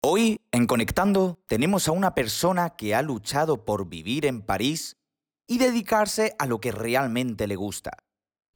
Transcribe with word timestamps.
Hoy, 0.00 0.40
en 0.52 0.68
Conectando, 0.68 1.40
tenemos 1.48 1.88
a 1.88 1.92
una 1.92 2.14
persona 2.14 2.70
que 2.70 2.94
ha 2.94 3.02
luchado 3.02 3.64
por 3.64 3.88
vivir 3.88 4.26
en 4.26 4.42
París 4.42 4.96
y 5.48 5.58
dedicarse 5.58 6.36
a 6.38 6.46
lo 6.46 6.60
que 6.60 6.70
realmente 6.70 7.48
le 7.48 7.56
gusta. 7.56 7.90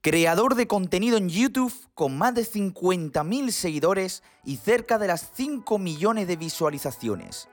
Creador 0.02 0.54
de 0.54 0.68
contenido 0.68 1.16
en 1.16 1.28
YouTube 1.28 1.74
con 1.94 2.16
más 2.16 2.36
de 2.36 2.42
50.000 2.42 3.50
seguidores 3.50 4.22
y 4.44 4.58
cerca 4.58 4.98
de 4.98 5.08
las 5.08 5.32
5 5.34 5.80
millones 5.80 6.28
de 6.28 6.36
visualizaciones. 6.36 7.48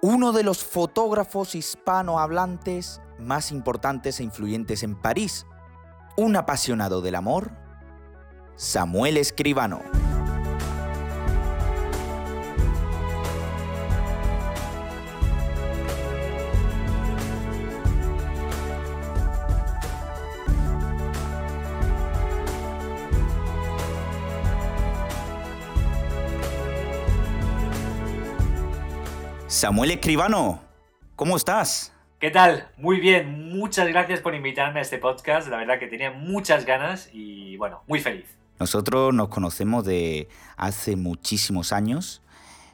Uno 0.00 0.32
de 0.32 0.42
los 0.42 0.64
fotógrafos 0.64 1.54
hispanohablantes 1.54 3.02
más 3.18 3.52
importantes 3.52 4.18
e 4.20 4.22
influyentes 4.24 4.82
en 4.82 4.98
París. 4.98 5.44
Un 6.16 6.36
apasionado 6.36 7.02
del 7.02 7.16
amor. 7.16 7.52
Samuel 8.56 9.18
Escribano. 9.18 9.82
Samuel 29.60 29.90
Escribano, 29.90 30.62
¿cómo 31.16 31.36
estás? 31.36 31.92
¿Qué 32.18 32.30
tal? 32.30 32.70
Muy 32.78 32.98
bien, 32.98 33.50
muchas 33.50 33.86
gracias 33.88 34.20
por 34.20 34.34
invitarme 34.34 34.78
a 34.78 34.82
este 34.82 34.96
podcast. 34.96 35.48
La 35.48 35.58
verdad 35.58 35.78
que 35.78 35.86
tenía 35.86 36.10
muchas 36.10 36.64
ganas 36.64 37.10
y 37.12 37.58
bueno, 37.58 37.82
muy 37.86 38.00
feliz. 38.00 38.24
Nosotros 38.58 39.12
nos 39.12 39.28
conocemos 39.28 39.84
de 39.84 40.28
hace 40.56 40.96
muchísimos 40.96 41.74
años 41.74 42.22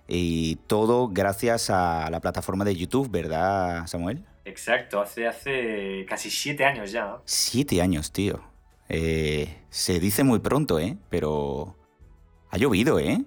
y 0.07 0.61
todo 0.69 1.09
gracias 1.09 1.71
a 1.71 2.09
la 2.09 2.21
plataforma 2.21 2.65
de 2.65 2.77
YouTube, 2.77 3.11
¿verdad, 3.11 3.89
Samuel? 3.89 4.25
Exacto, 4.45 5.01
hace, 5.01 5.27
hace 5.27 6.07
casi 6.09 6.31
siete 6.31 6.65
años 6.65 6.93
ya. 6.93 7.17
Siete 7.25 7.83
años, 7.83 8.13
tío. 8.13 8.41
Eh, 8.89 9.59
se 9.71 9.99
dice 9.99 10.23
muy 10.23 10.39
pronto, 10.39 10.79
¿eh? 10.79 10.97
Pero 11.11 11.75
ha 12.49 12.59
llovido, 12.59 13.01
¿eh? 13.01 13.25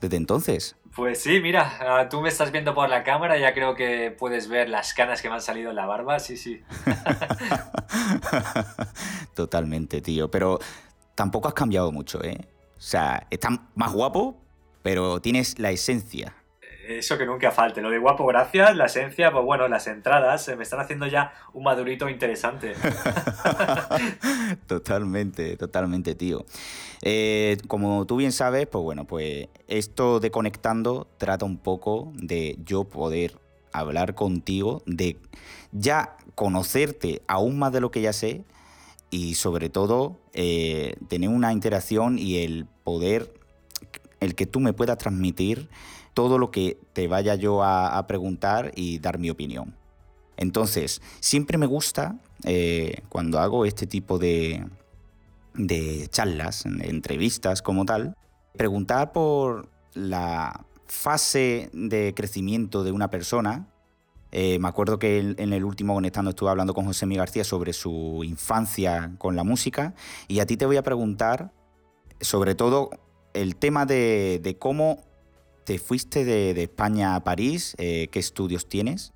Desde 0.00 0.16
entonces. 0.16 0.76
Pues 0.94 1.22
sí, 1.22 1.40
mira, 1.40 1.78
ah, 1.80 2.08
tú 2.10 2.20
me 2.20 2.28
estás 2.28 2.52
viendo 2.52 2.74
por 2.74 2.88
la 2.88 3.02
cámara, 3.02 3.38
ya 3.38 3.54
creo 3.54 3.74
que 3.74 4.10
puedes 4.10 4.48
ver 4.48 4.68
las 4.68 4.92
canas 4.92 5.22
que 5.22 5.28
me 5.28 5.34
han 5.34 5.40
salido 5.40 5.70
en 5.70 5.76
la 5.76 5.86
barba, 5.86 6.18
sí, 6.18 6.36
sí. 6.36 6.62
Totalmente, 9.34 10.02
tío, 10.02 10.30
pero 10.30 10.58
tampoco 11.14 11.48
has 11.48 11.54
cambiado 11.54 11.92
mucho, 11.92 12.22
¿eh? 12.22 12.46
O 12.76 12.80
sea, 12.80 13.26
estás 13.30 13.52
más 13.74 13.92
guapo, 13.92 14.36
pero 14.82 15.20
tienes 15.20 15.58
la 15.58 15.70
esencia 15.70 16.34
eso 16.86 17.18
que 17.18 17.26
nunca 17.26 17.50
falte. 17.50 17.80
Lo 17.80 17.90
de 17.90 17.98
guapo, 17.98 18.26
gracias. 18.26 18.76
La 18.76 18.86
esencia, 18.86 19.30
pues 19.30 19.44
bueno, 19.44 19.68
las 19.68 19.86
entradas 19.86 20.44
se 20.44 20.56
me 20.56 20.62
están 20.62 20.80
haciendo 20.80 21.06
ya 21.06 21.32
un 21.52 21.64
madurito 21.64 22.08
interesante. 22.08 22.74
totalmente, 24.66 25.56
totalmente, 25.56 26.14
tío. 26.14 26.44
Eh, 27.02 27.58
como 27.68 28.06
tú 28.06 28.16
bien 28.16 28.32
sabes, 28.32 28.66
pues 28.66 28.82
bueno, 28.82 29.06
pues 29.06 29.48
esto 29.68 30.20
de 30.20 30.30
conectando 30.30 31.08
trata 31.18 31.44
un 31.44 31.58
poco 31.58 32.12
de 32.14 32.56
yo 32.64 32.84
poder 32.84 33.38
hablar 33.72 34.14
contigo, 34.14 34.82
de 34.86 35.16
ya 35.72 36.16
conocerte 36.34 37.22
aún 37.26 37.58
más 37.58 37.72
de 37.72 37.80
lo 37.80 37.90
que 37.90 38.02
ya 38.02 38.12
sé 38.12 38.44
y 39.10 39.34
sobre 39.34 39.68
todo 39.68 40.18
eh, 40.32 40.94
tener 41.08 41.28
una 41.28 41.52
interacción 41.52 42.18
y 42.18 42.38
el 42.38 42.66
poder, 42.84 43.32
el 44.20 44.34
que 44.34 44.46
tú 44.46 44.60
me 44.60 44.72
puedas 44.72 44.98
transmitir 44.98 45.68
todo 46.14 46.38
lo 46.38 46.50
que 46.50 46.78
te 46.92 47.08
vaya 47.08 47.34
yo 47.34 47.62
a, 47.62 48.06
preguntar 48.06 48.72
y 48.74 48.98
dar 48.98 49.18
mi 49.18 49.30
opinión. 49.30 49.74
Entonces, 50.36 51.00
siempre 51.20 51.58
me 51.58 51.66
gusta 51.66 52.18
eh, 52.44 53.02
cuando 53.08 53.38
hago 53.38 53.64
este 53.64 53.86
tipo 53.86 54.18
de, 54.18 54.64
de 55.54 56.08
charlas, 56.08 56.64
entrevistas 56.66 57.62
como 57.62 57.84
tal, 57.84 58.16
preguntar 58.56 59.12
por 59.12 59.68
la 59.94 60.64
fase 60.86 61.70
de 61.72 62.12
crecimiento 62.14 62.84
de 62.84 62.92
una 62.92 63.08
persona. 63.08 63.68
Eh, 64.30 64.58
me 64.58 64.68
acuerdo 64.68 64.98
que 64.98 65.18
en 65.18 65.52
el 65.52 65.64
último 65.64 65.94
Conectando 65.94 66.30
estuve 66.30 66.50
hablando 66.50 66.74
con 66.74 66.86
José 66.86 67.06
Miguel 67.06 67.20
García 67.20 67.44
sobre 67.44 67.72
su 67.72 68.22
infancia 68.24 69.12
con 69.18 69.36
la 69.36 69.44
música 69.44 69.94
y 70.26 70.40
a 70.40 70.46
ti 70.46 70.56
te 70.56 70.64
voy 70.64 70.78
a 70.78 70.82
preguntar 70.82 71.52
sobre 72.20 72.54
todo 72.54 72.90
el 73.34 73.56
tema 73.56 73.84
de, 73.84 74.40
de 74.42 74.56
cómo 74.56 75.04
te 75.64 75.78
fuiste 75.78 76.24
de, 76.24 76.62
España 76.62 77.14
a 77.14 77.24
París, 77.24 77.74
eh, 77.78 78.08
¿qué 78.10 78.18
estudios 78.18 78.68
tienes? 78.68 79.12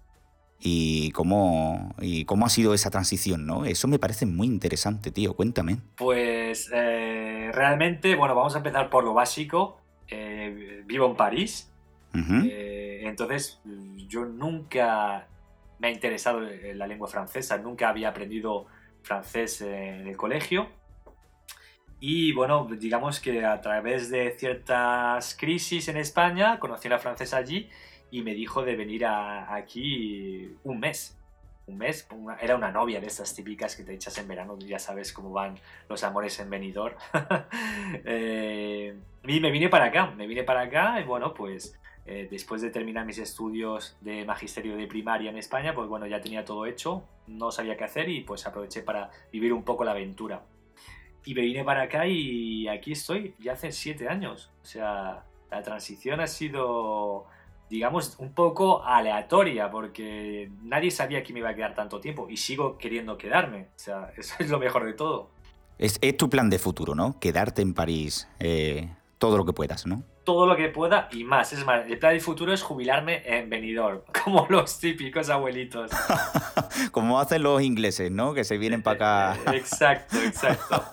Y 0.59 1.11
cómo, 1.12 1.95
y 2.01 2.25
cómo 2.25 2.47
ha 2.47 2.49
sido 2.49 2.73
esa 2.75 2.91
transición, 2.91 3.47
¿no? 3.47 3.67
Eso 3.67 3.89
me 3.89 3.99
parece 3.99 4.27
muy 4.27 4.47
interesante, 4.47 5.11
tío. 5.11 5.34
Cuéntame. 5.34 5.79
Pues 5.97 6.71
eh, 6.73 7.51
realmente, 7.53 8.15
bueno, 8.17 8.34
vamos 8.34 8.55
a 8.55 8.59
empezar 8.59 8.89
por 8.89 9.05
lo 9.05 9.12
básico. 9.12 9.81
Eh, 10.09 10.83
vivo 10.87 11.07
en 11.07 11.17
París. 11.17 11.71
entonces, 12.12 13.61
yo 14.09 14.25
nunca 14.25 15.28
me 15.78 15.89
ha 15.89 15.91
interesado 15.91 16.41
la 16.41 16.87
lengua 16.87 17.09
francesa, 17.09 17.59
nunca 17.59 17.91
había 17.91 18.09
aprendido 18.09 18.67
francés 19.03 19.61
en 19.61 20.07
el 20.07 20.17
colegio. 20.17 20.69
Y 21.99 22.33
bueno, 22.33 22.69
digamos 22.79 23.21
que 23.21 23.45
a 23.45 23.61
través 23.61 24.11
de 24.11 24.31
ciertas 24.39 25.34
crisis 25.34 25.89
en 25.89 25.97
España, 25.97 26.59
conocí 26.59 26.89
a 26.89 26.93
la 26.93 26.99
francesa 26.99 27.39
allí 27.39 27.71
y 28.11 28.23
me 28.23 28.34
dijo 28.34 28.62
de 28.62 28.77
venir 28.77 29.07
aquí 29.07 30.57
un 30.65 30.81
mes. 30.81 31.19
Un 31.67 31.79
mes, 31.79 32.07
era 32.41 32.55
una 32.55 32.71
novia 32.71 33.01
de 33.01 33.09
estas 33.09 33.34
típicas 33.34 33.75
que 33.75 33.83
te 33.83 33.93
echas 33.93 34.17
en 34.19 34.29
verano, 34.29 34.57
ya 34.61 34.79
sabes 34.79 35.12
cómo 35.12 35.33
van 35.33 35.59
los 35.89 36.05
amores 36.05 36.39
en 36.41 36.51
venidor. 36.51 36.97
Eh, 38.05 38.99
y 39.25 39.41
me 39.41 39.51
vine 39.51 39.69
para 39.69 39.87
acá, 39.87 40.11
me 40.11 40.27
vine 40.27 40.45
para 40.45 40.63
acá 40.63 41.01
y 41.01 41.05
bueno, 41.05 41.34
pues 41.34 41.78
eh, 42.05 42.28
después 42.31 42.63
de 42.63 42.71
terminar 42.71 43.05
mis 43.05 43.19
estudios 43.19 43.97
de 44.01 44.25
magisterio 44.25 44.77
de 44.77 44.87
primaria 44.87 45.31
en 45.31 45.37
España, 45.37 45.75
pues 45.75 45.89
bueno, 45.89 46.07
ya 46.07 46.21
tenía 46.21 46.45
todo 46.45 46.67
hecho, 46.67 47.05
no 47.27 47.51
sabía 47.51 47.77
qué 47.77 47.84
hacer 47.84 48.09
y 48.09 48.21
pues 48.21 48.47
aproveché 48.47 48.83
para 48.83 49.11
vivir 49.33 49.53
un 49.53 49.65
poco 49.65 49.84
la 49.84 49.91
aventura. 49.93 50.43
Y 51.27 51.35
me 51.35 51.43
vine 51.43 51.65
para 51.65 51.83
acá 51.83 52.07
y 52.07 52.69
aquí 52.69 52.93
estoy, 52.93 53.35
ya 53.39 53.53
hace 53.53 53.73
siete 53.73 54.09
años. 54.09 54.51
O 54.63 54.65
sea, 54.65 55.25
la 55.51 55.63
transición 55.63 56.21
ha 56.21 56.29
sido, 56.29 57.27
digamos, 57.69 58.17
un 58.19 58.33
poco 58.33 58.85
aleatoria 58.85 59.71
porque 59.71 60.51
nadie 60.63 60.91
sabía 60.91 61.23
que 61.25 61.33
me 61.33 61.41
iba 61.41 61.51
a 61.51 61.55
quedar 61.55 61.75
tanto 61.75 62.01
tiempo 62.01 62.29
y 62.31 62.37
sigo 62.37 62.79
queriendo 62.79 63.19
quedarme. 63.19 63.69
O 63.77 63.79
sea, 63.79 64.13
eso 64.17 64.37
es 64.39 64.49
lo 64.49 64.59
mejor 64.61 64.87
de 64.87 64.93
todo. 64.93 65.31
Es, 65.79 65.99
tu 66.17 66.31
plan 66.31 66.49
de 66.49 66.59
futuro, 66.59 66.95
¿no? 66.95 67.19
Quedarte 67.19 67.61
en 67.61 67.75
París 67.75 68.29
eh, 68.39 68.89
todo 69.19 69.37
lo 69.37 69.45
que 69.45 69.53
puedas, 69.53 69.85
¿no? 69.85 70.05
Todo 70.27 70.45
lo 70.45 70.57
que 70.57 70.69
pueda 70.69 71.09
y 71.13 71.25
más. 71.25 71.55
Es 71.55 71.65
más, 71.65 71.87
el 71.87 71.99
plan 71.99 72.13
del 72.13 72.21
futuro 72.21 72.53
es 72.53 72.63
jubilarme 72.63 73.23
en 73.25 73.49
Benidorm, 73.49 74.03
como 74.25 74.47
los 74.51 74.79
típicos 74.79 75.31
abuelitos. 75.31 75.91
como 76.93 77.19
hacen 77.19 77.43
los 77.43 77.63
ingleses, 77.63 78.11
¿no? 78.11 78.35
Que 78.35 78.45
se 78.45 78.59
vienen 78.59 78.83
para 78.83 79.33
acá. 79.33 79.53
exacto, 79.55 80.19
exacto. 80.19 80.85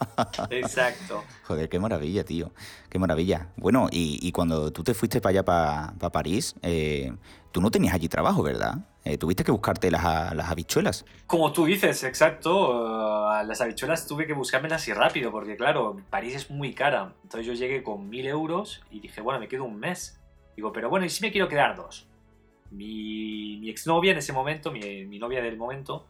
Exacto. 0.49 1.23
Joder, 1.43 1.67
qué 1.67 1.79
maravilla, 1.79 2.23
tío. 2.23 2.53
Qué 2.89 2.99
maravilla. 2.99 3.49
Bueno, 3.57 3.89
y, 3.91 4.31
cuando 4.31 4.71
tú 4.71 4.83
te 4.83 4.93
fuiste 4.93 5.19
para 5.19 5.31
allá, 5.31 5.43
para, 5.43 6.11
París, 6.11 6.55
eh, 6.61 7.11
tú 7.51 7.59
no 7.59 7.71
tenías 7.71 7.95
allí 7.95 8.07
trabajo, 8.07 8.43
¿verdad? 8.43 8.85
Eh, 9.05 9.17
tuviste 9.17 9.43
que 9.43 9.51
buscarte 9.51 9.91
las, 9.91 10.33
las, 10.33 10.49
habichuelas. 10.49 11.05
Como 11.27 11.51
tú 11.51 11.65
dices, 11.65 12.03
exacto. 12.03 12.71
Uh, 12.71 13.45
las 13.45 13.59
habichuelas 13.59 14.07
tuve 14.07 14.25
que 14.25 14.33
buscármelas 14.33 14.81
así 14.81 14.93
rápido, 14.93 15.29
porque 15.31 15.57
claro, 15.57 15.97
París 16.09 16.35
es 16.35 16.49
muy 16.49 16.73
cara. 16.73 17.13
Entonces 17.23 17.45
yo 17.45 17.53
llegué 17.53 17.83
con 17.83 18.09
mil 18.09 18.25
euros 18.25 18.81
y 18.89 19.01
dije, 19.01 19.19
bueno, 19.19 19.39
me 19.39 19.49
quedo 19.49 19.65
un 19.65 19.77
mes. 19.77 20.19
Digo, 20.55 20.71
pero 20.71 20.89
bueno, 20.89 21.05
¿y 21.05 21.09
si 21.09 21.21
me 21.21 21.31
quiero 21.31 21.49
quedar 21.49 21.75
dos? 21.75 22.07
Mi, 22.71 23.57
mi 23.57 23.69
exnovia 23.69 24.13
en 24.13 24.19
ese 24.19 24.31
momento, 24.31 24.71
mi, 24.71 25.05
mi 25.05 25.19
novia 25.19 25.41
del 25.41 25.57
momento, 25.57 26.07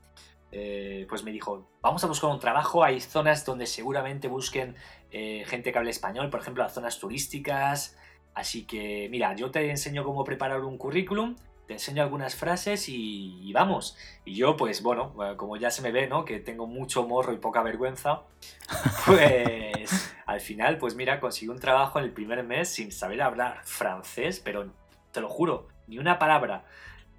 eh, 0.51 1.07
pues 1.09 1.23
me 1.23 1.31
dijo, 1.31 1.67
vamos 1.81 2.03
a 2.03 2.07
buscar 2.07 2.29
un 2.29 2.39
trabajo, 2.39 2.83
hay 2.83 3.01
zonas 3.01 3.43
donde 3.43 3.65
seguramente 3.65 4.27
busquen 4.27 4.75
eh, 5.09 5.43
gente 5.47 5.71
que 5.71 5.79
hable 5.79 5.89
español, 5.89 6.29
por 6.29 6.41
ejemplo, 6.41 6.63
las 6.63 6.73
zonas 6.73 6.99
turísticas. 6.99 7.97
Así 8.35 8.65
que, 8.65 9.07
mira, 9.09 9.35
yo 9.35 9.49
te 9.49 9.67
enseño 9.69 10.03
cómo 10.03 10.23
preparar 10.23 10.61
un 10.61 10.77
currículum 10.77 11.35
te 11.67 11.73
enseño 11.73 12.03
algunas 12.03 12.35
frases 12.35 12.85
y, 12.89 13.51
vamos. 13.53 13.97
Y 14.25 14.35
yo, 14.35 14.57
pues 14.57 14.83
bueno, 14.83 15.13
como 15.37 15.57
ya 15.57 15.71
se 15.71 15.81
me 15.81 15.91
ve, 15.91 16.07
¿no? 16.07 16.25
Que 16.25 16.39
tengo 16.39 16.67
mucho 16.67 17.07
morro 17.07 17.33
y 17.33 17.37
poca 17.37 17.63
vergüenza, 17.63 18.23
pues 19.05 20.13
al 20.25 20.41
final, 20.41 20.77
pues 20.77 20.95
mira, 20.95 21.19
conseguí 21.19 21.49
un 21.49 21.59
trabajo 21.59 21.99
en 21.99 22.05
el 22.05 22.11
primer 22.11 22.43
mes 22.43 22.69
sin 22.69 22.91
saber 22.91 23.21
hablar 23.21 23.61
francés, 23.63 24.41
pero 24.43 24.71
te 25.11 25.21
lo 25.21 25.29
juro, 25.29 25.67
ni 25.87 25.97
una 25.97 26.19
palabra. 26.19 26.65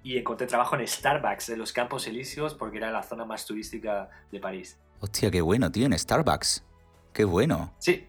Y 0.03 0.17
encontré 0.17 0.45
trabajo 0.45 0.75
en 0.75 0.87
Starbucks, 0.87 1.49
en 1.49 1.57
los 1.57 1.73
Campos 1.73 2.05
Elíseos, 2.05 2.53
porque 2.53 2.77
era 2.77 2.91
la 2.91 3.01
zona 3.01 3.25
más 3.25 3.45
turística 3.45 4.09
de 4.31 4.39
París. 4.39 4.77
Hostia, 4.99 5.31
qué 5.31 5.41
bueno, 5.41 5.71
tío, 5.71 5.87
en 5.87 5.97
Starbucks. 5.97 6.63
Qué 7.11 7.25
bueno. 7.25 7.73
Sí, 7.79 8.07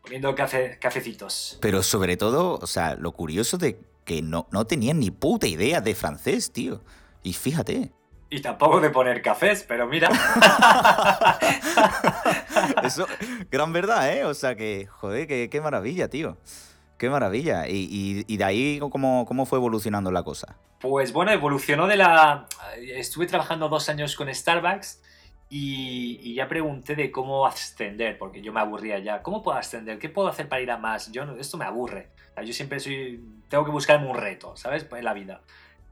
poniendo 0.00 0.34
café, 0.34 0.78
cafecitos. 0.80 1.58
Pero 1.60 1.82
sobre 1.82 2.16
todo, 2.16 2.54
o 2.54 2.66
sea, 2.66 2.94
lo 2.94 3.12
curioso 3.12 3.58
de 3.58 3.78
que 4.06 4.22
no, 4.22 4.46
no 4.50 4.66
tenían 4.66 5.00
ni 5.00 5.10
puta 5.10 5.46
idea 5.46 5.82
de 5.82 5.94
francés, 5.94 6.50
tío. 6.52 6.80
Y 7.22 7.34
fíjate. 7.34 7.92
Y 8.30 8.40
tampoco 8.40 8.80
de 8.80 8.88
poner 8.88 9.20
cafés, 9.20 9.64
pero 9.68 9.86
mira. 9.86 10.08
Eso, 12.82 13.06
gran 13.50 13.72
verdad, 13.72 14.10
¿eh? 14.10 14.24
O 14.24 14.32
sea 14.32 14.54
que, 14.54 14.86
joder, 14.86 15.26
qué, 15.50 15.60
maravilla, 15.60 16.08
tío. 16.08 16.38
Qué 16.96 17.10
maravilla. 17.10 17.68
¿Y, 17.68 18.24
de 18.24 18.44
ahí 18.44 18.78
¿cómo, 18.78 19.26
cómo 19.26 19.44
fue 19.44 19.58
evolucionando 19.58 20.10
la 20.10 20.22
cosa? 20.22 20.56
Pues 20.80 21.12
bueno, 21.12 21.32
evolucionó 21.32 21.86
de 21.86 21.96
la... 21.96 22.46
Estuve 22.78 23.26
trabajando 23.26 23.68
dos 23.68 23.88
años 23.88 24.14
con 24.14 24.32
Starbucks 24.32 25.00
y, 25.48 26.34
ya 26.34 26.48
pregunté 26.48 26.96
de 26.96 27.10
cómo 27.10 27.46
ascender, 27.46 28.18
porque 28.18 28.42
yo 28.42 28.52
me 28.52 28.60
aburría 28.60 28.98
ya. 28.98 29.22
¿Cómo 29.22 29.42
puedo 29.42 29.58
ascender? 29.58 29.98
¿Qué 29.98 30.08
puedo 30.08 30.28
hacer 30.28 30.48
para 30.48 30.62
ir 30.62 30.70
a 30.70 30.78
más? 30.78 31.10
Yo 31.12 31.24
esto 31.38 31.56
me 31.56 31.64
aburre. 31.64 32.10
Yo 32.44 32.52
siempre 32.52 32.80
soy, 32.80 33.20
tengo 33.48 33.64
que 33.64 33.70
buscarme 33.70 34.08
un 34.08 34.16
reto, 34.16 34.56
¿sabes? 34.56 34.86
En 34.90 35.04
la 35.04 35.14
vida. 35.14 35.40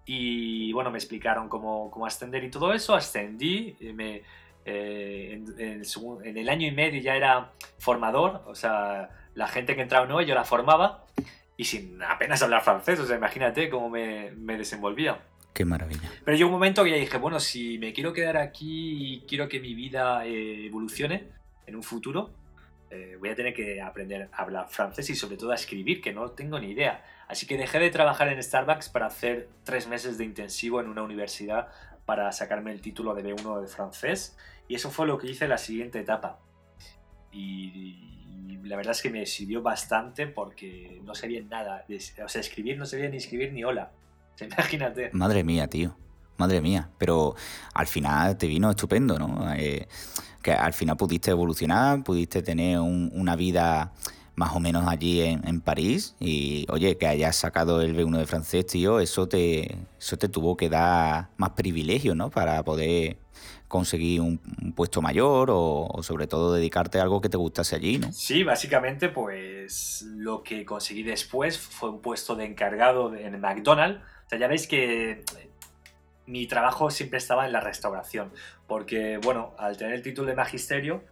Y 0.06 0.72
bueno, 0.72 0.90
me 0.90 0.98
explicaron 0.98 1.48
cómo, 1.48 1.90
cómo 1.90 2.06
ascender 2.06 2.44
y 2.44 2.50
todo 2.50 2.74
eso. 2.74 2.94
Ascendí, 2.94 3.76
me, 3.94 4.22
eh, 4.66 5.42
en, 5.58 6.38
el 6.38 6.48
año 6.48 6.66
y 6.66 6.70
medio 6.70 7.00
ya 7.00 7.16
era 7.16 7.52
formador, 7.78 8.42
o 8.46 8.54
sea, 8.54 9.10
la 9.34 9.48
gente 9.48 9.76
que 9.76 9.82
entraba 9.82 10.06
nueva 10.06 10.22
yo 10.22 10.34
la 10.34 10.44
formaba 10.44 11.04
y 11.56 11.64
sin 11.64 12.02
apenas 12.02 12.42
hablar 12.42 12.62
francés, 12.62 12.98
o 12.98 13.06
sea, 13.06 13.16
imagínate 13.16 13.68
cómo 13.68 13.90
me, 13.90 14.30
me 14.32 14.56
desenvolvía. 14.56 15.20
Qué 15.52 15.64
maravilla. 15.64 16.10
Pero 16.24 16.36
llegó 16.36 16.48
un 16.48 16.54
momento 16.54 16.82
que 16.82 16.90
ya 16.90 16.96
dije, 16.96 17.18
bueno, 17.18 17.38
si 17.38 17.78
me 17.78 17.92
quiero 17.92 18.12
quedar 18.12 18.36
aquí 18.36 19.14
y 19.14 19.20
quiero 19.28 19.48
que 19.48 19.60
mi 19.60 19.74
vida 19.74 20.26
eh, 20.26 20.66
evolucione 20.66 21.28
en 21.66 21.76
un 21.76 21.82
futuro, 21.82 22.30
eh, 22.94 23.16
voy 23.18 23.28
a 23.28 23.34
tener 23.34 23.52
que 23.52 23.82
aprender 23.82 24.28
a 24.32 24.42
hablar 24.42 24.68
francés 24.68 25.10
y 25.10 25.16
sobre 25.16 25.36
todo 25.36 25.50
a 25.50 25.56
escribir, 25.56 26.00
que 26.00 26.12
no 26.12 26.30
tengo 26.30 26.58
ni 26.60 26.70
idea. 26.70 27.04
Así 27.26 27.46
que 27.46 27.56
dejé 27.56 27.78
de 27.78 27.90
trabajar 27.90 28.28
en 28.28 28.40
Starbucks 28.40 28.88
para 28.88 29.06
hacer 29.06 29.48
tres 29.64 29.88
meses 29.88 30.16
de 30.16 30.24
intensivo 30.24 30.80
en 30.80 30.88
una 30.88 31.02
universidad 31.02 31.68
para 32.04 32.30
sacarme 32.32 32.70
el 32.70 32.80
título 32.80 33.14
de 33.14 33.24
B1 33.24 33.60
de 33.62 33.66
francés. 33.66 34.36
Y 34.68 34.76
eso 34.76 34.90
fue 34.90 35.06
lo 35.06 35.18
que 35.18 35.28
hice 35.28 35.44
en 35.44 35.50
la 35.50 35.58
siguiente 35.58 35.98
etapa. 35.98 36.38
Y, 37.32 38.00
la 38.62 38.76
verdad 38.76 38.92
es 38.92 39.02
que 39.02 39.10
me 39.10 39.26
sirvió 39.26 39.60
bastante 39.60 40.26
porque 40.26 41.00
no 41.04 41.14
sabía 41.14 41.42
nada. 41.42 41.84
o 42.24 42.28
sea, 42.28 42.40
escribir 42.40 42.78
no 42.78 42.86
sabía 42.86 43.08
ni 43.08 43.18
escribir 43.18 43.52
ni 43.52 43.64
hola. 43.64 43.90
Imagínate. 44.40 45.10
Madre 45.12 45.44
mía, 45.44 45.68
tío. 45.68 45.96
Madre 46.38 46.60
mía. 46.60 46.90
Pero 46.98 47.34
al 47.74 47.86
final 47.86 48.38
te 48.38 48.46
vino 48.46 48.70
estupendo, 48.70 49.18
¿no? 49.18 49.52
Eh, 49.54 49.86
que 50.44 50.52
al 50.52 50.74
final 50.74 50.96
pudiste 50.96 51.30
evolucionar, 51.30 52.04
pudiste 52.04 52.42
tener 52.42 52.78
una 52.78 53.34
vida 53.34 53.92
más 54.36 54.54
o 54.54 54.60
menos 54.60 54.86
allí 54.86 55.22
en, 55.22 55.60
París 55.60 56.16
y 56.20 56.66
oye, 56.68 56.98
que 56.98 57.06
hayas 57.06 57.36
sacado 57.36 57.80
el 57.80 57.96
B1 57.96 58.18
de 58.18 58.26
francés, 58.26 58.66
tío, 58.66 59.00
eso 59.00 59.26
te, 59.26 59.78
eso 59.98 60.18
te 60.18 60.28
tuvo 60.28 60.56
que 60.56 60.68
dar 60.68 61.28
más 61.38 61.50
privilegio, 61.50 62.14
¿no? 62.14 62.30
Para 62.30 62.62
poder 62.62 63.16
conseguir 63.68 64.20
un, 64.20 64.38
puesto 64.76 65.00
mayor 65.00 65.48
o, 65.50 65.88
sobre 66.02 66.26
todo 66.26 66.52
dedicarte 66.52 66.98
a 66.98 67.02
algo 67.02 67.20
que 67.20 67.30
te 67.30 67.38
gustase 67.38 67.76
allí, 67.76 67.98
¿no? 67.98 68.12
Sí, 68.12 68.42
básicamente 68.42 69.08
pues 69.08 70.04
lo 70.14 70.42
que 70.42 70.66
conseguí 70.66 71.04
después 71.04 71.58
fue 71.58 71.88
un 71.90 72.02
puesto 72.02 72.36
de 72.36 72.44
encargado 72.44 73.14
en 73.14 73.40
McDonald's 73.40 74.00
o 74.26 74.28
sea, 74.28 74.38
ya 74.38 74.48
veis 74.48 74.66
que 74.66 75.22
mi 76.26 76.46
trabajo 76.46 76.90
siempre 76.90 77.18
estaba 77.18 77.46
en 77.46 77.52
la 77.52 77.60
restauración, 77.60 78.32
porque, 78.66 79.18
bueno, 79.18 79.54
al 79.58 79.76
tener 79.76 79.94
el 79.94 80.02
título 80.02 80.28
de 80.28 80.34
magisterio, 80.34 81.02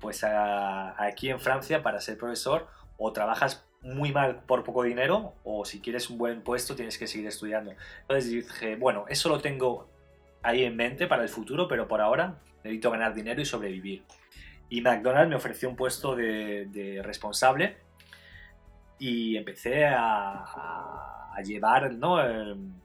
pues 0.00 0.22
aquí 0.24 1.30
en 1.30 1.40
Francia, 1.40 1.82
para 1.82 2.00
ser 2.00 2.18
profesor, 2.18 2.68
o 2.96 3.12
trabajas 3.12 3.66
muy 3.82 4.12
mal 4.12 4.42
por 4.44 4.64
poco 4.64 4.82
dinero, 4.82 5.34
o 5.44 5.64
si 5.64 5.80
quieres 5.80 6.08
un 6.10 6.18
buen 6.18 6.42
puesto, 6.42 6.76
tienes 6.76 6.98
que 6.98 7.06
seguir 7.06 7.26
estudiando. 7.26 7.74
Entonces 8.02 8.30
dije, 8.30 8.76
bueno, 8.76 9.06
eso 9.08 9.28
lo 9.28 9.40
tengo 9.40 9.88
ahí 10.42 10.64
en 10.64 10.76
mente 10.76 11.06
para 11.06 11.22
el 11.22 11.28
futuro, 11.28 11.68
pero 11.68 11.88
por 11.88 12.00
ahora 12.00 12.38
necesito 12.62 12.90
ganar 12.90 13.14
dinero 13.14 13.40
y 13.40 13.44
sobrevivir. 13.44 14.04
Y 14.68 14.80
McDonald's 14.80 15.28
me 15.28 15.36
ofreció 15.36 15.68
un 15.68 15.76
puesto 15.76 16.14
de, 16.14 17.00
responsable 17.02 17.76
y 18.98 19.36
empecé 19.36 19.84
a 19.86 21.34
llevar 21.44 21.92
¿no? 21.94 22.24
Em, 22.24 22.83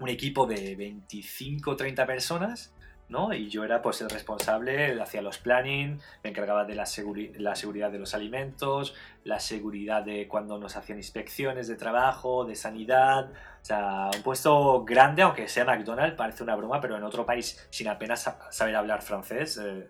un 0.00 0.08
equipo 0.08 0.46
de 0.46 0.76
25 0.76 1.70
o 1.70 1.76
30 1.76 2.06
personas, 2.06 2.74
¿no? 3.08 3.32
Y 3.32 3.48
yo 3.48 3.64
era 3.64 3.80
pues 3.80 4.00
el 4.00 4.10
responsable, 4.10 5.00
hacía 5.00 5.22
los 5.22 5.38
planning, 5.38 5.98
me 6.22 6.30
encargaba 6.30 6.64
de 6.64 6.74
la, 6.74 6.84
seguridad 6.86 7.90
de 7.90 7.98
los 7.98 8.14
alimentos, 8.14 8.94
la 9.24 9.40
seguridad 9.40 10.02
de 10.02 10.28
cuando 10.28 10.58
nos 10.58 10.76
hacían 10.76 10.98
inspecciones 10.98 11.68
de 11.68 11.76
trabajo, 11.76 12.44
de 12.44 12.54
sanidad, 12.54 13.30
o 13.30 13.64
sea, 13.64 14.10
un 14.14 14.22
puesto 14.22 14.84
grande, 14.84 15.22
aunque 15.22 15.48
sea 15.48 15.64
McDonald's, 15.64 16.16
parece 16.16 16.42
una 16.42 16.54
broma, 16.54 16.80
pero 16.80 16.96
en 16.96 17.02
otro 17.02 17.24
país 17.24 17.66
sin 17.70 17.88
apenas 17.88 18.30
saber 18.50 18.76
hablar 18.76 19.02
francés, 19.02 19.58
eh, 19.62 19.88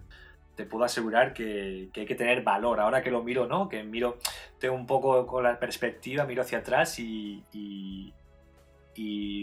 te 0.58 0.64
puedo 0.64 0.84
asegurar 0.84 1.32
que, 1.32 1.88
hay 1.94 2.04
que 2.04 2.14
tener 2.16 2.42
valor. 2.42 2.81
Ahora 2.81 3.00
que 3.00 3.12
lo 3.12 3.22
miro, 3.22 3.46
¿no? 3.46 3.69
Que 3.69 3.84
miro, 3.84 4.19
tengo 4.58 4.74
un 4.74 4.86
poco 4.86 5.24
con 5.24 5.44
la 5.44 5.56
perspectiva, 5.60 6.24
miro 6.24 6.42
hacia 6.42 6.58
atrás 6.58 6.98
y, 6.98 8.12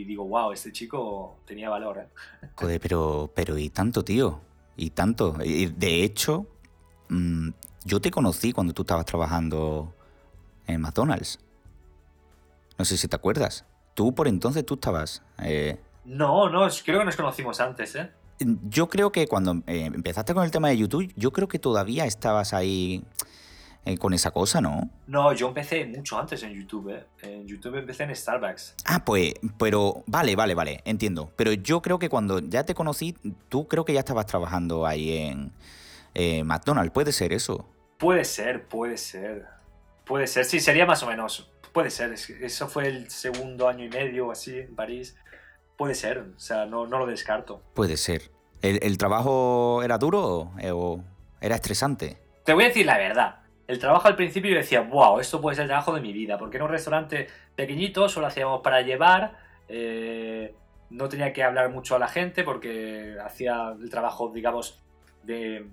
digo, 0.05 0.25
wow, 0.25 0.51
este 0.51 0.71
chico 0.71 1.37
tenía 1.45 1.69
valor. 1.69 1.99
¿eh? 1.99 2.47
Joder, 2.55 2.79
pero, 2.79 3.31
pero 3.33 3.57
y 3.57 3.69
tanto, 3.69 4.03
tío, 4.03 4.41
y 4.75 4.89
tanto. 4.91 5.33
de 5.33 6.03
hecho, 6.03 6.47
mm, 7.09 7.49
yo 7.85 8.01
te 8.01 8.11
conocí 8.11 8.51
cuando 8.51 8.73
tú 8.73 8.81
estabas 8.81 9.05
trabajando 9.05 9.93
en 10.67 10.81
McDonald's. 10.81 11.39
No 12.77 12.85
sé 12.85 12.97
si 12.97 13.07
te 13.07 13.15
acuerdas. 13.15 13.65
Tú 13.93 14.13
por 14.13 14.27
entonces 14.27 14.65
tú 14.65 14.73
estabas... 14.73 15.21
Eh, 15.39 15.79
no, 16.03 16.49
no, 16.49 16.67
creo 16.83 16.99
que 16.99 17.05
nos 17.05 17.15
conocimos 17.15 17.59
antes, 17.59 17.95
¿eh? 17.95 18.11
yo 18.39 18.89
creo 18.89 19.11
que 19.11 19.27
cuando 19.27 19.63
eh, 19.67 19.85
empezaste 19.85 20.33
con 20.33 20.43
el 20.43 20.51
tema 20.51 20.69
de 20.69 20.77
YouTube, 20.77 21.11
yo 21.15 21.31
creo 21.31 21.47
que 21.47 21.59
todavía 21.59 22.05
estabas 22.05 22.53
ahí 22.53 23.03
eh, 23.85 23.97
con 23.97 24.13
esa 24.13 24.31
cosa, 24.31 24.61
¿no? 24.61 24.89
No, 25.07 25.31
yo 25.33 25.47
empecé 25.47 25.85
mucho 25.85 26.19
antes 26.19 26.43
en 26.43 26.53
YouTube. 26.53 26.89
¿eh? 26.89 27.05
En 27.21 27.47
YouTube 27.47 27.75
empecé 27.75 28.03
en 28.03 28.15
Starbucks. 28.15 28.75
Ah, 28.85 29.05
pues, 29.05 29.33
pero 29.57 30.03
vale, 30.07 30.35
vale, 30.35 30.55
vale, 30.55 30.81
entiendo. 30.85 31.31
Pero 31.35 31.53
yo 31.53 31.81
creo 31.81 31.99
que 31.99 32.09
cuando 32.09 32.39
ya 32.39 32.63
te 32.63 32.73
conocí, 32.73 33.15
tú 33.49 33.67
creo 33.67 33.85
que 33.85 33.93
ya 33.93 33.99
estabas 33.99 34.25
trabajando 34.25 34.85
ahí 34.85 35.17
en 36.13 36.47
McDonald's. 36.47 36.91
¿Puede 36.91 37.11
ser 37.11 37.31
eso? 37.31 37.65
Puede 37.97 38.25
ser, 38.25 38.67
puede 38.67 38.97
ser. 38.97 39.45
Puede 40.05 40.27
ser, 40.27 40.45
sí, 40.45 40.59
sería 40.59 40.85
más 40.85 41.01
o 41.03 41.07
menos. 41.07 41.49
Puede 41.73 41.89
ser, 41.89 42.13
eso 42.13 42.67
fue 42.67 42.87
el 42.87 43.09
segundo 43.09 43.67
año 43.67 43.85
y 43.85 43.89
medio 43.89 44.31
así 44.31 44.57
en 44.57 44.75
París. 44.75 45.15
Puede 45.77 45.95
ser, 45.95 46.19
o 46.19 46.39
sea, 46.39 46.65
no, 46.65 46.87
no 46.87 46.99
lo 46.99 47.05
descarto. 47.05 47.61
Puede 47.73 47.97
ser. 47.97 48.31
¿El, 48.61 48.97
trabajo 48.97 49.83
era 49.83 49.97
duro 49.97 50.51
o 50.73 51.03
era 51.41 51.55
estresante? 51.55 52.17
Te 52.43 52.53
voy 52.53 52.63
a 52.63 52.67
decir 52.67 52.85
la 52.85 52.97
verdad. 52.97 53.44
El 53.67 53.79
trabajo 53.79 54.07
al 54.07 54.15
principio 54.15 54.51
yo 54.51 54.57
decía, 54.57 54.81
wow, 54.81 55.19
esto 55.19 55.41
puede 55.41 55.55
ser 55.55 55.63
el 55.63 55.69
trabajo 55.69 55.93
de 55.93 56.01
mi 56.01 56.13
vida, 56.13 56.37
porque 56.37 56.57
en 56.57 56.63
un 56.63 56.69
restaurante 56.69 57.27
pequeñito 57.55 58.07
solo 58.09 58.27
hacíamos 58.27 58.61
para 58.61 58.81
llevar, 58.81 59.37
eh, 59.67 60.53
no 60.91 61.09
tenía 61.09 61.33
que 61.33 61.43
hablar 61.43 61.69
mucho 61.69 61.95
a 61.95 61.99
la 61.99 62.07
gente 62.07 62.43
porque 62.43 63.17
hacía 63.23 63.73
el 63.79 63.89
trabajo, 63.89 64.31
digamos, 64.31 64.83
de, 65.23 65.67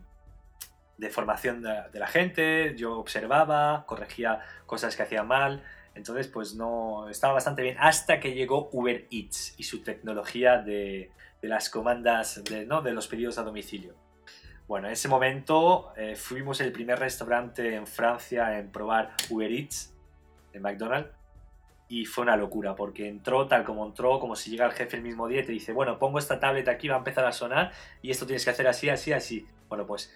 de 0.96 1.10
formación 1.10 1.62
de, 1.62 1.82
de 1.92 1.98
la 1.98 2.06
gente, 2.06 2.74
yo 2.76 2.98
observaba, 2.98 3.84
corregía 3.86 4.40
cosas 4.66 4.96
que 4.96 5.02
hacía 5.02 5.22
mal, 5.22 5.62
entonces, 5.94 6.26
pues 6.28 6.54
no, 6.54 7.08
estaba 7.08 7.34
bastante 7.34 7.62
bien 7.62 7.76
hasta 7.78 8.18
que 8.18 8.34
llegó 8.34 8.70
Uber 8.72 9.06
Eats 9.10 9.54
y 9.58 9.64
su 9.64 9.82
tecnología 9.82 10.58
de, 10.58 11.10
las 11.42 11.68
comandas, 11.68 12.42
de, 12.44 12.66
¿no? 12.66 12.82
de 12.82 12.92
los 12.92 13.08
pedidos 13.08 13.38
a 13.38 13.42
domicilio. 13.42 13.94
Bueno, 14.68 14.86
en 14.86 14.94
ese 14.94 15.08
momento 15.08 15.92
eh, 15.96 16.16
fuimos 16.16 16.60
el 16.60 16.72
primer 16.72 16.98
restaurante 16.98 17.74
en 17.74 17.86
Francia 17.86 18.58
en 18.58 18.70
probar 18.70 19.12
Uber 19.30 19.50
Eats 19.50 19.94
en 20.52 20.62
McDonald's 20.62 21.10
y 21.88 22.06
fue 22.06 22.22
una 22.22 22.36
locura 22.36 22.74
porque 22.74 23.06
entró 23.06 23.46
tal 23.46 23.64
como 23.64 23.84
entró, 23.84 24.18
como 24.18 24.34
si 24.34 24.50
llega 24.50 24.64
el 24.64 24.72
jefe 24.72 24.96
el 24.96 25.02
mismo 25.02 25.28
día 25.28 25.42
y 25.42 25.44
te 25.44 25.52
dice, 25.52 25.72
bueno, 25.72 25.98
pongo 25.98 26.18
esta 26.18 26.40
tablet 26.40 26.66
aquí, 26.68 26.88
va 26.88 26.94
a 26.94 26.98
empezar 26.98 27.26
a 27.26 27.32
sonar 27.32 27.72
y 28.00 28.10
esto 28.10 28.24
tienes 28.24 28.44
que 28.44 28.50
hacer 28.50 28.66
así, 28.66 28.88
así, 28.88 29.12
así. 29.12 29.46
Bueno, 29.68 29.86
pues 29.86 30.10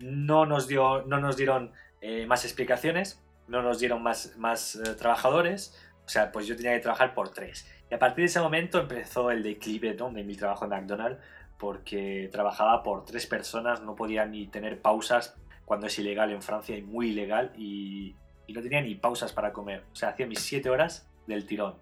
no 0.00 0.46
nos, 0.46 0.66
dio, 0.66 1.02
no 1.02 1.20
nos 1.20 1.36
dieron 1.36 1.72
eh, 2.00 2.26
más 2.26 2.44
explicaciones, 2.44 3.22
no 3.46 3.62
nos 3.62 3.78
dieron 3.78 4.02
más, 4.02 4.36
más 4.36 4.74
eh, 4.74 4.94
trabajadores, 4.96 5.78
o 6.04 6.08
sea, 6.08 6.32
pues 6.32 6.48
yo 6.48 6.56
tenía 6.56 6.72
que 6.72 6.80
trabajar 6.80 7.14
por 7.14 7.28
tres. 7.28 7.70
Y 7.88 7.94
a 7.94 8.00
partir 8.00 8.22
de 8.22 8.26
ese 8.26 8.40
momento 8.40 8.80
empezó 8.80 9.30
el 9.30 9.44
declive 9.44 9.94
de 9.94 10.24
mi 10.24 10.34
trabajo 10.34 10.64
en 10.64 10.70
McDonald's, 10.70 11.20
porque 11.62 12.28
trabajaba 12.32 12.82
por 12.82 13.04
tres 13.04 13.24
personas, 13.28 13.82
no 13.82 13.94
podía 13.94 14.26
ni 14.26 14.48
tener 14.48 14.82
pausas 14.82 15.36
cuando 15.64 15.86
es 15.86 15.96
ilegal 15.96 16.32
en 16.32 16.42
Francia 16.42 16.76
y 16.76 16.82
muy 16.82 17.10
ilegal, 17.10 17.52
y, 17.56 18.16
no 18.48 18.60
tenía 18.60 18.82
ni 18.82 18.96
pausas 18.96 19.32
para 19.32 19.52
comer. 19.52 19.84
O 19.92 19.94
sea, 19.94 20.08
hacía 20.08 20.26
mis 20.26 20.40
siete 20.40 20.68
horas 20.68 21.08
del 21.28 21.46
tirón. 21.46 21.76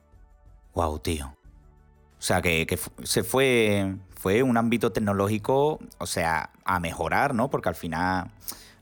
Wow, 0.75 0.99
tío. 0.99 1.29
O 1.29 2.23
sea, 2.23 2.43
que, 2.43 2.67
que, 2.67 2.79
se 3.05 3.25
fue, 3.25 3.97
fue 4.11 4.43
un 4.43 4.59
ámbito 4.59 4.93
tecnológico, 4.93 5.81
o 5.97 6.07
sea, 6.07 6.51
a 6.63 6.79
mejorar, 6.79 7.35
¿no? 7.35 7.49
Porque 7.49 7.71
al 7.71 7.75
final 7.75 8.31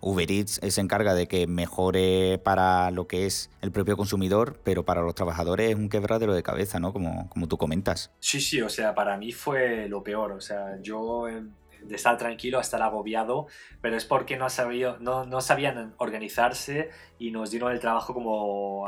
Uber 0.00 0.30
Eats 0.30 0.60
se 0.66 0.80
encarga 0.80 1.14
de 1.14 1.26
que 1.26 1.46
mejore 1.46 2.38
para 2.38 2.90
lo 2.90 3.06
que 3.06 3.26
es 3.26 3.50
el 3.62 3.72
propio 3.72 3.96
consumidor, 3.96 4.60
pero 4.64 4.84
para 4.84 5.02
los 5.02 5.14
trabajadores 5.14 5.70
es 5.70 5.76
un 5.76 5.88
quebradero 5.88 6.34
de 6.34 6.42
cabeza, 6.42 6.78
¿no? 6.78 6.92
Como, 6.92 7.28
como 7.30 7.48
tú 7.48 7.56
comentas. 7.56 8.12
Sí, 8.20 8.40
sí, 8.40 8.62
o 8.62 8.68
sea, 8.68 8.94
para 8.94 9.16
mí 9.16 9.32
fue 9.32 9.88
lo 9.88 10.02
peor. 10.02 10.32
O 10.32 10.40
sea, 10.40 10.80
yo 10.82 11.26
de 11.82 11.94
estar 11.94 12.16
tranquilo 12.18 12.58
a 12.58 12.60
estar 12.60 12.82
agobiado, 12.82 13.46
pero 13.80 13.96
es 13.96 14.04
porque 14.04 14.36
no, 14.36 14.46
no, 15.00 15.24
no 15.24 15.40
sabían 15.40 15.94
organizarse 15.98 16.90
y 17.18 17.30
nos 17.30 17.50
dieron 17.50 17.72
el 17.72 17.80
trabajo 17.80 18.14
como, 18.14 18.86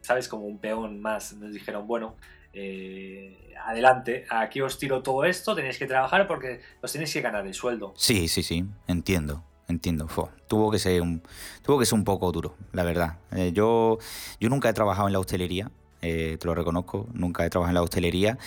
¿sabes? 0.00 0.28
Como 0.28 0.46
un 0.46 0.58
peón 0.58 1.00
más. 1.00 1.34
Nos 1.34 1.52
dijeron, 1.52 1.86
bueno, 1.86 2.16
eh, 2.52 3.54
adelante, 3.64 4.26
aquí 4.30 4.60
os 4.60 4.78
tiro 4.78 5.02
todo 5.02 5.24
esto, 5.24 5.54
tenéis 5.54 5.78
que 5.78 5.86
trabajar 5.86 6.26
porque 6.26 6.60
os 6.82 6.92
tenéis 6.92 7.12
que 7.12 7.20
ganar 7.20 7.46
el 7.46 7.54
sueldo. 7.54 7.94
Sí, 7.96 8.28
sí, 8.28 8.42
sí, 8.42 8.64
entiendo. 8.86 9.44
Entiendo, 9.66 10.08
tuvo 10.46 10.70
que 10.70 10.78
ser 10.78 11.00
un 11.00 11.22
tuvo 11.62 11.78
que 11.78 11.86
ser 11.86 11.94
un 11.94 12.04
poco 12.04 12.30
duro, 12.32 12.54
la 12.72 12.82
verdad. 12.82 13.18
Eh, 13.32 13.52
yo, 13.54 13.98
yo 14.38 14.48
nunca 14.50 14.68
he 14.68 14.72
trabajado 14.74 15.08
en 15.08 15.14
la 15.14 15.20
hostelería, 15.20 15.70
eh, 16.02 16.36
te 16.38 16.46
lo 16.46 16.54
reconozco, 16.54 17.06
nunca 17.14 17.46
he 17.46 17.50
trabajado 17.50 17.70
en 17.70 17.74
la 17.74 17.82
hostelería 17.82 18.38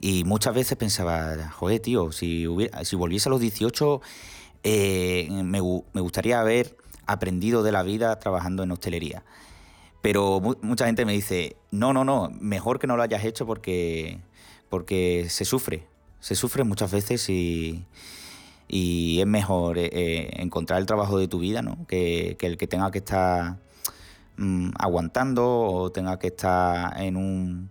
y 0.00 0.24
muchas 0.24 0.54
veces 0.54 0.78
pensaba, 0.78 1.50
joder, 1.50 1.80
tío, 1.80 2.12
si, 2.12 2.46
si 2.84 2.96
volviese 2.96 3.28
a 3.28 3.30
los 3.30 3.40
18, 3.40 4.00
me, 4.62 5.60
me, 5.92 6.00
gustaría 6.00 6.40
haber 6.40 6.76
aprendido 7.06 7.62
de 7.64 7.72
la 7.72 7.82
vida 7.82 8.16
trabajando 8.18 8.62
en 8.62 8.70
hostelería. 8.70 9.24
Pero 10.02 10.40
mucha 10.62 10.86
gente 10.86 11.04
me 11.04 11.12
dice, 11.12 11.56
no, 11.70 11.92
no, 11.92 12.04
no, 12.04 12.30
mejor 12.40 12.78
que 12.78 12.86
no 12.86 12.96
lo 12.96 13.02
hayas 13.02 13.24
hecho 13.24 13.44
porque, 13.44 14.18
porque 14.68 15.26
se 15.28 15.44
sufre. 15.44 15.86
Se 16.20 16.34
sufre 16.34 16.64
muchas 16.64 16.90
veces 16.90 17.28
y, 17.28 17.84
y 18.72 19.20
es 19.20 19.26
mejor 19.26 19.78
eh, 19.78 19.90
eh, 19.92 20.30
encontrar 20.36 20.78
el 20.78 20.86
trabajo 20.86 21.18
de 21.18 21.26
tu 21.26 21.40
vida, 21.40 21.60
¿no? 21.60 21.86
Que, 21.88 22.36
el 22.40 22.56
que 22.56 22.68
tenga 22.68 22.92
que 22.92 22.98
estar 22.98 23.56
mm, 24.36 24.70
aguantando 24.78 25.44
o 25.44 25.90
tenga 25.90 26.20
que 26.20 26.28
estar 26.28 26.96
en 27.02 27.16
un, 27.16 27.68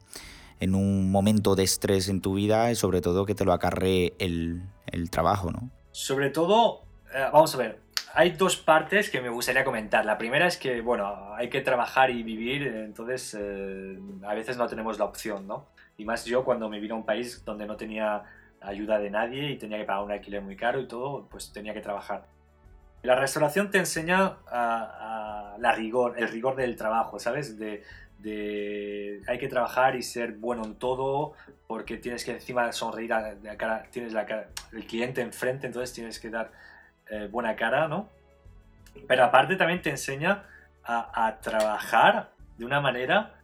en 0.59 0.75
un 0.75 1.09
momento 1.09 1.55
de 1.55 1.63
estrés 1.63 2.09
en 2.09 2.19
tu 2.19 2.33
vida 2.33 2.69
y 2.69 2.75
sobre 2.75 2.99
todo 2.99 3.25
que 3.25 3.33
te 3.33 3.45
lo 3.45 3.53
acarre 3.53 4.11
el, 4.19 4.61
el 4.87 5.09
trabajo, 5.09 5.51
¿no? 5.51 5.69
Sobre 5.91 6.31
todo, 6.31 6.81
eh, 7.15 7.27
vamos 7.31 7.55
a 7.55 7.59
ver, 7.59 7.79
hay 8.13 8.31
dos 8.31 8.57
partes 8.57 9.09
que 9.09 9.21
me 9.21 9.29
gustaría 9.29 9.63
comentar. 9.63 10.03
La 10.03 10.17
primera 10.17 10.47
es 10.47 10.57
que, 10.57 10.81
bueno, 10.81 11.33
hay 11.33 11.49
que 11.49 11.61
trabajar 11.61 12.09
y 12.09 12.23
vivir, 12.23 12.67
entonces 12.67 13.35
a 13.35 14.33
veces 14.33 14.57
no 14.57 14.67
tenemos 14.67 14.99
la 14.99 15.05
opción, 15.05 15.47
¿no? 15.47 15.67
Y 15.97 16.03
más 16.03 16.25
yo 16.25 16.43
cuando 16.43 16.67
me 16.67 16.81
vine 16.81 16.93
a 16.93 16.97
un 16.97 17.05
país 17.05 17.43
donde 17.45 17.65
no 17.65 17.77
tenía 17.77 18.23
ayuda 18.61 18.99
de 18.99 19.09
nadie 19.09 19.51
y 19.51 19.57
tenía 19.57 19.77
que 19.77 19.85
pagar 19.85 20.03
un 20.03 20.11
alquiler 20.11 20.41
muy 20.41 20.55
caro 20.55 20.79
y 20.79 20.87
todo, 20.87 21.27
pues 21.29 21.51
tenía 21.51 21.73
que 21.73 21.81
trabajar. 21.81 22.25
La 23.01 23.15
restauración 23.15 23.71
te 23.71 23.77
enseña 23.77 24.37
a, 24.47 25.55
la 25.59 25.71
rigor, 25.73 26.15
el 26.17 26.27
rigor 26.27 26.55
del 26.55 26.75
trabajo, 26.75 27.19
¿sabes? 27.19 27.57
De, 27.57 27.83
de, 28.17 29.21
hay 29.27 29.37
que 29.37 29.47
trabajar 29.47 29.95
y 29.95 30.03
ser 30.03 30.33
bueno 30.33 30.65
en 30.65 30.75
todo 30.75 31.33
porque 31.67 31.97
tienes 31.97 32.25
que 32.25 32.31
encima 32.31 32.71
sonreír 32.71 33.13
a 33.13 33.35
la 33.35 33.57
cara, 33.57 33.83
tienes 33.91 34.11
la 34.11 34.25
cara, 34.25 34.49
el 34.73 34.85
cliente 34.85 35.21
enfrente, 35.21 35.67
entonces 35.67 35.93
tienes 35.93 36.19
que 36.19 36.29
dar 36.29 36.51
eh, 37.09 37.27
buena 37.31 37.55
cara, 37.55 37.87
¿no? 37.87 38.09
Pero 39.07 39.23
aparte 39.23 39.55
también 39.55 39.81
te 39.81 39.89
enseña 39.89 40.45
a, 40.83 41.37
trabajar 41.41 42.31
de 42.57 42.65
una 42.65 42.81
manera 42.81 43.35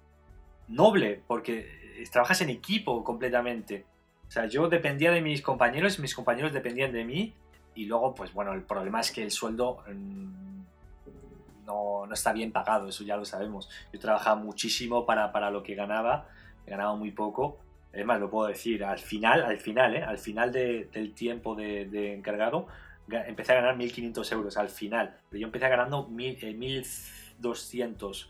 noble, 0.67 1.21
porque 1.27 2.03
trabajas 2.11 2.41
en 2.41 2.49
equipo 2.49 3.03
completamente. 3.03 3.85
Sea, 4.35 4.47
yo 4.47 4.67
dependía 4.67 5.11
de 5.11 5.21
mis 5.21 5.41
compañeros 5.41 5.97
mis 5.97 6.13
compañeros 6.13 6.51
dependían 6.51 6.91
de 6.91 7.05
mí. 7.05 7.33
Y 7.73 7.85
luego, 7.85 8.13
pues 8.13 8.33
bueno, 8.33 8.51
el 8.51 8.63
problema 8.63 8.99
es 8.99 9.13
que 9.13 9.23
el 9.23 9.31
sueldo 9.31 9.81
mm, 9.87 11.65
no, 11.65 12.05
no, 12.05 12.13
está 12.13 12.33
bien 12.33 12.51
pagado, 12.51 12.89
eso 12.89 13.05
ya 13.05 13.15
lo 13.15 13.23
sabemos. 13.23 13.69
Yo 13.93 13.99
trabajaba 13.99 14.35
muchísimo 14.35 15.05
para, 15.05 15.31
para 15.31 15.51
lo 15.51 15.63
que 15.63 15.73
ganaba, 15.73 16.27
ganaba 16.67 16.97
muy 16.97 17.11
poco. 17.11 17.59
Además, 17.93 18.19
lo 18.19 18.29
puedo 18.29 18.49
decir, 18.49 18.83
al 18.83 18.99
final, 18.99 19.41
al 19.41 19.57
final, 19.57 19.95
¿eh? 19.95 20.03
al 20.03 20.17
final 20.17 20.51
del 20.51 21.13
tiempo 21.13 21.55
de, 21.55 21.85
de 21.85 22.13
encargado, 22.13 22.67
empecé 23.07 23.53
a 23.53 23.61
ganar 23.61 23.77
1.500 23.77 24.33
euros 24.33 24.57
al 24.57 24.67
final, 24.67 25.15
pero 25.29 25.39
yo 25.39 25.47
empecé 25.47 25.69
ganando 25.69 26.09
1.200 26.09 27.39
eh, 27.39 28.27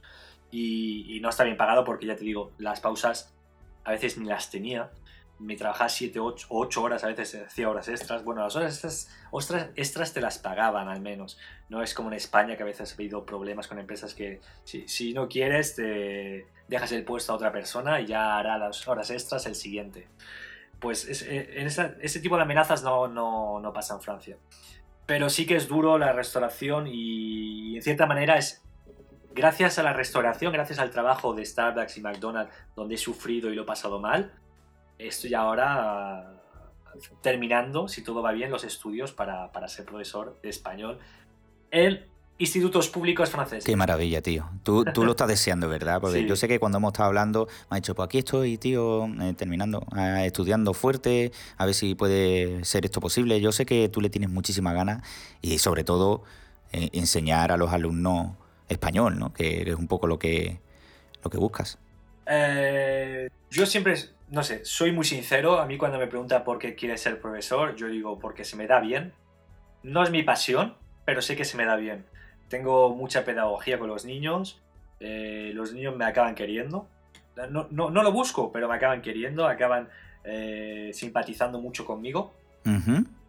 y, 0.51 1.17
y, 1.17 1.19
no 1.19 1.29
está 1.29 1.45
bien 1.45 1.57
pagado 1.57 1.83
porque 1.83 2.05
ya 2.05 2.15
te 2.15 2.25
digo, 2.25 2.51
las 2.59 2.79
pausas 2.79 3.33
a 3.83 3.89
veces 3.89 4.19
ni 4.19 4.27
las 4.27 4.51
tenía. 4.51 4.91
Me 5.39 5.56
trabajaba 5.56 5.89
7, 5.89 6.20
8, 6.20 6.48
8 6.50 6.84
horas, 6.84 7.04
a 7.04 7.08
veces 7.08 7.44
hacía 7.46 7.70
horas 7.70 7.88
extras. 7.89 8.24
Bueno, 8.24 8.42
las 8.42 8.56
horas 8.56 8.74
extras, 8.74 9.70
extras, 9.75 10.13
te 10.13 10.22
las 10.22 10.39
pagaban 10.39 10.88
al 10.88 11.01
menos. 11.01 11.38
No 11.70 11.82
es 11.82 11.94
como 11.94 12.10
en 12.10 12.15
España 12.15 12.56
que 12.56 12.63
a 12.63 12.65
veces 12.65 12.92
ha 12.92 12.94
habido 12.96 13.25
problemas 13.25 13.68
con 13.68 13.80
empresas 13.80 14.13
que 14.13 14.39
si, 14.63 15.13
no 15.13 15.27
quieres 15.27 15.75
te 15.75 16.48
dejas 16.68 16.92
el 16.92 17.04
puesto 17.04 17.34
a 17.34 17.36
otra 17.36 17.51
persona 17.51 18.01
y 18.01 18.08
ya 18.08 18.38
hará 18.38 18.58
las 18.58 18.88
horas 18.88 19.10
extras 19.12 19.46
el 19.46 19.56
siguiente 19.56 20.08
pues 20.80 21.24
eh, 21.24 21.54
en 21.56 21.68
ese 21.68 22.20
tipo 22.20 22.36
de 22.36 22.44
amenazas 22.44 22.84
no, 22.84 23.08
no, 23.08 23.60
no, 23.60 23.74
pasa 23.74 23.96
en 23.96 24.01
Francia. 24.01 24.38
Pero 25.06 25.30
sí 25.30 25.46
que 25.46 25.56
es 25.56 25.68
duro 25.68 25.98
la 25.98 26.13
restauración 26.13 26.86
y 26.88 27.75
en 27.75 27.82
cierta 27.82 28.06
manera 28.06 28.38
es 28.38 28.65
gracias 29.36 29.77
a 29.77 29.84
la 29.84 29.94
restauración, 29.94 30.54
gracias 30.54 30.80
al 30.80 30.89
trabajo 30.89 31.34
de 31.34 31.46
Starbucks 31.46 31.98
y 31.98 32.01
McDonald's, 32.01 32.54
donde 32.75 32.96
he 32.96 32.98
sufrido 32.98 33.51
y 33.51 33.56
lo 33.56 33.63
he 33.63 33.65
pasado 33.65 34.00
mal, 34.00 34.32
estoy 34.97 35.33
ahora 35.33 36.41
terminando, 37.21 37.87
si 37.87 38.03
todo 38.03 38.21
va 38.21 38.31
bien, 38.31 38.51
los 38.51 38.63
estudios 38.63 39.11
para, 39.11 39.51
para 39.51 39.67
ser 39.67 39.85
profesor 39.85 40.39
de 40.41 40.49
español 40.49 40.99
en 41.71 42.05
institutos 42.37 42.89
públicos 42.89 43.29
franceses. 43.29 43.63
Qué 43.63 43.75
maravilla, 43.75 44.21
tío. 44.21 44.49
Tú, 44.63 44.83
tú 44.85 45.05
lo 45.05 45.11
estás 45.11 45.27
deseando, 45.27 45.69
¿verdad? 45.69 46.01
Porque 46.01 46.25
yo 46.25 46.35
sé 46.35 46.47
que 46.47 46.59
cuando 46.59 46.79
hemos 46.79 46.89
estado 46.89 47.07
hablando, 47.07 47.47
me 47.69 47.75
ha 47.77 47.79
dicho, 47.79 47.95
pues 47.95 48.07
aquí 48.07 48.19
estoy, 48.19 48.57
tío, 48.57 49.05
eh, 49.05 49.33
terminando, 49.37 49.85
eh, 49.95 50.23
estudiando 50.25 50.73
fuerte, 50.73 51.31
a 51.57 51.65
ver 51.65 51.73
si 51.73 51.95
puede 51.95 52.63
ser 52.65 52.85
esto 52.85 52.99
posible. 52.99 53.39
Yo 53.39 53.51
sé 53.51 53.65
que 53.65 53.87
tú 53.89 54.01
le 54.01 54.09
tienes 54.09 54.29
muchísimas 54.29 54.73
ganas 54.73 55.01
y 55.41 55.59
sobre 55.59 55.83
todo 55.83 56.23
eh, 56.73 56.89
enseñar 56.93 57.51
a 57.51 57.57
los 57.57 57.71
alumnos 57.71 58.33
español, 58.67 59.17
¿no? 59.17 59.33
Que 59.33 59.61
es 59.61 59.75
un 59.75 59.87
poco 59.87 60.07
lo 60.07 60.19
que, 60.19 60.59
lo 61.23 61.29
que 61.29 61.37
buscas. 61.37 61.77
yo 63.49 63.65
siempre, 63.65 63.95
no 64.29 64.44
sé, 64.44 64.63
soy 64.65 64.91
muy 64.91 65.05
sincero. 65.05 65.60
A 65.60 65.65
mí 65.65 65.77
cuando 65.77 65.98
me 65.98 66.08
pregunta 66.08 66.44
por 66.44 66.60
qué 66.60 66.75
quieres 66.75 67.01
ser 67.01 67.20
profesor, 67.20 67.75
yo 67.75 67.88
digo 67.88 68.20
porque 68.20 68.44
se 68.44 68.55
me 68.55 68.67
da 68.67 68.79
bien. 68.79 69.13
No 69.84 70.03
es 70.03 70.12
mi 70.12 70.24
pasión, 70.24 70.75
pero 71.05 71.22
sé 71.22 71.36
que 71.36 71.46
se 71.46 71.58
me 71.58 71.65
da 71.65 71.75
bien 71.75 72.05
tengo 72.48 72.94
mucha 72.96 73.25
pedagogía 73.25 73.79
con 73.79 73.88
los 73.88 74.05
niños, 74.05 74.62
eh, 75.00 75.51
los 75.53 75.74
niños 75.74 75.96
me 75.96 76.05
acaban 76.05 76.36
queriendo. 76.36 76.88
No, 77.50 77.67
no, 77.70 77.89
no, 77.89 78.03
lo 78.03 78.12
busco, 78.12 78.51
pero 78.51 78.70
me 78.70 78.75
acaban 78.75 79.01
queriendo, 79.01 79.46
acaban 79.46 79.89
eh, 80.24 80.91
simpatizando 80.94 81.60
mucho 81.60 81.86
conmigo. 81.86 82.34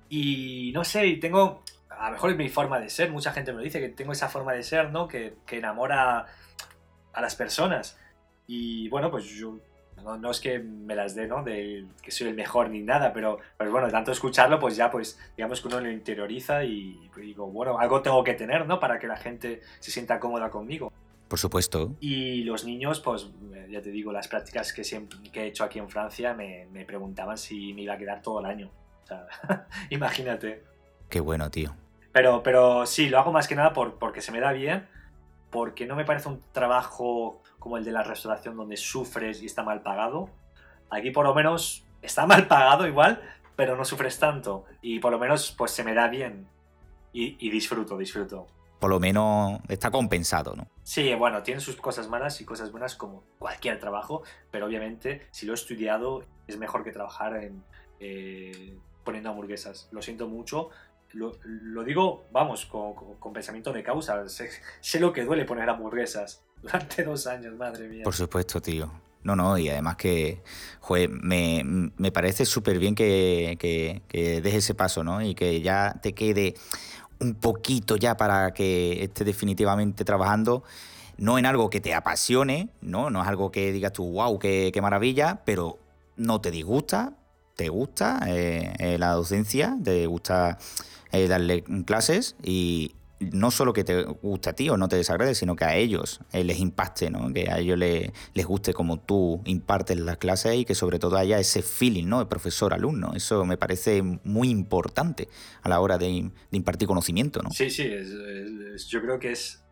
Y 0.09 0.71
no 0.73 0.85
sé, 0.85 1.19
tengo, 1.21 1.62
a 1.91 2.07
lo 2.07 2.12
mejor 2.12 2.31
es 2.31 2.37
mi 2.37 2.49
forma 2.49 2.79
de 2.79 2.88
ser, 2.88 3.11
mucha 3.11 3.33
gente 3.33 3.53
me 3.53 3.59
lo 3.59 3.65
dice, 3.65 3.81
que 3.81 3.88
tengo 3.88 4.12
esa 4.12 4.29
forma 4.29 4.53
de 4.53 4.62
ser, 4.62 4.93
¿no? 4.93 5.09
Que, 5.09 5.35
que 5.45 5.59
enamora 5.59 6.26
a 7.12 7.21
las 7.21 7.35
personas. 7.35 7.99
Y 8.47 8.88
bueno, 8.88 9.11
pues 9.11 9.25
yo 9.25 9.59
no, 10.17 10.31
es 10.31 10.41
que 10.41 10.61
me 10.61 10.95
las 10.95 11.15
dé, 11.15 11.27
¿no? 11.27 11.43
De 11.43 11.85
que 12.01 12.11
soy 12.11 12.29
el 12.29 12.35
mejor 12.35 12.71
ni 12.71 12.83
nada, 12.83 13.13
pero 13.13 13.39
pues 13.57 13.71
bueno, 13.71 13.89
tanto 13.89 14.13
escucharlo, 14.13 14.61
pues 14.61 14.77
ya, 14.77 14.91
pues 14.91 15.19
digamos 15.37 15.61
que 15.61 15.69
uno 15.69 15.81
lo 15.81 15.91
interioriza 15.91 16.63
y 16.65 17.11
digo, 17.17 17.49
bueno, 17.49 17.79
algo 17.79 18.03
tengo 18.03 18.23
que 18.23 18.35
tener, 18.35 18.67
¿no? 18.67 18.79
Para 18.79 18.99
que 18.99 19.09
la 19.09 19.17
gente 19.17 19.63
se 19.81 19.91
sienta 19.91 20.21
cómoda 20.21 20.51
conmigo. 20.51 20.93
Por 21.29 21.39
supuesto. 21.39 21.97
Y 21.99 22.45
los 22.45 22.65
niños, 22.65 23.01
pues 23.01 23.29
ya 23.69 23.83
te 23.83 23.91
digo, 23.91 24.13
las 24.13 24.29
prácticas 24.29 24.73
que, 24.73 24.85
siempre, 24.85 25.19
que 25.33 25.43
he 25.43 25.47
hecho 25.47 25.65
aquí 25.65 25.81
en 25.81 25.89
Francia 25.89 26.35
me, 26.35 26.69
me 26.71 26.85
preguntaban 26.85 27.37
si 27.37 27.73
me 27.75 27.83
iba 27.83 27.95
a 27.95 27.99
quedar 27.99 28.23
todo 28.23 28.39
el 28.41 28.47
año. 28.47 28.71
O 29.03 29.07
sea, 29.07 29.27
imagínate. 29.91 30.63
Qué 31.09 31.19
bueno, 31.21 31.51
tío. 31.51 31.75
Pero, 32.13 32.43
pero 32.43 32.87
sí, 32.87 33.09
lo 33.09 33.19
hago 33.19 33.33
más 33.33 33.49
que 33.49 33.57
nada 33.57 33.73
por, 33.73 33.99
porque 33.99 34.21
se 34.21 34.33
me 34.33 34.41
da 34.41 34.53
bien, 34.53 34.87
porque 35.51 35.87
no 35.87 35.97
me 35.97 36.05
parece 36.05 36.29
un 36.29 36.41
trabajo 36.53 37.43
como 37.66 37.78
el 37.78 37.85
de 37.85 37.90
la 37.90 38.04
restauración 38.04 38.56
donde 38.56 38.76
sufres 38.76 39.42
y 39.42 39.46
está 39.46 39.64
mal 39.64 39.82
pagado. 39.82 40.30
Aquí 40.88 41.11
por 41.11 41.26
lo 41.26 41.35
menos 41.35 41.85
está 42.00 42.25
mal 42.25 42.46
pagado 42.46 42.87
igual, 42.87 43.20
pero 43.56 43.76
no 43.76 43.85
sufres 43.85 44.20
tanto. 44.20 44.66
Y 44.82 45.00
por 45.00 45.11
lo 45.11 45.18
menos 45.18 45.50
pues 45.58 45.73
se 45.73 45.82
me 45.82 45.92
da 45.92 46.06
bien. 46.06 46.46
Y, 47.12 47.50
disfruto, 47.50 47.99
disfruto. 47.99 48.46
Por 48.78 48.90
lo 48.90 49.00
menos 49.00 49.58
está 49.68 49.90
compensado, 49.90 50.54
¿no? 50.54 50.68
Sí, 50.85 51.12
bueno, 51.16 51.42
tiene 51.42 51.61
sus 51.61 51.75
cosas 51.75 52.08
malas 52.08 52.40
y 52.40 52.44
cosas 52.44 52.70
buenas 52.70 52.94
como 52.94 53.25
cualquier 53.40 53.80
trabajo, 53.80 54.23
pero 54.52 54.66
obviamente 54.66 55.26
si 55.32 55.44
lo 55.44 55.52
he 55.52 55.56
estudiado 55.56 56.23
es 56.46 56.56
mejor 56.58 56.85
que 56.85 56.92
trabajar 56.92 57.35
en, 57.42 57.64
eh, 57.99 58.78
poniendo 59.02 59.30
hamburguesas. 59.30 59.88
Lo 59.90 60.02
siento 60.02 60.28
mucho, 60.28 60.68
lo, 61.13 61.85
digo, 61.85 62.25
vamos, 62.33 62.67
con, 62.67 63.33
pensamiento 63.33 63.73
de 63.73 63.83
causa. 63.83 64.23
Sé, 64.29 65.01
lo 65.01 65.13
que 65.13 65.25
duele 65.25 65.45
poner 65.45 65.69
hamburguesas 65.69 66.43
durante 66.63 67.05
dos 67.05 67.27
años, 67.27 67.55
madre 67.57 67.89
mía. 67.89 68.05
Por 68.05 68.15
supuesto, 68.15 68.61
tío. 68.61 68.91
No, 69.23 69.35
no, 69.35 69.59
y 69.59 69.69
además 69.69 69.97
que, 69.97 70.43
joder, 70.81 71.11
me, 71.11 71.63
me 71.97 72.13
parece 72.13 72.45
súper 72.45 72.79
bien 72.79 72.95
que, 72.95 73.57
que, 73.59 74.03
que 74.07 74.41
des 74.41 74.55
ese 74.55 74.75
paso, 74.75 75.03
¿no? 75.03 75.21
Y 75.21 75.35
que 75.35 75.61
ya 75.63 75.99
te 76.01 76.13
quede 76.13 76.55
un 77.19 77.35
poquito 77.35 77.97
ya 77.97 78.17
para 78.17 78.53
que 78.53 79.03
esté 79.03 79.25
definitivamente 79.25 80.05
trabajando, 80.05 80.63
no 81.19 81.39
en 81.39 81.47
algo 81.47 81.71
que 81.71 81.81
te 81.81 81.95
apasione, 81.95 82.69
¿no? 82.81 83.11
No 83.11 83.23
es 83.23 83.29
algo 83.29 83.51
que 83.51 83.73
digas 83.73 83.93
tú, 83.93 84.13
wow, 84.13 84.39
qué, 84.39 84.71
qué 84.73 84.81
maravilla, 84.81 85.43
pero 85.45 85.79
no 86.17 86.41
te 86.41 86.51
disgusta, 86.51 87.15
te 87.55 87.69
gusta 87.69 88.21
eh, 88.27 88.75
eh, 88.79 88.99
la 88.99 89.13
docencia, 89.13 89.77
te 89.83 90.07
gusta 90.07 90.59
eh, 91.13 91.29
darle 91.29 91.63
clases 91.85 92.37
y 92.43 92.95
no 93.19 93.51
solo 93.51 93.73
que 93.73 93.85
te 93.85 94.03
guste 94.03 94.51
a 94.51 94.53
ti 94.53 94.69
o 94.69 94.77
no 94.77 94.89
te 94.89 94.97
desagrade, 94.97 95.35
sino 95.35 95.57
que 95.57 95.65
a 95.65 95.75
ellos 95.75 96.21
les 96.33 96.59
impacte, 96.59 97.11
¿no? 97.11 97.33
que 97.33 97.51
a 97.51 97.59
ellos 97.59 97.79
les, 97.79 98.11
les 98.35 98.47
guste 98.47 98.75
como 98.75 98.99
tú 98.99 99.41
impartes 99.45 99.99
las 99.99 100.19
clases 100.19 100.55
y 100.55 100.65
que 100.65 100.75
sobre 100.75 100.99
todo 100.99 101.17
haya 101.17 101.39
ese 101.39 101.63
feeling 101.63 102.07
¿no? 102.07 102.19
de 102.19 102.27
profesor-alumno. 102.27 103.15
Eso 103.15 103.45
me 103.45 103.57
parece 103.57 104.03
muy 104.03 104.51
importante 104.51 105.29
a 105.63 105.69
la 105.69 105.81
hora 105.81 105.99
de, 105.99 106.31
impartir 106.51 106.87
conocimiento. 106.87 107.43
¿no? 107.43 107.51
Sí, 107.51 107.71
sí, 107.71 107.91
yo 108.89 109.01
creo 109.01 109.19
que 109.19 109.33
es... 109.33 109.63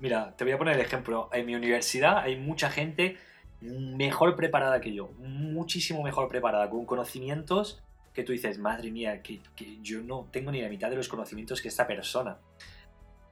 Mira, 0.00 0.34
te 0.36 0.44
voy 0.44 0.52
a 0.52 0.58
poner 0.58 0.74
el 0.74 0.80
ejemplo. 0.80 1.30
En 1.32 1.46
mi 1.46 1.54
universidad 1.54 2.18
hay 2.18 2.36
mucha 2.36 2.70
gente 2.70 3.16
mejor 3.60 4.36
preparada 4.36 4.80
que 4.80 4.92
yo, 4.92 5.10
muchísimo 5.18 6.02
mejor 6.02 6.28
preparada, 6.28 6.68
con 6.68 6.84
conocimientos 6.84 7.82
que 8.18 8.24
tú 8.24 8.32
dices, 8.32 8.58
madre 8.58 8.90
mía, 8.90 9.22
que, 9.22 9.40
yo 9.80 10.02
no 10.02 10.26
tengo 10.32 10.50
ni 10.50 10.60
la 10.60 10.68
mitad 10.68 10.90
de 10.90 10.96
los 10.96 11.08
conocimientos 11.08 11.62
que 11.62 11.68
esta 11.68 11.86
persona. 11.86 12.38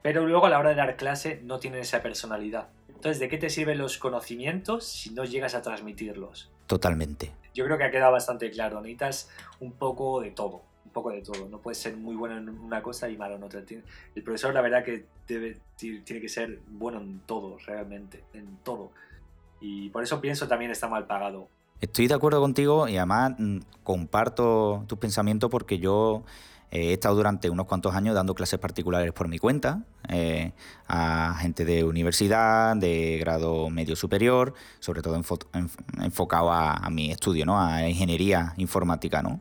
Pero 0.01 0.25
luego 0.25 0.45
a 0.45 0.49
la 0.49 0.59
hora 0.59 0.69
de 0.69 0.75
dar 0.75 0.95
clase 0.95 1.41
no 1.43 1.59
tienen 1.59 1.81
esa 1.81 2.01
personalidad. 2.01 2.69
Entonces, 2.87 3.19
¿de 3.19 3.27
qué 3.27 3.37
te 3.37 3.49
sirven 3.49 3.79
los 3.79 3.97
conocimientos 3.97 4.87
si 4.87 5.09
no 5.09 5.25
llegas 5.25 5.55
a 5.55 5.61
transmitirlos? 5.61 6.49
Totalmente. 6.67 7.33
Yo 7.53 7.65
creo 7.65 7.77
que 7.77 7.83
ha 7.83 7.91
quedado 7.91 8.13
bastante 8.13 8.49
claro. 8.49 8.79
Necesitas 8.79 9.29
un 9.59 9.73
poco 9.73 10.21
de 10.21 10.31
todo. 10.31 10.61
Un 10.85 10.91
poco 10.93 11.11
de 11.11 11.21
todo. 11.21 11.49
No 11.49 11.59
puedes 11.61 11.79
ser 11.79 11.97
muy 11.97 12.15
bueno 12.15 12.37
en 12.37 12.47
una 12.47 12.81
cosa 12.81 13.09
y 13.09 13.17
malo 13.17 13.35
en 13.35 13.43
otra. 13.43 13.65
El 14.15 14.23
profesor, 14.23 14.53
la 14.53 14.61
verdad, 14.61 14.85
que 14.85 15.03
debe, 15.27 15.59
tiene 15.75 16.21
que 16.21 16.29
ser 16.29 16.61
bueno 16.65 17.01
en 17.01 17.19
todo, 17.25 17.57
realmente. 17.65 18.23
En 18.31 18.55
todo. 18.63 18.93
Y 19.59 19.89
por 19.89 20.01
eso 20.01 20.21
pienso 20.21 20.47
también 20.47 20.71
está 20.71 20.87
mal 20.87 21.07
pagado. 21.07 21.49
Estoy 21.79 22.07
de 22.07 22.15
acuerdo 22.15 22.41
contigo 22.41 22.87
y 22.87 22.97
además 22.97 23.33
mm, 23.37 23.57
comparto 23.83 24.83
tus 24.87 24.97
pensamientos 24.97 25.51
porque 25.51 25.77
yo 25.77 26.23
eh, 26.71 26.89
he 26.89 26.93
estado 26.93 27.15
durante 27.15 27.51
unos 27.51 27.67
cuantos 27.67 27.93
años 27.93 28.15
dando 28.15 28.33
clases 28.33 28.59
particulares 28.59 29.13
por 29.13 29.27
mi 29.27 29.37
cuenta 29.37 29.83
eh, 30.09 30.53
a 30.87 31.35
gente 31.39 31.65
de 31.65 31.83
universidad, 31.83 32.75
de 32.75 33.19
grado 33.19 33.69
medio 33.69 33.95
superior, 33.95 34.55
sobre 34.79 35.03
todo 35.03 35.21
enfocado 36.01 36.51
a, 36.51 36.89
mi 36.89 37.11
estudio, 37.11 37.45
¿no? 37.45 37.61
a 37.61 37.87
ingeniería 37.87 38.53
informática. 38.57 39.21
¿no? 39.21 39.39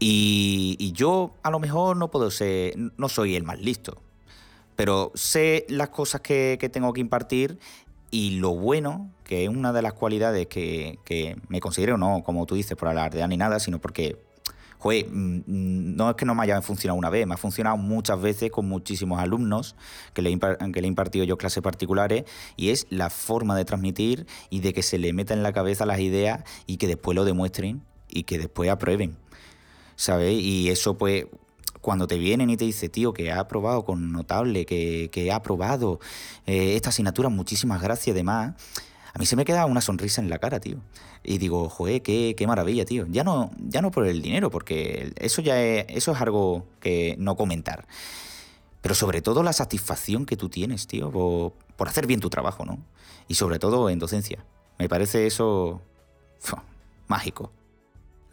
Y, 0.00 0.92
yo 0.92 1.34
a 1.44 1.50
lo 1.50 1.60
mejor 1.60 1.96
no 1.96 2.10
puedo 2.10 2.32
ser, 2.32 2.74
no 2.76 3.08
soy 3.08 3.36
el 3.36 3.44
más 3.44 3.60
listo, 3.60 4.02
pero 4.74 5.12
sé 5.14 5.66
las 5.68 5.90
cosas 5.90 6.20
que 6.20 6.70
tengo 6.72 6.92
que 6.92 7.00
impartir 7.00 7.60
y 8.10 8.38
lo 8.38 8.50
bueno, 8.50 9.10
que 9.34 9.42
es 9.42 9.48
una 9.48 9.72
de 9.72 9.82
las 9.82 9.94
cualidades 9.94 10.46
que, 10.46 11.36
me 11.48 11.58
considero, 11.58 11.98
no 11.98 12.22
como 12.22 12.46
tú 12.46 12.54
dices, 12.54 12.76
por 12.76 12.86
alardear 12.86 13.28
ni 13.28 13.36
nada, 13.36 13.58
sino 13.58 13.80
porque, 13.80 14.16
mm, 14.84 15.40
no 15.96 16.10
es 16.10 16.14
que 16.14 16.24
no 16.24 16.36
me 16.36 16.44
haya 16.44 16.62
funcionado 16.62 16.96
una 16.96 17.10
vez, 17.10 17.26
me 17.26 17.34
ha 17.34 17.36
funcionado 17.36 17.76
muchas 17.76 18.22
veces 18.22 18.52
con 18.52 18.68
muchísimos 18.68 19.18
alumnos 19.18 19.74
que 20.12 20.22
le, 20.22 20.38
que 20.38 20.80
le 20.80 20.86
he 20.86 20.86
impartido 20.86 21.24
yo 21.24 21.36
clases 21.36 21.64
particulares 21.64 22.26
y 22.56 22.68
es 22.68 22.86
la 22.90 23.10
forma 23.10 23.56
de 23.56 23.64
transmitir 23.64 24.28
y 24.50 24.60
de 24.60 24.72
que 24.72 24.84
se 24.84 24.98
le 24.98 25.12
meta 25.12 25.34
en 25.34 25.42
la 25.42 25.52
cabeza 25.52 25.84
las 25.84 25.98
ideas 25.98 26.44
y 26.68 26.76
que 26.76 26.86
después 26.86 27.16
lo 27.16 27.24
demuestren 27.24 27.82
y 28.08 28.22
que 28.22 28.38
después 28.38 28.70
aprueben. 28.70 29.16
¿Sabes? 29.96 30.40
Y 30.40 30.70
eso 30.70 30.96
pues 30.96 31.26
cuando 31.80 32.06
te 32.06 32.18
vienen 32.18 32.50
y 32.50 32.56
te 32.56 32.64
dicen, 32.64 32.90
tío, 32.90 33.12
que 33.12 33.32
ha 33.32 33.40
aprobado 33.40 33.84
con 33.84 34.12
notable, 34.12 34.64
que, 34.64 35.28
ha 35.32 35.34
aprobado 35.34 35.98
eh, 36.46 36.76
esta 36.76 36.90
asignatura, 36.90 37.28
muchísimas 37.30 37.82
gracias, 37.82 38.14
demás. 38.14 38.54
A 39.14 39.18
mí 39.18 39.26
se 39.26 39.36
me 39.36 39.44
queda 39.44 39.64
una 39.66 39.80
sonrisa 39.80 40.20
en 40.20 40.28
la 40.28 40.38
cara, 40.38 40.58
tío. 40.58 40.78
Y 41.22 41.38
digo, 41.38 41.68
joder, 41.68 42.02
qué, 42.02 42.44
maravilla, 42.46 42.84
tío. 42.84 43.06
Ya 43.08 43.22
no, 43.22 43.52
ya 43.58 43.80
no 43.80 43.92
por 43.92 44.06
el 44.06 44.20
dinero, 44.20 44.50
porque 44.50 45.12
eso 45.16 45.40
ya 45.40 45.62
es, 45.62 45.86
eso 45.88 46.12
es 46.12 46.20
algo 46.20 46.66
que 46.80 47.14
no 47.18 47.36
comentar. 47.36 47.86
Pero 48.80 48.96
sobre 48.96 49.22
todo 49.22 49.44
la 49.44 49.52
satisfacción 49.52 50.26
que 50.26 50.36
tú 50.36 50.48
tienes, 50.48 50.88
tío, 50.88 51.12
por, 51.12 51.52
por 51.76 51.88
hacer 51.88 52.08
bien 52.08 52.18
tu 52.18 52.28
trabajo, 52.28 52.64
¿no? 52.64 52.78
Y 53.28 53.34
sobre 53.34 53.60
todo 53.60 53.88
en 53.88 54.00
docencia. 54.00 54.44
Me 54.78 54.88
parece 54.88 55.26
eso 55.28 55.80
mágico, 57.06 57.52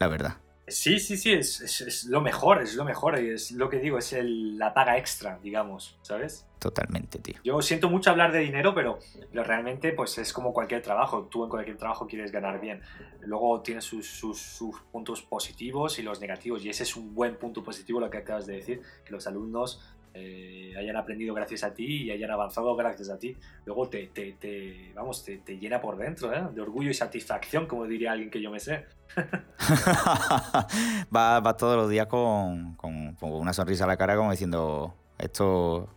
la 0.00 0.08
verdad. 0.08 0.36
Sí, 0.68 1.00
sí, 1.00 1.16
sí, 1.16 1.32
es, 1.32 2.06
lo 2.08 2.20
mejor, 2.20 2.62
es 2.62 2.76
lo 2.76 2.84
mejor, 2.84 3.18
es 3.18 3.50
lo 3.50 3.68
que 3.68 3.78
digo, 3.78 3.98
es 3.98 4.14
la 4.22 4.72
paga 4.72 4.96
extra, 4.96 5.40
digamos, 5.42 5.98
¿sabes? 6.02 6.46
Totalmente, 6.60 7.18
tío. 7.18 7.34
Yo 7.42 7.60
siento 7.62 7.90
mucho 7.90 8.10
hablar 8.10 8.30
de 8.30 8.38
dinero, 8.38 8.72
pero, 8.72 9.00
realmente 9.32 9.92
pues 9.92 10.16
es 10.18 10.32
como 10.32 10.52
cualquier 10.52 10.80
trabajo, 10.80 11.24
tú 11.24 11.42
en 11.42 11.50
cualquier 11.50 11.76
trabajo 11.76 12.06
quieres 12.06 12.30
ganar 12.30 12.60
bien. 12.60 12.80
Luego 13.22 13.60
tienes 13.60 13.84
sus, 13.84 14.06
sus, 14.06 14.80
puntos 14.92 15.22
positivos 15.22 15.98
y 15.98 16.02
los 16.02 16.20
negativos, 16.20 16.64
y 16.64 16.68
ese 16.68 16.84
es 16.84 16.94
un 16.94 17.12
buen 17.12 17.36
punto 17.36 17.64
positivo 17.64 17.98
lo 17.98 18.08
que 18.08 18.18
acabas 18.18 18.46
de 18.46 18.54
decir, 18.54 18.82
que 19.04 19.10
los 19.10 19.26
alumnos 19.26 19.80
eh, 20.14 20.74
hayan 20.78 20.96
aprendido 20.96 21.32
gracias 21.34 21.64
a 21.64 21.72
ti 21.72 22.04
y 22.04 22.10
hayan 22.10 22.30
avanzado 22.30 22.74
gracias 22.76 23.08
a 23.08 23.18
ti. 23.18 23.36
Luego 23.64 23.88
te, 23.88 24.06
te, 24.08 24.92
vamos, 24.94 25.24
te, 25.24 25.58
llena 25.58 25.80
por 25.80 25.96
dentro, 25.96 26.32
¿eh? 26.32 26.42
de 26.52 26.60
orgullo 26.60 26.90
y 26.90 26.94
satisfacción, 26.94 27.66
como 27.66 27.86
diría 27.86 28.12
alguien 28.12 28.30
que 28.30 28.42
yo 28.42 28.50
me 28.50 28.60
sé. 28.60 28.84
va, 31.14 31.56
todos 31.56 31.76
los 31.76 31.90
días 31.90 32.06
con, 32.06 32.76
una 33.20 33.52
sonrisa 33.52 33.84
a 33.84 33.86
la 33.86 33.96
cara 33.96 34.16
como 34.16 34.30
diciendo, 34.30 34.94
esto, 35.18 35.88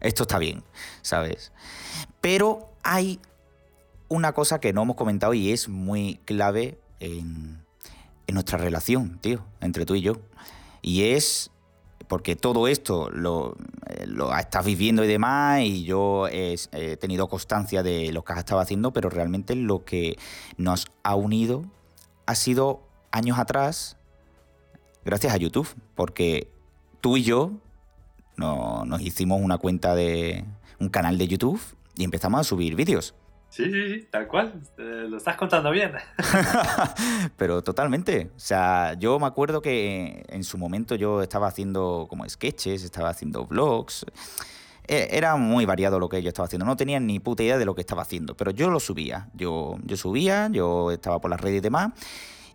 esto 0.00 0.22
está 0.22 0.38
bien, 0.38 0.62
¿sabes? 1.02 1.52
Pero 2.20 2.70
hay 2.82 3.20
una 4.08 4.32
cosa 4.32 4.60
que 4.60 4.72
no 4.72 4.82
hemos 4.82 4.96
comentado 4.96 5.34
y 5.34 5.52
es 5.52 5.68
muy 5.68 6.20
clave 6.24 6.78
en, 7.00 7.64
en 8.26 8.34
nuestra 8.34 8.58
relación, 8.58 9.18
tío, 9.18 9.44
entre 9.60 9.84
tú 9.84 9.96
y 9.96 10.02
yo. 10.02 10.14
Y 10.80 11.10
es 11.10 11.50
porque 12.08 12.36
todo 12.36 12.66
esto 12.68 13.10
lo, 13.10 13.56
eh, 13.86 14.06
lo, 14.06 14.36
estás 14.36 14.64
viviendo 14.64 15.04
y 15.04 15.06
demás, 15.06 15.60
y 15.62 15.84
yo 15.84 16.26
he, 16.26 16.56
tenido 16.98 17.28
constancia 17.28 17.82
de 17.82 18.12
lo 18.12 18.24
que 18.24 18.32
has 18.32 18.38
estado 18.40 18.60
haciendo, 18.60 18.92
pero 18.92 19.10
realmente 19.10 19.54
lo 19.54 19.84
que 19.84 20.18
nos 20.56 20.86
ha 21.02 21.14
unido 21.14 21.64
ha 22.26 22.34
sido 22.34 22.82
años 23.12 23.38
atrás, 23.38 23.96
gracias 25.04 25.32
a 25.32 25.36
YouTube, 25.36 25.68
porque 25.94 26.50
tú 27.00 27.16
y 27.16 27.22
yo 27.22 27.52
nos 28.36 29.00
hicimos 29.00 29.40
una 29.42 29.58
cuenta 29.58 29.94
de 29.94 30.44
un 30.78 30.88
canal 30.88 31.18
de 31.18 31.28
YouTube 31.28 31.60
y 31.96 32.04
empezamos 32.04 32.40
a 32.40 32.44
subir 32.44 32.74
vídeos. 32.74 33.14
Sí, 33.50 33.64
sí, 33.64 33.94
sí, 33.94 34.08
tal 34.10 34.28
cual. 34.28 34.60
lo 34.76 35.16
estás 35.16 35.36
contando 35.36 35.70
bien. 35.70 35.92
Pero 37.36 37.62
totalmente. 37.62 38.30
O 38.36 38.38
sea, 38.38 38.94
yo 38.94 39.18
me 39.18 39.26
acuerdo 39.26 39.62
que 39.62 40.24
en 40.28 40.44
su 40.44 40.58
momento 40.58 40.94
yo 40.94 41.22
estaba 41.22 41.46
haciendo 41.46 42.06
como 42.08 42.28
sketches, 42.28 42.84
estaba 42.84 43.08
haciendo 43.08 43.46
vlogs. 43.46 44.04
E, 44.86 45.08
era 45.12 45.36
muy 45.36 45.64
variado 45.64 45.98
lo 45.98 46.08
que 46.08 46.22
yo 46.22 46.28
estaba 46.28 46.46
haciendo. 46.46 46.66
No 46.66 46.76
tenía 46.76 47.00
ni 47.00 47.20
puta 47.20 47.42
idea 47.42 47.58
de 47.58 47.64
lo 47.64 47.74
que 47.74 47.80
estaba 47.80 48.02
haciendo, 48.02 48.36
pero 48.36 48.50
yo 48.50 48.70
lo 48.70 48.80
subía. 48.80 49.28
Yo, 49.34 49.78
yo 49.84 49.96
subía, 49.96 50.48
yo 50.52 50.90
estaba 50.90 51.20
por 51.20 51.30
las 51.30 51.40
redes 51.40 51.58
y 51.58 51.60
demás. 51.60 51.92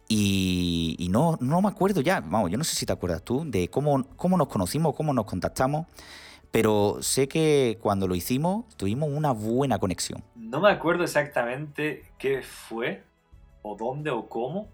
Y, 0.08 0.96
y 1.00 1.10
no, 1.10 1.38
no 1.42 1.62
me 1.62 1.70
acuerdo 1.70 2.02
ya, 2.02 2.20
vamos, 2.20 2.52
yo 2.52 2.58
no 2.58 2.66
sé 2.66 2.76
si 2.76 2.86
te 2.86 2.92
acuerdas 2.92 3.24
tú 3.24 3.46
de 3.48 3.70
cómo, 3.70 4.06
cómo 4.18 4.38
nos 4.38 4.50
conocimos, 4.50 4.94
cómo 4.96 5.14
nos 5.14 5.26
contactamos 5.26 5.88
pero 6.54 7.00
sé 7.02 7.28
que 7.28 7.80
cuando 7.82 8.08
lo 8.08 8.14
hicimos 8.14 8.66
tuvimos 8.78 9.10
una 9.12 9.32
buena 9.32 9.80
conexión. 9.80 10.24
No 10.54 10.60
me 10.60 10.70
acuerdo 10.70 11.04
exactamente 11.04 12.04
qué 12.20 12.44
fue, 12.44 13.02
o 13.64 13.76
dónde, 13.76 14.12
o 14.12 14.30
cómo. 14.30 14.70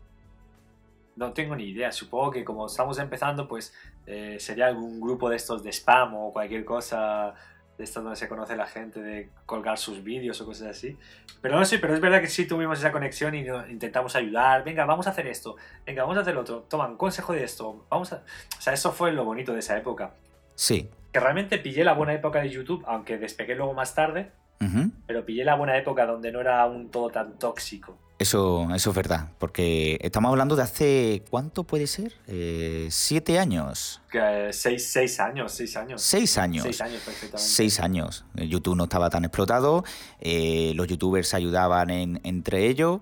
No 1.15 1.31
tengo 1.31 1.55
ni 1.55 1.69
idea. 1.69 1.93
Supongo 1.93 2.31
que 2.31 2.43
como 2.43 2.65
estamos 2.65 2.99
empezando, 2.99 3.47
pues 3.47 3.73
eh, 4.05 4.35
sería 4.41 4.67
algún 4.67 4.99
grupo 4.99 5.29
de 5.29 5.37
estos 5.37 5.63
de 5.63 5.71
spam 5.71 6.15
o 6.15 6.33
cualquier 6.33 6.65
cosa 6.65 7.33
de 7.77 7.85
esto 7.85 8.01
donde 8.01 8.17
se 8.17 8.27
conoce 8.27 8.57
la 8.57 8.67
gente 8.67 9.01
de 9.01 9.29
colgar 9.45 9.77
sus 9.77 10.03
vídeos 10.03 10.41
o 10.41 10.45
cosas 10.45 10.67
así. 10.67 10.97
Pero 11.39 11.57
no 11.57 11.63
sé, 11.63 11.79
pero 11.79 11.93
es 11.93 12.01
verdad 12.01 12.19
que 12.19 12.27
sí 12.27 12.45
tuvimos 12.45 12.77
esa 12.79 12.91
conexión 12.91 13.33
y 13.33 13.47
intentamos 13.69 14.17
ayudar. 14.17 14.65
Venga, 14.65 14.83
vamos 14.83 15.07
a 15.07 15.11
hacer 15.11 15.27
esto. 15.27 15.55
Venga, 15.85 16.01
vamos 16.01 16.17
a 16.17 16.21
hacer 16.23 16.35
lo 16.35 16.41
otro. 16.41 16.63
Toma, 16.63 16.89
un 16.89 16.97
consejo 16.97 17.31
de 17.31 17.45
esto. 17.45 17.85
Vamos 17.89 18.11
a... 18.11 18.17
O 18.17 18.61
sea, 18.61 18.73
eso 18.73 18.91
fue 18.91 19.13
lo 19.13 19.23
bonito 19.23 19.53
de 19.53 19.59
esa 19.59 19.77
época. 19.77 20.11
Sí. 20.55 20.89
Que 21.13 21.21
realmente 21.21 21.57
pillé 21.57 21.85
la 21.85 21.93
buena 21.93 22.13
época 22.13 22.41
de 22.41 22.49
YouTube, 22.49 22.83
aunque 22.85 23.17
despegué 23.17 23.55
luego 23.55 23.73
más 23.73 23.95
tarde, 23.95 24.33
pero 25.07 25.25
pillé 25.25 25.43
la 25.45 25.55
buena 25.55 25.77
época 25.77 26.05
donde 26.05 26.31
no 26.31 26.41
era 26.41 26.65
un 26.65 26.89
todo 26.89 27.09
tan 27.09 27.39
tóxico. 27.39 27.97
Eso, 28.19 28.67
eso 28.75 28.89
es 28.89 28.95
verdad, 28.97 29.29
porque 29.39 29.97
estamos 30.01 30.29
hablando 30.29 30.57
de 30.57 30.63
hace, 30.63 31.23
¿cuánto 31.29 31.63
puede 31.63 31.87
ser? 31.87 32.13
Eh, 32.27 32.89
¿Siete 32.91 33.39
años? 33.39 34.01
seis, 34.51 34.91
seis, 34.91 35.21
años, 35.21 35.53
seis 35.53 35.77
años. 35.77 36.01
Seis 36.01 36.37
años. 36.37 36.63
Seis 36.63 36.81
años, 36.81 37.01
perfectamente. 37.01 37.37
Seis 37.41 37.79
años. 37.79 38.25
YouTube 38.35 38.75
no 38.75 38.83
estaba 38.83 39.09
tan 39.09 39.23
explotado, 39.23 39.85
eh, 40.19 40.73
los 40.75 40.87
youtubers 40.87 41.33
ayudaban 41.33 41.89
entre 41.91 42.67
ellos 42.67 42.99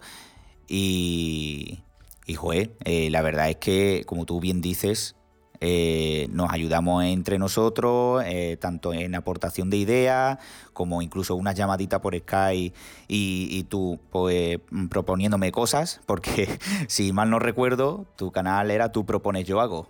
y, 0.68 1.80
y 2.28 2.36
joder, 2.36 2.74
eh, 2.84 3.10
la 3.10 3.24
verdad 3.24 3.50
es 3.50 3.56
que, 3.56 4.04
como 4.06 4.26
tú 4.28 4.40
bien 4.40 4.62
dices, 4.62 5.16
eh, 5.60 6.28
nos 6.32 6.52
ayudamos 6.52 7.04
entre 7.04 7.40
nosotros, 7.40 8.24
eh, 8.26 8.58
tanto 8.60 8.94
en 8.94 9.16
aportación 9.16 9.70
de 9.70 9.78
ideas 9.78 10.38
como 10.74 11.02
incluso 11.02 11.36
una 11.36 11.54
llamadita 11.54 12.02
por 12.02 12.16
Skype 12.16 12.76
y, 13.08 13.64
tú 13.64 14.00
pues 14.12 14.60
proponiéndome 14.90 15.52
cosas, 15.52 16.02
porque 16.06 16.48
si 16.88 17.12
mal 17.14 17.30
no 17.30 17.40
recuerdo, 17.40 18.06
tu 18.16 18.32
canal 18.32 18.70
era 18.70 18.92
tú 18.92 19.06
propones 19.06 19.46
yo 19.46 19.60
hago. 19.60 19.90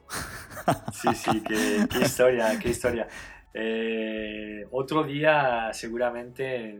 Sí, 0.93 1.09
sí, 1.13 1.43
qué, 1.45 1.99
historia, 2.01 2.57
qué 2.59 2.69
historia. 2.69 3.07
Eh, 3.53 4.65
otro 4.71 5.03
día, 5.03 5.69
seguramente, 5.73 6.79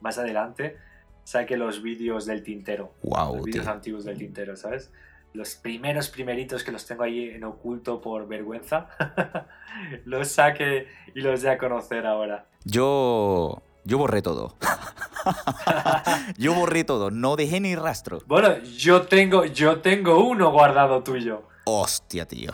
más 0.00 0.18
adelante, 0.18 0.76
saque 1.24 1.56
los 1.56 1.82
vídeos 1.82 2.26
del 2.26 2.42
tintero. 2.42 2.94
Wow, 3.02 3.36
los 3.36 3.44
vídeos 3.44 3.66
antiguos 3.66 4.04
del 4.04 4.18
tintero, 4.18 4.56
¿sabes? 4.56 4.90
Los 5.32 5.54
primeros 5.54 6.08
primeritos 6.08 6.64
que 6.64 6.72
los 6.72 6.86
tengo 6.86 7.04
ahí 7.04 7.30
en 7.30 7.44
oculto 7.44 8.00
por 8.00 8.26
vergüenza, 8.26 8.88
los 10.04 10.28
saque 10.28 10.88
y 11.14 11.20
los 11.20 11.42
dé 11.42 11.50
a 11.50 11.58
conocer 11.58 12.06
ahora. 12.06 12.46
Yo, 12.64 13.62
yo 13.84 13.98
borré 13.98 14.22
todo. 14.22 14.56
yo 16.38 16.54
borré 16.54 16.84
todo, 16.84 17.10
no 17.10 17.36
dejé 17.36 17.60
ni 17.60 17.74
rastro. 17.76 18.20
Bueno, 18.26 18.58
yo 18.58 19.02
tengo, 19.02 19.44
yo 19.44 19.80
tengo 19.80 20.24
uno 20.24 20.50
guardado 20.50 21.02
tuyo. 21.02 21.44
Hostia, 21.64 22.26
tío. 22.26 22.52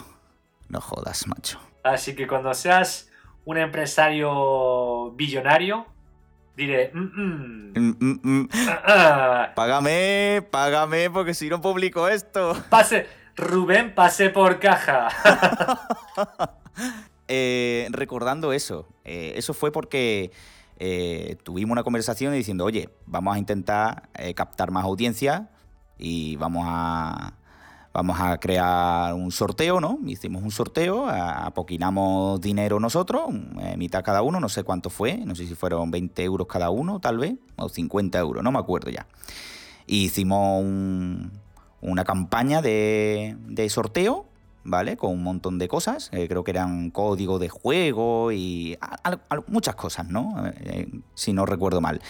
No 0.68 0.80
jodas, 0.80 1.26
macho. 1.28 1.60
Así 1.82 2.16
que 2.16 2.26
cuando 2.26 2.52
seas 2.54 3.10
un 3.44 3.58
empresario 3.58 5.12
billonario, 5.12 5.86
diré, 6.56 6.90
mm, 6.94 7.72
mm, 7.74 8.20
mm, 8.22 8.48
ah, 8.68 8.82
ah". 8.86 9.52
págame, 9.54 10.46
págame, 10.50 11.10
porque 11.10 11.34
si 11.34 11.48
no 11.48 11.60
publico 11.60 12.08
esto. 12.08 12.56
Pase, 12.70 13.06
Rubén, 13.36 13.94
pase 13.94 14.30
por 14.30 14.58
caja. 14.58 15.08
Eh, 17.26 17.88
recordando 17.90 18.52
eso, 18.52 18.86
eh, 19.02 19.32
eso 19.36 19.54
fue 19.54 19.72
porque 19.72 20.30
eh, 20.78 21.36
tuvimos 21.42 21.72
una 21.72 21.82
conversación 21.82 22.34
diciendo, 22.34 22.66
oye, 22.66 22.90
vamos 23.06 23.34
a 23.34 23.38
intentar 23.38 24.10
captar 24.34 24.70
más 24.70 24.84
audiencia 24.84 25.48
y 25.96 26.36
vamos 26.36 26.66
a, 26.68 27.32
vamos 27.94 28.20
a 28.20 28.36
crear 28.38 29.14
un 29.14 29.30
sorteo, 29.30 29.80
¿no? 29.80 30.00
Hicimos 30.04 30.42
un 30.42 30.50
sorteo, 30.50 31.08
apoquinamos 31.08 32.40
dinero 32.40 32.80
nosotros, 32.80 33.32
eh, 33.60 33.76
mitad 33.76 34.02
cada 34.02 34.20
uno, 34.20 34.40
no 34.40 34.48
sé 34.48 34.64
cuánto 34.64 34.90
fue, 34.90 35.18
no 35.18 35.36
sé 35.36 35.46
si 35.46 35.54
fueron 35.54 35.92
20 35.92 36.24
euros 36.24 36.48
cada 36.48 36.70
uno, 36.70 36.98
tal 36.98 37.18
vez, 37.18 37.36
o 37.56 37.68
50 37.68 38.18
euros, 38.18 38.42
no 38.42 38.50
me 38.50 38.58
acuerdo 38.58 38.90
ya. 38.90 39.06
hicimos 39.86 40.64
una 41.80 42.04
campaña 42.04 42.60
de, 42.62 43.66
sorteo, 43.70 44.26
¿vale? 44.64 44.96
Con 44.96 45.12
un 45.12 45.22
montón 45.22 45.58
de 45.58 45.68
cosas, 45.68 46.10
eh, 46.12 46.26
creo 46.26 46.42
que 46.42 46.50
eran 46.50 46.90
códigos 46.90 47.38
de 47.40 47.48
juego 47.48 48.32
y 48.32 48.76
muchas 49.46 49.76
cosas, 49.76 50.08
¿no? 50.08 50.42
Eh, 50.46 50.88
si 51.14 51.32
no 51.32 51.46
recuerdo 51.46 51.80
mal. 51.80 52.02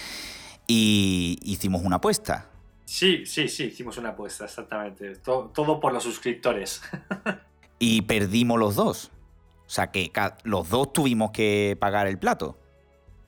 Y 0.67 1.39
hicimos 1.43 1.83
una 1.85 1.97
apuesta, 1.97 2.47
Sí, 2.95 3.27
sí, 3.27 3.49
sí, 3.49 3.65
hicimos 3.65 3.99
una 3.99 4.11
apuesta, 4.11 4.45
exactamente. 4.45 5.17
Todo, 5.17 5.81
por 5.81 5.93
los 5.93 6.05
suscriptores. 6.05 6.81
y 7.81 8.03
perdimos 8.03 8.57
los 8.57 8.77
dos. 8.77 9.11
O 9.67 9.69
sea 9.69 9.91
que 9.91 10.13
los 10.45 10.69
dos 10.69 10.93
tuvimos 10.93 11.33
que 11.33 11.77
pagar 11.81 12.07
el 12.07 12.19
plato. 12.21 12.57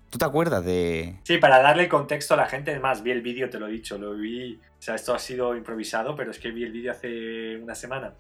¿Tú 0.09 0.19
te 0.19 0.25
acuerdas 0.25 0.65
de...? 0.65 1.19
Sí, 1.25 1.39
para 1.39 1.61
darle 1.61 1.89
contexto 1.89 2.35
a 2.35 2.37
la 2.37 2.47
gente, 2.47 2.79
más, 2.79 3.03
vi 3.03 3.11
el 3.11 3.23
vídeo, 3.23 3.51
te 3.51 3.59
lo 3.59 3.67
he 3.67 3.73
dicho, 3.73 3.99
lo 3.99 4.15
vi, 4.15 4.55
o 4.55 4.81
sea, 4.81 4.95
esto 4.95 5.13
ha 5.13 5.19
sido 5.19 5.57
improvisado, 5.57 6.15
pero 6.15 6.31
es 6.31 6.39
que 6.39 6.53
vi 6.53 6.63
el 6.63 6.71
vídeo 6.71 6.93
hace 6.93 7.57
una 7.57 7.75
semana. 7.75 8.15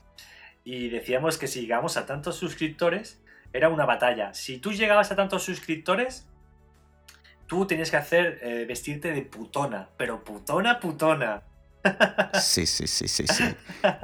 Y 0.65 0.89
decíamos 0.89 1.39
que 1.39 1.47
si 1.47 1.61
llegamos 1.61 1.97
a 1.97 2.07
tantos 2.07 2.35
suscriptores, 2.35 3.23
era 3.53 3.69
una 3.69 3.87
batalla. 3.87 4.35
Si 4.35 4.59
tú 4.59 4.73
llegabas 4.73 5.13
a 5.13 5.17
tantos 5.17 5.45
suscriptores, 5.45 6.27
tú 7.47 7.67
tenías 7.67 7.91
que 7.91 7.97
hacer 7.97 8.39
eh, 8.43 8.65
vestirte 8.67 9.13
de 9.13 9.23
putona, 9.23 9.89
pero 9.97 10.23
putona, 10.23 10.81
putona. 10.81 11.43
Sí, 12.41 12.67
sí, 12.67 12.87
sí, 12.87 13.07
sí, 13.07 13.27
sí. 13.27 13.45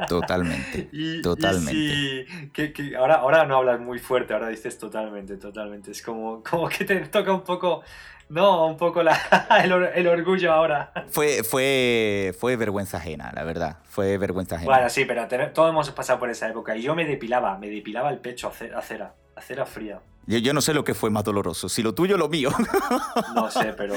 Totalmente. 0.09 0.89
totalmente. 1.23 2.27
que, 2.53 2.97
ahora, 2.97 3.17
ahora 3.17 3.45
no 3.45 3.57
hablas 3.57 3.81
muy 3.81 3.99
fuerte, 3.99 4.35
ahora 4.35 4.49
dices 4.49 4.79
totalmente, 4.79 5.37
totalmente. 5.37 5.91
Es 5.91 6.03
como, 6.03 6.43
como 6.43 6.69
que 6.69 6.85
te 6.85 7.01
toca 7.07 7.33
un 7.33 7.43
poco, 7.43 7.83
no, 8.29 8.67
un 8.67 8.77
poco 8.77 9.03
la, 9.03 9.19
el, 9.95 10.07
orgullo 10.07 10.53
ahora. 10.53 10.93
Fue, 11.09 11.43
fue, 11.43 12.35
fue 12.39 12.57
vergüenza 12.57 12.99
ajena, 12.99 13.33
la 13.35 13.45
verdad. 13.45 13.79
Fue 13.85 14.17
vergüenza 14.19 14.57
ajena. 14.57 14.73
Bueno, 14.73 14.89
sí, 14.89 15.05
pero 15.05 15.27
todos 15.53 15.71
hemos 15.71 15.91
pasado 15.91 16.19
por 16.19 16.31
esa 16.31 16.49
época. 16.49 16.77
Y 16.77 16.83
yo 16.83 16.95
me 16.95 17.05
depilaba, 17.05 17.59
me 17.59 17.69
depilaba 17.69 18.11
el 18.11 18.19
pecho 18.19 18.49
a 18.49 18.83
cera, 18.83 19.15
a 19.35 19.41
cera 19.41 19.67
fría. 19.67 20.01
Yo, 20.27 20.53
no 20.53 20.61
sé 20.61 20.73
lo 20.73 20.85
que 20.85 20.95
fue 20.95 21.11
más 21.11 21.25
doloroso, 21.25 21.69
si 21.69 21.83
lo 21.83 21.95
tuyo 21.95 22.15
o 22.15 22.19
lo 22.19 22.29
mío. 22.29 22.51
No 23.35 23.51
sé, 23.51 23.73
pero, 23.77 23.95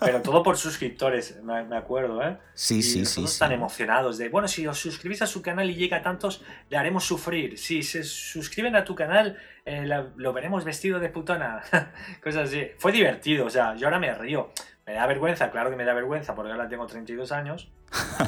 pero 0.00 0.22
todo 0.22 0.42
por 0.42 0.56
suscriptores, 0.56 1.40
me, 1.42 1.76
acuerdo, 1.76 2.22
¿eh? 2.22 2.38
Sí, 2.54 2.82
sí, 2.82 3.04
sí. 3.04 3.24
Están 3.24 3.52
emocionados 3.52 4.18
de, 4.18 4.28
bueno, 4.28 4.48
si 4.48 4.66
os 4.66 4.78
suscribís 4.78 5.20
a 5.22 5.26
su 5.26 5.42
canal 5.42 5.68
y 5.68 5.74
llega 5.74 5.98
a 5.98 6.02
tantos, 6.02 6.42
le 6.70 6.76
haremos 6.76 7.04
sufrir. 7.04 7.58
Si 7.58 7.82
se 7.82 8.04
suscriben 8.04 8.76
a 8.76 8.84
tu 8.84 8.94
canal, 8.94 9.36
eh, 9.64 9.86
lo 10.16 10.32
veremos 10.32 10.64
vestido 10.64 11.00
de 11.00 11.08
putona. 11.08 11.62
Cosas 12.22 12.48
así. 12.48 12.68
Fue 12.78 12.92
divertido, 12.92 13.46
o 13.46 13.50
sea, 13.50 13.74
yo 13.74 13.86
ahora 13.86 13.98
me 13.98 14.14
río. 14.14 14.52
Me 14.88 14.94
da 14.94 15.06
vergüenza, 15.06 15.50
claro 15.50 15.68
que 15.68 15.76
me 15.76 15.84
da 15.84 15.92
vergüenza 15.92 16.34
porque 16.34 16.50
ahora 16.50 16.66
tengo 16.66 16.86
32 16.86 17.30
años, 17.30 17.68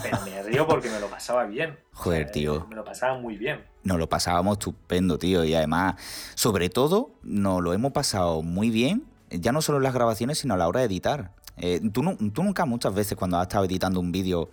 pero 0.02 0.20
me 0.26 0.42
río 0.46 0.66
porque 0.66 0.90
me 0.90 1.00
lo 1.00 1.08
pasaba 1.08 1.46
bien. 1.46 1.78
Joder, 1.94 2.30
tío. 2.30 2.66
Me 2.68 2.76
lo 2.76 2.84
pasaba 2.84 3.18
muy 3.18 3.38
bien. 3.38 3.64
Nos 3.82 3.98
lo 3.98 4.10
pasábamos 4.10 4.58
estupendo, 4.58 5.18
tío. 5.18 5.42
Y 5.42 5.54
además, 5.54 5.94
sobre 6.34 6.68
todo, 6.68 7.12
nos 7.22 7.62
lo 7.62 7.72
hemos 7.72 7.92
pasado 7.92 8.42
muy 8.42 8.68
bien, 8.68 9.06
ya 9.30 9.52
no 9.52 9.62
solo 9.62 9.78
en 9.78 9.84
las 9.84 9.94
grabaciones, 9.94 10.40
sino 10.40 10.52
a 10.52 10.58
la 10.58 10.68
hora 10.68 10.80
de 10.80 10.86
editar. 10.86 11.30
Eh, 11.56 11.80
tú, 11.94 12.02
nunca 12.02 12.66
muchas 12.66 12.94
veces 12.94 13.16
cuando 13.16 13.38
has 13.38 13.44
estado 13.44 13.64
editando 13.64 13.98
un 13.98 14.12
vídeo 14.12 14.50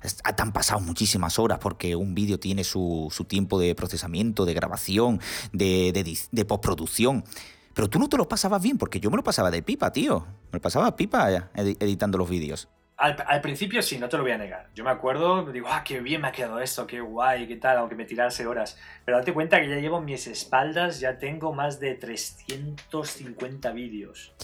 te 0.00 0.42
han 0.42 0.52
pasado 0.52 0.80
muchísimas 0.80 1.38
horas 1.38 1.60
porque 1.60 1.94
un 1.94 2.16
vídeo 2.16 2.40
tiene 2.40 2.64
su, 2.64 3.12
tiempo 3.28 3.60
de 3.60 3.76
procesamiento, 3.76 4.44
de 4.44 4.54
grabación, 4.54 5.20
de, 5.52 6.18
de 6.32 6.44
postproducción. 6.44 7.22
Pero 7.78 7.88
tú 7.88 8.00
no 8.00 8.08
te 8.08 8.16
lo 8.16 8.26
pasabas 8.26 8.60
bien, 8.60 8.76
porque 8.76 8.98
yo 8.98 9.08
me 9.08 9.16
lo 9.16 9.22
pasaba 9.22 9.52
de 9.52 9.62
pipa, 9.62 9.92
tío. 9.92 10.26
Me 10.50 10.56
lo 10.56 10.60
pasaba 10.60 10.96
pipa 10.96 11.48
editando 11.54 12.18
los 12.18 12.28
vídeos. 12.28 12.68
Al, 12.96 13.40
principio 13.40 13.82
sí, 13.82 13.98
no 13.98 14.08
te 14.08 14.16
lo 14.16 14.24
voy 14.24 14.32
a 14.32 14.36
negar. 14.36 14.68
Yo 14.74 14.82
me 14.82 14.90
acuerdo, 14.90 15.44
digo, 15.52 15.68
ah, 15.70 15.84
qué 15.84 16.00
bien 16.00 16.22
me 16.22 16.26
ha 16.26 16.32
quedado 16.32 16.58
esto, 16.58 16.88
qué 16.88 17.00
guay, 17.00 17.46
qué 17.46 17.54
tal, 17.54 17.78
aunque 17.78 17.94
me 17.94 18.04
tirase 18.04 18.48
horas. 18.48 18.76
Pero 19.04 19.18
date 19.18 19.32
cuenta 19.32 19.60
que 19.60 19.68
ya 19.68 19.76
llevo 19.76 19.98
en 19.98 20.06
mis 20.06 20.26
espaldas, 20.26 20.98
ya 20.98 21.18
tengo 21.18 21.52
más 21.52 21.78
de 21.78 21.94
350 21.94 23.70
vídeos. 23.70 24.34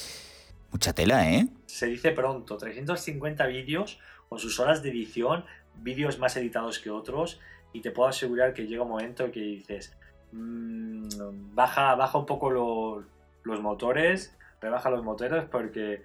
Mucha 0.70 0.92
tela, 0.92 1.29
¿eh? 1.29 1.49
Se 1.66 1.87
dice 1.87 2.12
pronto, 2.12 2.57
350 2.57 3.47
vídeos 3.47 3.99
con 4.29 4.38
sus 4.38 4.61
horas 4.61 4.81
de 4.85 4.90
edición, 4.90 5.44
vídeos 5.75 6.20
más 6.20 6.37
editados 6.37 6.79
que 6.79 6.90
otros, 6.90 7.40
y 7.73 7.81
te 7.81 7.90
puedo 7.90 8.09
asegurar 8.09 8.55
que 8.55 8.68
llega 8.68 8.85
un 8.85 8.90
momento 8.90 9.29
que 9.33 9.40
dices, 9.40 9.92
mmm, 10.31 11.09
baja, 11.53 11.97
baja 11.97 12.16
un 12.16 12.27
poco 12.27 12.49
lo, 12.49 13.13
los 13.44 13.61
motores, 13.61 14.37
rebaja 14.61 14.90
los 14.90 15.04
motores 15.04 15.44
porque 15.44 16.02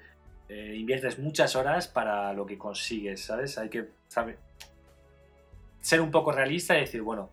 eh, 0.47 0.75
inviertes 0.77 1.19
muchas 1.19 1.55
horas 1.55 1.87
para 1.87 2.33
lo 2.33 2.45
que 2.45 2.57
consigues, 2.57 3.21
¿sabes? 3.21 3.57
Hay 3.57 3.69
que 3.69 3.89
ser 5.81 6.01
un 6.01 6.11
poco 6.11 6.31
realista 6.31 6.77
y 6.77 6.81
decir, 6.81 7.01
bueno, 7.01 7.31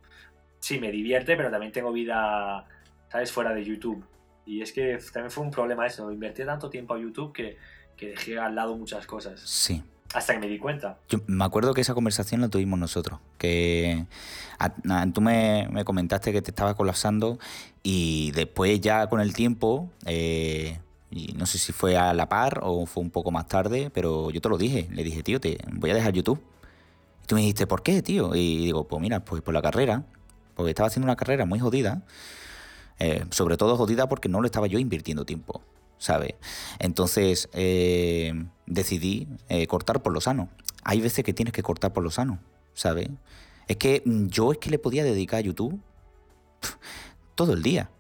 sí, 0.60 0.78
me 0.78 0.90
divierte, 0.90 1.36
pero 1.36 1.50
también 1.50 1.72
tengo 1.72 1.92
vida, 1.92 2.66
¿sabes? 3.10 3.32
Fuera 3.32 3.52
de 3.54 3.64
YouTube. 3.64 4.04
Y 4.44 4.62
es 4.62 4.72
que 4.72 4.98
también 5.12 5.30
fue 5.30 5.44
un 5.44 5.50
problema 5.50 5.86
eso, 5.86 6.10
invertí 6.12 6.44
tanto 6.44 6.70
tiempo 6.70 6.94
a 6.94 6.98
YouTube 6.98 7.32
que, 7.32 7.56
que 7.96 8.10
dejé 8.10 8.38
al 8.38 8.54
lado 8.54 8.76
muchas 8.76 9.06
cosas. 9.06 9.40
Sí, 9.40 9.82
hasta 10.14 10.32
que 10.32 10.38
me 10.38 10.48
di 10.48 10.58
cuenta. 10.58 10.98
Yo 11.08 11.18
me 11.26 11.44
acuerdo 11.44 11.74
que 11.74 11.80
esa 11.80 11.94
conversación 11.94 12.40
la 12.40 12.48
tuvimos 12.48 12.78
nosotros, 12.78 13.20
que 13.38 14.06
tú 15.12 15.20
me, 15.20 15.68
comentaste 15.84 16.32
que 16.32 16.42
te 16.42 16.50
estaba 16.50 16.74
colapsando 16.74 17.38
y 17.82 18.30
después 18.32 18.80
ya 18.80 19.08
con 19.08 19.20
el 19.20 19.34
tiempo, 19.34 19.90
eh, 20.04 20.78
y 21.10 21.34
no 21.34 21.46
sé 21.46 21.58
si 21.58 21.72
fue 21.72 21.96
a 21.96 22.14
la 22.14 22.28
par 22.28 22.60
o 22.62 22.86
fue 22.86 23.02
un 23.02 23.10
poco 23.10 23.30
más 23.30 23.46
tarde, 23.48 23.90
pero 23.92 24.30
yo 24.30 24.40
te 24.40 24.48
lo 24.48 24.58
dije, 24.58 24.88
le 24.90 25.04
dije, 25.04 25.22
tío, 25.22 25.40
te 25.40 25.58
voy 25.72 25.90
a 25.90 25.94
dejar 25.94 26.12
YouTube. 26.12 26.42
Y 27.22 27.26
tú 27.26 27.34
me 27.34 27.42
dijiste, 27.42 27.66
¿por 27.66 27.82
qué, 27.82 28.02
tío? 28.02 28.34
Y 28.34 28.58
digo, 28.58 28.86
pues 28.88 29.00
mira, 29.00 29.20
pues 29.24 29.42
por 29.42 29.54
la 29.54 29.62
carrera, 29.62 30.04
porque 30.54 30.70
estaba 30.70 30.88
haciendo 30.88 31.06
una 31.06 31.16
carrera 31.16 31.44
muy 31.44 31.58
jodida, 31.58 32.02
eh, 32.98 33.24
sobre 33.30 33.56
todo 33.56 33.76
jodida 33.76 34.08
porque 34.08 34.28
no 34.28 34.40
le 34.40 34.46
estaba 34.46 34.66
yo 34.66 34.78
invirtiendo 34.78 35.24
tiempo. 35.24 35.62
¿Sabes? 35.98 36.34
Entonces 36.78 37.48
eh, 37.52 38.32
decidí 38.66 39.28
eh, 39.48 39.66
cortar 39.66 40.02
por 40.02 40.12
lo 40.12 40.20
sano. 40.20 40.48
Hay 40.84 41.00
veces 41.00 41.24
que 41.24 41.32
tienes 41.32 41.52
que 41.52 41.62
cortar 41.62 41.92
por 41.92 42.02
lo 42.02 42.10
sano, 42.10 42.38
¿sabes? 42.74 43.08
Es 43.68 43.76
que 43.76 44.02
yo 44.04 44.52
es 44.52 44.58
que 44.58 44.70
le 44.70 44.78
podía 44.78 45.04
dedicar 45.04 45.38
a 45.38 45.42
YouTube 45.42 45.80
todo 47.34 47.54
el 47.54 47.62
día. 47.62 47.90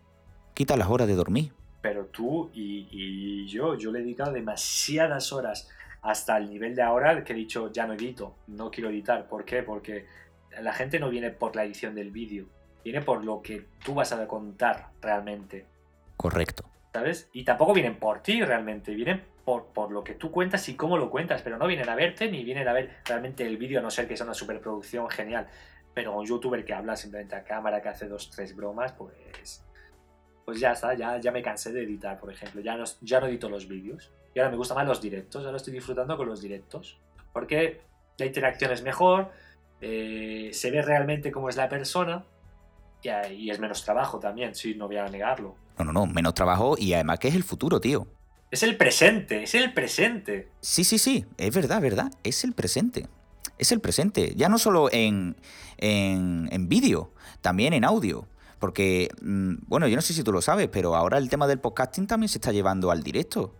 Quita 0.54 0.76
las 0.76 0.88
horas 0.88 1.08
de 1.08 1.14
dormir. 1.14 1.52
Pero 1.82 2.06
tú 2.06 2.50
y, 2.54 3.46
yo, 3.46 3.76
yo 3.76 3.92
le 3.92 4.00
he 4.00 4.02
dedicado 4.02 4.32
demasiadas 4.32 5.32
horas 5.32 5.68
hasta 6.02 6.36
el 6.36 6.48
nivel 6.48 6.74
de 6.74 6.82
ahora 6.82 7.22
que 7.24 7.32
he 7.32 7.36
dicho, 7.36 7.72
ya 7.72 7.86
no 7.86 7.94
edito, 7.94 8.36
no 8.46 8.70
quiero 8.70 8.90
editar. 8.90 9.28
¿Por 9.28 9.44
qué? 9.44 9.62
Porque 9.62 10.06
la 10.60 10.72
gente 10.72 10.98
no 10.98 11.10
viene 11.10 11.30
por 11.30 11.54
la 11.54 11.64
edición 11.64 11.94
del 11.94 12.10
vídeo, 12.10 12.46
viene 12.84 13.02
por 13.02 13.24
lo 13.24 13.42
que 13.42 13.66
tú 13.84 13.94
vas 13.94 14.12
a 14.12 14.26
contar 14.26 14.90
realmente. 15.00 15.66
Correcto. 16.16 16.64
Y 17.32 17.44
tampoco 17.44 17.72
vienen 17.72 17.96
por 17.96 18.22
ti 18.22 18.42
realmente, 18.42 18.94
vienen 18.94 19.22
por, 19.44 19.66
por, 19.66 19.92
lo 19.92 20.02
que 20.02 20.14
tú 20.14 20.30
cuentas 20.30 20.68
y 20.68 20.74
cómo 20.74 20.96
lo 20.96 21.10
cuentas, 21.10 21.42
pero 21.42 21.58
no 21.58 21.66
vienen 21.66 21.88
a 21.88 21.94
verte 21.94 22.30
ni 22.30 22.44
vienen 22.44 22.66
a 22.68 22.72
ver 22.72 22.98
realmente 23.04 23.46
el 23.46 23.56
vídeo, 23.56 23.80
a 23.80 23.82
no 23.82 23.90
ser 23.90 24.08
que 24.08 24.16
sea 24.16 24.24
una 24.24 24.34
superproducción 24.34 25.08
genial. 25.08 25.46
Pero 25.94 26.16
un 26.16 26.26
youtuber 26.26 26.64
que 26.64 26.74
habla 26.74 26.96
simplemente 26.96 27.36
a 27.36 27.44
cámara, 27.44 27.80
que 27.80 27.88
hace 27.88 28.08
dos, 28.08 28.30
tres 28.30 28.54
bromas, 28.54 28.92
pues. 28.92 29.64
Pues 30.44 30.60
ya 30.60 30.72
está, 30.72 30.94
ya, 30.94 31.18
ya 31.18 31.32
me 31.32 31.42
cansé 31.42 31.72
de 31.72 31.82
editar, 31.82 32.18
por 32.18 32.32
ejemplo. 32.32 32.60
Ya 32.60 32.76
no, 32.76 32.84
ya 33.00 33.20
no 33.20 33.26
edito 33.26 33.48
los 33.48 33.66
vídeos. 33.66 34.12
Y 34.34 34.38
ahora 34.38 34.50
me 34.50 34.56
gustan 34.58 34.76
más 34.76 34.86
los 34.86 35.00
directos, 35.00 35.44
ahora 35.44 35.56
estoy 35.56 35.72
disfrutando 35.72 36.16
con 36.16 36.28
los 36.28 36.42
directos. 36.42 37.00
Porque 37.32 37.80
la 38.18 38.26
interacción 38.26 38.70
es 38.70 38.82
mejor, 38.82 39.30
eh, 39.80 40.50
se 40.52 40.70
ve 40.70 40.82
realmente 40.82 41.32
cómo 41.32 41.48
es 41.48 41.56
la 41.56 41.68
persona 41.68 42.24
y, 43.30 43.50
es 43.50 43.58
menos 43.58 43.84
trabajo 43.84 44.18
también, 44.18 44.54
sí, 44.54 44.74
no 44.74 44.86
voy 44.86 44.96
a 44.96 45.06
negarlo. 45.06 45.56
No, 45.78 45.84
no, 45.84 45.92
no, 45.92 46.06
menos 46.06 46.34
trabajo 46.34 46.76
y 46.78 46.94
además 46.94 47.18
que 47.18 47.28
es 47.28 47.34
el 47.34 47.44
futuro, 47.44 47.80
tío. 47.80 48.06
Es 48.50 48.62
el 48.62 48.76
presente, 48.76 49.42
es 49.42 49.54
el 49.54 49.72
presente. 49.72 50.48
Sí, 50.60 50.84
sí, 50.84 50.98
sí, 50.98 51.26
es 51.36 51.54
verdad, 51.54 51.80
verdad, 51.80 52.10
es 52.22 52.44
el 52.44 52.52
presente. 52.52 53.08
Es 53.58 53.72
el 53.72 53.80
presente, 53.80 54.34
ya 54.36 54.48
no 54.48 54.58
solo 54.58 54.88
en, 54.92 55.36
en, 55.78 56.68
vídeo, 56.68 57.12
también 57.40 57.72
en 57.72 57.84
audio. 57.84 58.26
Porque, 58.58 59.08
mm, 59.20 59.56
bueno, 59.66 59.88
yo 59.88 59.96
no 59.96 60.02
sé 60.02 60.14
si 60.14 60.22
tú 60.22 60.32
lo 60.32 60.42
sabes, 60.42 60.68
pero 60.68 60.94
ahora 60.94 61.18
el 61.18 61.28
tema 61.28 61.46
del 61.46 61.58
podcasting 61.58 62.06
también 62.06 62.28
se 62.28 62.38
está 62.38 62.52
llevando 62.52 62.90
al 62.90 63.02
directo. 63.02 63.54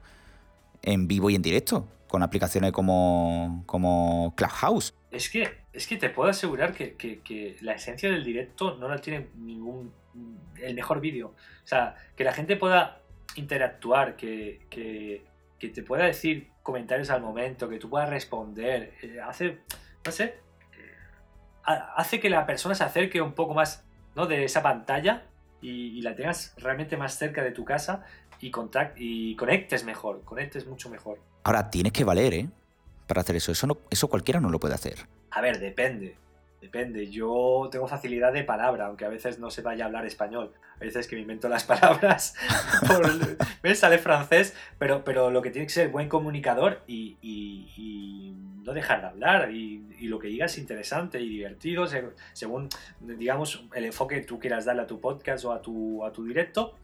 En 0.82 1.08
vivo 1.08 1.30
y 1.30 1.34
en 1.34 1.42
directo, 1.42 1.88
con 2.08 2.22
aplicaciones 2.22 2.72
como, 2.72 3.64
como 3.66 4.34
Clubhouse. 4.36 4.94
Es 5.10 5.30
que, 5.30 5.50
es 5.72 5.86
que 5.86 5.96
te 5.96 6.10
puedo 6.10 6.30
asegurar 6.30 6.74
que, 6.74 7.56
la 7.60 7.72
esencia 7.72 8.10
del 8.10 8.24
directo 8.24 8.76
no 8.76 8.88
la 8.88 8.98
tiene 8.98 9.28
ningún. 9.36 9.92
El 10.60 10.74
mejor 10.74 11.00
vídeo. 11.00 11.28
O 11.28 11.66
sea, 11.66 11.96
que 12.16 12.24
la 12.24 12.32
gente 12.32 12.56
pueda 12.56 13.00
interactuar, 13.36 14.16
que, 14.16 14.66
te 15.58 15.82
pueda 15.82 16.04
decir 16.04 16.50
comentarios 16.62 17.10
al 17.10 17.22
momento, 17.22 17.68
que 17.68 17.78
tú 17.78 17.88
puedas 17.88 18.08
responder. 18.08 18.94
Eh, 19.02 19.20
hace. 19.20 19.58
no 20.04 20.12
sé. 20.12 20.40
Eh, 20.72 20.94
hace 21.66 22.20
que 22.20 22.30
la 22.30 22.46
persona 22.46 22.74
se 22.74 22.84
acerque 22.84 23.20
un 23.20 23.32
poco 23.32 23.54
más 23.54 23.84
¿no? 24.14 24.26
de 24.26 24.44
esa 24.44 24.62
pantalla 24.62 25.24
y, 25.60 26.00
la 26.02 26.14
tengas 26.14 26.54
realmente 26.58 26.96
más 26.96 27.18
cerca 27.18 27.42
de 27.42 27.50
tu 27.50 27.64
casa 27.64 28.04
y, 28.40 28.50
contact, 28.50 28.96
y 28.98 29.34
conectes 29.36 29.84
mejor, 29.84 30.22
conectes 30.24 30.66
mucho 30.66 30.88
mejor. 30.88 31.18
Ahora, 31.42 31.70
tienes 31.70 31.92
que 31.92 32.04
valer, 32.04 32.34
¿eh? 32.34 32.48
para 33.06 33.20
hacer 33.20 33.36
eso. 33.36 33.52
Eso, 33.52 33.66
no, 33.66 33.78
eso 33.90 34.08
cualquiera 34.08 34.40
no 34.40 34.50
lo 34.50 34.60
puede 34.60 34.74
hacer. 34.74 35.06
A 35.30 35.40
ver, 35.40 35.58
depende. 35.58 36.16
Depende. 36.60 37.10
Yo 37.10 37.68
tengo 37.70 37.86
facilidad 37.86 38.32
de 38.32 38.42
palabra, 38.42 38.86
aunque 38.86 39.04
a 39.04 39.08
veces 39.08 39.38
no 39.38 39.50
se 39.50 39.62
vaya 39.62 39.84
a 39.84 39.86
hablar 39.88 40.06
español. 40.06 40.52
A 40.76 40.80
veces 40.80 41.06
que 41.06 41.16
me 41.16 41.22
invento 41.22 41.48
las 41.48 41.64
palabras. 41.64 42.34
Por, 42.86 43.38
me 43.62 43.74
sale 43.74 43.98
francés, 43.98 44.54
pero, 44.78 45.04
pero 45.04 45.30
lo 45.30 45.42
que 45.42 45.50
tiene 45.50 45.66
que 45.66 45.72
ser 45.72 45.88
buen 45.88 46.08
comunicador 46.08 46.82
y, 46.86 47.16
no 48.64 48.72
dejar 48.72 49.00
de 49.00 49.06
hablar. 49.06 49.50
Y, 49.50 49.84
lo 50.02 50.18
que 50.18 50.28
digas 50.28 50.52
es 50.52 50.58
interesante 50.58 51.20
y 51.20 51.28
divertido, 51.28 51.86
según, 52.32 52.68
digamos, 53.00 53.64
el 53.74 53.86
enfoque 53.86 54.20
que 54.20 54.26
tú 54.26 54.38
quieras 54.38 54.64
darle 54.64 54.82
a 54.82 54.86
tu 54.86 55.00
podcast 55.00 55.44
o 55.46 55.52
a 55.52 55.60
tu, 55.60 56.04
a 56.04 56.12
tu 56.12 56.24
directo. 56.24 56.76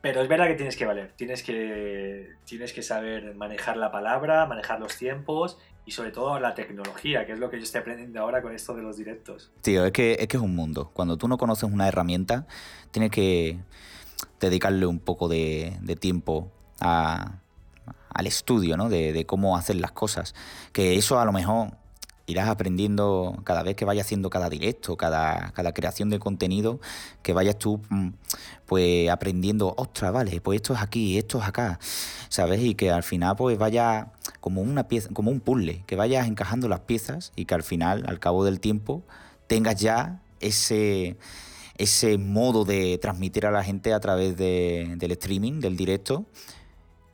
Pero 0.00 0.22
es 0.22 0.28
verdad 0.28 0.46
que 0.46 0.54
tienes 0.54 0.76
que 0.76 0.86
valer, 0.86 1.12
tienes 1.12 1.42
que, 1.42 2.30
tienes 2.44 2.72
que 2.72 2.82
saber 2.82 3.34
manejar 3.34 3.76
la 3.76 3.92
palabra, 3.92 4.46
manejar 4.46 4.80
los 4.80 4.96
tiempos 4.96 5.58
y 5.84 5.92
sobre 5.92 6.10
todo 6.10 6.38
la 6.38 6.54
tecnología, 6.54 7.26
que 7.26 7.32
es 7.32 7.38
lo 7.38 7.50
que 7.50 7.56
yo 7.56 7.64
estoy 7.64 7.80
aprendiendo 7.80 8.20
ahora 8.20 8.42
con 8.42 8.54
esto 8.54 8.74
de 8.74 8.82
los 8.82 8.96
directos. 8.96 9.50
Tío, 9.62 9.84
es 9.84 9.92
que 9.92 10.16
es, 10.20 10.28
que 10.28 10.36
es 10.36 10.42
un 10.42 10.54
mundo. 10.54 10.90
Cuando 10.92 11.16
tú 11.16 11.28
no 11.28 11.38
conoces 11.38 11.70
una 11.70 11.88
herramienta, 11.88 12.46
tienes 12.90 13.10
que 13.10 13.58
dedicarle 14.38 14.86
un 14.86 15.00
poco 15.00 15.28
de, 15.28 15.78
tiempo 15.98 16.50
al 16.80 18.26
estudio, 18.26 18.76
¿no? 18.76 18.88
De, 18.88 19.12
de, 19.12 19.26
cómo 19.26 19.56
hacer 19.56 19.76
las 19.76 19.92
cosas. 19.92 20.34
Que 20.72 20.96
eso 20.96 21.18
a 21.18 21.24
lo 21.24 21.32
mejor 21.32 21.79
irás 22.30 22.48
aprendiendo 22.48 23.40
cada 23.44 23.62
vez 23.62 23.76
que 23.76 23.84
vayas 23.84 24.06
haciendo 24.06 24.30
cada 24.30 24.48
directo, 24.48 24.96
cada, 24.96 25.52
cada 25.52 25.72
creación 25.72 26.10
de 26.10 26.18
contenido, 26.18 26.80
que 27.22 27.32
vayas 27.32 27.58
tú 27.58 27.80
mm, 27.90 28.10
pues 28.66 29.10
aprendiendo, 29.10 29.74
ostras, 29.76 30.12
vale, 30.12 30.40
pues 30.40 30.56
esto 30.56 30.74
es 30.74 30.80
aquí, 30.80 31.18
esto 31.18 31.38
es 31.38 31.44
acá, 31.44 31.78
¿sabes? 32.28 32.62
Y 32.62 32.74
que 32.74 32.90
al 32.90 33.02
final 33.02 33.36
pues 33.36 33.58
vaya 33.58 34.12
como 34.40 34.62
una 34.62 34.88
pieza, 34.88 35.08
como 35.12 35.30
un 35.30 35.40
puzzle, 35.40 35.84
que 35.86 35.96
vayas 35.96 36.26
encajando 36.28 36.68
las 36.68 36.80
piezas 36.80 37.32
y 37.36 37.44
que 37.44 37.54
al 37.54 37.62
final, 37.62 38.04
al 38.06 38.18
cabo 38.20 38.44
del 38.44 38.60
tiempo, 38.60 39.02
tengas 39.46 39.76
ya 39.76 40.22
ese 40.40 41.18
ese 41.80 42.18
modo 42.18 42.66
de 42.66 42.98
transmitir 42.98 43.46
a 43.46 43.50
la 43.50 43.64
gente 43.64 43.94
a 43.94 44.00
través 44.00 44.36
del 44.36 45.10
streaming, 45.12 45.60
del 45.60 45.78
directo, 45.78 46.26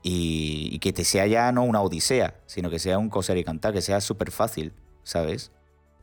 y, 0.02 0.70
y, 0.72 0.78
que 0.80 0.92
te 0.92 1.04
sea 1.04 1.26
ya 1.28 1.52
no 1.52 1.62
una 1.62 1.80
odisea, 1.80 2.34
sino 2.46 2.68
que 2.68 2.80
sea 2.80 2.98
un 2.98 3.08
coser 3.08 3.36
y 3.38 3.44
cantar, 3.44 3.72
que 3.72 3.80
sea 3.80 4.00
súper 4.00 4.32
fácil. 4.32 4.72
¿Sabes? 5.06 5.52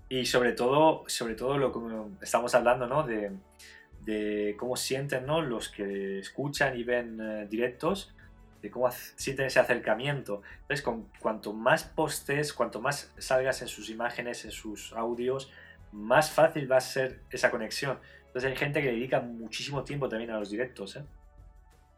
Y 0.07 0.25
sobre 0.25 0.53
todo, 0.53 1.03
sobre 1.07 1.35
todo 1.35 1.57
lo 1.57 1.73
que 1.73 2.25
estamos 2.25 2.55
hablando, 2.55 2.87
¿no? 2.87 3.05
De, 3.05 4.55
cómo 4.57 4.77
sienten, 4.77 5.25
¿no? 5.25 5.41
Los 5.41 5.67
que 5.67 6.19
escuchan 6.19 6.77
y 6.77 6.83
ven 6.83 7.19
eh, 7.21 7.47
directos, 7.49 8.15
de 8.61 8.71
cómo 8.71 8.89
sienten 8.91 9.47
ese 9.47 9.59
acercamiento. 9.59 10.41
Entonces, 10.61 10.81
con, 10.81 11.09
cuanto 11.19 11.51
más 11.51 11.83
postes, 11.83 12.53
cuanto 12.53 12.79
más 12.79 13.13
salgas 13.17 13.61
en 13.61 13.67
sus 13.67 13.89
imágenes, 13.89 14.45
en 14.45 14.51
sus 14.51 14.93
audios, 14.93 15.51
más 15.91 16.31
fácil 16.31 16.71
va 16.71 16.77
a 16.77 16.81
ser 16.81 17.19
esa 17.29 17.51
conexión. 17.51 17.99
Entonces 18.27 18.51
hay 18.51 18.57
gente 18.57 18.81
que 18.81 18.87
dedica 18.87 19.19
muchísimo 19.19 19.83
tiempo 19.83 20.07
también 20.07 20.31
a 20.31 20.39
los 20.39 20.49
directos, 20.49 20.95
¿eh? 20.95 21.03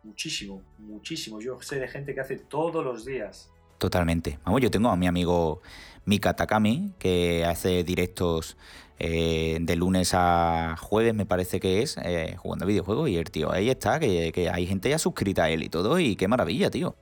Muchísimo, 0.03 0.63
muchísimo. 0.79 1.39
Yo 1.39 1.61
sé 1.61 1.79
de 1.79 1.87
gente 1.87 2.15
que 2.15 2.21
hace 2.21 2.37
todos 2.37 2.83
los 2.83 3.05
días. 3.05 3.51
Totalmente. 3.85 4.39
Vamos, 4.43 4.61
yo 4.61 4.71
tengo 4.71 4.89
a 4.89 4.95
mi 4.95 5.05
amigo 5.05 5.61
Mika 6.05 6.35
Takami, 6.35 6.93
que 6.97 7.45
hace 7.45 7.83
directos 7.83 8.57
eh, 8.97 9.59
de 9.61 9.75
lunes 9.75 10.15
a 10.15 10.75
jueves, 10.75 11.13
me 11.13 11.27
parece 11.27 11.59
que 11.59 11.83
es, 11.83 11.95
eh, 12.03 12.35
jugando 12.35 12.65
videojuegos. 12.65 13.07
Y 13.11 13.17
el 13.17 13.29
tío 13.29 13.51
ahí 13.51 13.69
está, 13.69 13.99
que, 13.99 14.49
hay 14.51 14.65
gente 14.65 14.89
ya 14.89 14.97
suscrita 14.97 15.43
a 15.43 15.49
él 15.51 15.61
y 15.61 15.69
todo. 15.69 15.99
Y 15.99 16.15
qué 16.15 16.27
maravilla, 16.27 16.71
tío. 16.71 16.95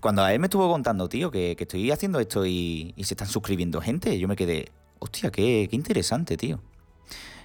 Cuando 0.00 0.22
a 0.22 0.34
él 0.34 0.38
me 0.38 0.48
estuvo 0.48 0.70
contando, 0.70 1.08
tío, 1.08 1.30
que, 1.30 1.56
estoy 1.58 1.90
haciendo 1.92 2.20
esto 2.20 2.44
y, 2.44 2.92
se 2.98 3.14
están 3.14 3.28
suscribiendo 3.28 3.80
gente, 3.80 4.18
yo 4.18 4.28
me 4.28 4.36
quedé, 4.36 4.70
hostia, 4.98 5.30
qué, 5.30 5.66
qué 5.70 5.76
interesante, 5.76 6.36
tío. 6.36 6.60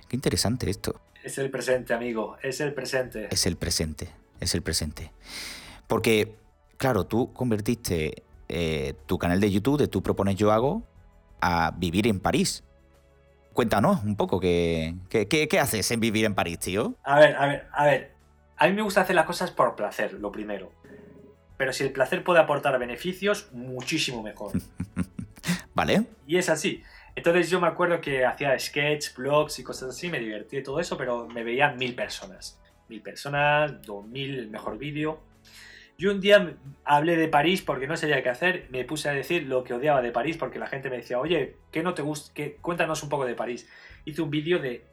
Qué 0.09 0.17
interesante 0.17 0.69
esto. 0.69 0.99
Es 1.23 1.37
el 1.37 1.49
presente, 1.49 1.93
amigo, 1.93 2.35
es 2.43 2.59
el 2.59 2.73
presente. 2.73 3.29
Es 3.31 3.45
el 3.45 3.55
presente, 3.55 4.09
es 4.41 4.53
el 4.53 4.61
presente. 4.61 5.13
Porque, 5.87 6.35
claro, 6.75 7.05
tú 7.05 7.31
convertiste 7.31 8.23
eh, 8.55 8.93
tu 9.07 9.17
canal 9.17 9.39
de 9.39 9.51
YouTube 9.51 9.79
de 9.79 9.87
Tú 9.87 10.03
Propones 10.03 10.35
Yo 10.35 10.51
Hago 10.51 10.83
a 11.41 11.73
vivir 11.75 12.05
en 12.07 12.19
París. 12.19 12.63
Cuéntanos 13.51 14.03
un 14.03 14.15
poco, 14.15 14.39
¿qué, 14.39 14.95
qué, 15.09 15.59
haces 15.59 15.89
en 15.89 15.99
vivir 15.99 16.25
en 16.25 16.35
París, 16.35 16.59
tío? 16.59 16.95
A 17.03 17.19
ver, 17.19 17.35
a 17.35 17.47
ver, 17.47 17.67
a 17.71 17.85
ver. 17.85 18.11
A 18.57 18.67
mí 18.67 18.73
me 18.73 18.83
gusta 18.83 19.01
hacer 19.01 19.15
las 19.15 19.25
cosas 19.25 19.49
por 19.49 19.75
placer, 19.75 20.13
lo 20.13 20.31
primero. 20.31 20.71
Pero 21.57 21.73
si 21.73 21.83
el 21.83 21.91
placer 21.91 22.23
puede 22.23 22.39
aportar 22.39 22.77
beneficios, 22.77 23.49
muchísimo 23.53 24.21
mejor. 24.21 24.51
¿Vale? 25.73 26.05
Y 26.27 26.37
es 26.37 26.49
así. 26.49 26.83
Entonces 27.15 27.49
yo 27.49 27.59
me 27.59 27.67
acuerdo 27.67 28.01
que 28.01 28.25
hacía 28.25 28.57
sketch, 28.57 29.15
blogs 29.15 29.59
y 29.59 29.63
cosas 29.63 29.89
así, 29.89 30.09
me 30.09 30.19
divertí 30.19 30.61
todo 30.61 30.79
eso, 30.79 30.95
pero 30.95 31.27
me 31.27 31.43
veían 31.43 31.77
mil 31.77 31.95
personas. 31.95 32.59
Mil 32.87 33.01
personas, 33.01 33.81
dos 33.81 34.05
mil, 34.05 34.37
el 34.37 34.49
mejor 34.49 34.77
vídeo. 34.77 35.19
Yo 35.97 36.11
un 36.11 36.21
día 36.21 36.57
hablé 36.83 37.15
de 37.17 37.27
París 37.27 37.61
porque 37.61 37.87
no 37.87 37.95
sabía 37.95 38.23
qué 38.23 38.29
hacer, 38.29 38.67
me 38.71 38.83
puse 38.83 39.09
a 39.09 39.13
decir 39.13 39.43
lo 39.43 39.63
que 39.63 39.73
odiaba 39.73 40.01
de 40.01 40.11
París 40.11 40.37
porque 40.37 40.59
la 40.59 40.67
gente 40.67 40.89
me 40.89 40.97
decía, 40.97 41.19
oye, 41.19 41.57
¿qué 41.71 41.83
no 41.83 41.93
te 41.93 42.01
gusta? 42.01 42.33
Cuéntanos 42.61 43.03
un 43.03 43.09
poco 43.09 43.25
de 43.25 43.35
París. 43.35 43.69
Hice 44.05 44.21
un 44.21 44.29
vídeo 44.29 44.59
de 44.59 44.85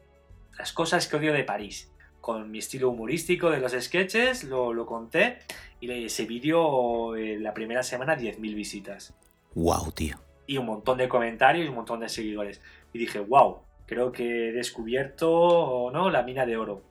las 0.57 0.73
cosas 0.73 1.07
que 1.07 1.15
odio 1.15 1.33
de 1.33 1.43
París, 1.43 1.91
con 2.19 2.51
mi 2.51 2.59
estilo 2.59 2.89
humorístico 2.89 3.49
de 3.49 3.59
los 3.59 3.71
sketches, 3.71 4.43
lo, 4.43 4.85
conté 4.85 5.39
y 5.79 5.89
ese 6.05 6.25
vídeo 6.25 7.15
eh, 7.15 7.39
la 7.39 7.53
primera 7.53 7.81
semana 7.81 8.15
10.000 8.15 8.39
visitas. 8.55 9.15
¡Wow, 9.55 9.91
tío! 9.91 10.17
Y 10.45 10.57
un 10.57 10.67
montón 10.67 10.99
de 10.99 11.09
comentarios 11.09 11.65
y 11.65 11.69
un 11.69 11.75
montón 11.75 11.99
de 11.99 12.09
seguidores. 12.09 12.61
Y 12.93 12.99
dije, 12.99 13.19
wow, 13.19 13.61
creo 13.87 14.11
que 14.11 14.49
he 14.49 14.51
descubierto 14.51 15.89
¿no? 15.91 16.09
la 16.11 16.21
mina 16.23 16.45
de 16.45 16.57
oro. 16.57 16.83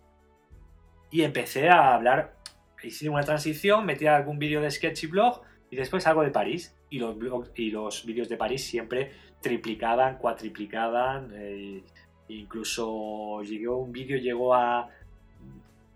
Y 1.13 1.23
empecé 1.23 1.69
a 1.69 1.95
hablar 1.95 2.40
hice 2.83 3.09
una 3.09 3.23
transición, 3.23 3.85
metí 3.87 4.07
algún 4.07 4.39
vídeo 4.39 4.61
de 4.61 4.71
sketch 4.71 5.05
y 5.05 5.07
blog 5.07 5.43
y 5.71 5.77
después 5.77 6.07
algo 6.07 6.23
de 6.23 6.31
París. 6.31 6.75
Y 6.91 6.99
los, 6.99 7.17
y 7.55 7.71
los 7.71 8.05
vídeos 8.05 8.29
de 8.29 8.37
París 8.37 8.65
siempre 8.65 9.13
triplicaban, 9.41 10.19
cuatriplicaban. 10.19 11.31
Eh, 11.35 11.83
incluso 12.29 13.43
llegó 13.43 13.79
un 13.79 13.93
vídeo, 13.93 14.19
llegó 14.19 14.55
a. 14.55 14.89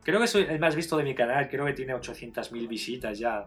Creo 0.02 0.18
que 0.18 0.26
es 0.26 0.34
el 0.34 0.60
más 0.60 0.76
visto 0.76 0.96
de 0.96 1.04
mi 1.04 1.14
canal, 1.14 1.48
creo 1.48 1.64
que 1.64 1.72
tiene 1.72 1.94
800.000 1.94 2.68
visitas 2.68 3.18
ya. 3.18 3.46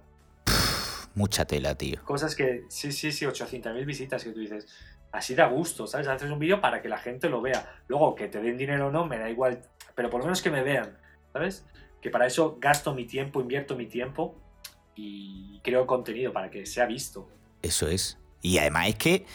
Mucha 1.16 1.46
tela, 1.46 1.76
tío. 1.76 2.04
Cosas 2.04 2.36
que. 2.36 2.66
Sí, 2.68 2.92
sí, 2.92 3.12
sí, 3.12 3.26
800.000 3.26 3.86
visitas 3.86 4.24
que 4.24 4.32
tú 4.32 4.40
dices. 4.40 4.68
así 5.12 5.36
da 5.36 5.48
gusto, 5.48 5.88
¿sabes? 5.88 6.08
Haces 6.08 6.30
un 6.30 6.40
vídeo 6.40 6.60
para 6.60 6.82
que 6.82 6.90
la 6.90 6.98
gente 6.98 7.30
lo 7.30 7.42
vea. 7.42 7.82
Luego, 7.88 8.14
que 8.16 8.28
te 8.28 8.42
den 8.42 8.58
dinero 8.58 8.88
o 8.88 8.92
no, 8.92 9.06
me 9.06 9.18
da 9.18 9.30
igual, 9.30 9.62
pero 9.96 10.10
por 10.10 10.20
lo 10.20 10.26
menos 10.26 10.42
que 10.42 10.50
me 10.52 10.64
vean, 10.64 10.98
¿sabes? 11.32 11.66
Que 12.02 12.10
para 12.10 12.28
eso 12.28 12.58
gasto 12.60 12.94
mi 12.94 13.06
tiempo, 13.06 13.42
invierto 13.42 13.76
mi 13.76 13.88
tiempo 13.88 14.36
y 14.96 15.60
creo 15.64 15.86
contenido 15.88 16.34
para 16.34 16.50
que 16.50 16.66
sea 16.66 16.86
visto. 16.86 17.30
Eso 17.62 17.88
es. 17.88 18.18
Y 18.42 18.58
además 18.58 18.90
es 18.90 18.96
que, 18.96 19.26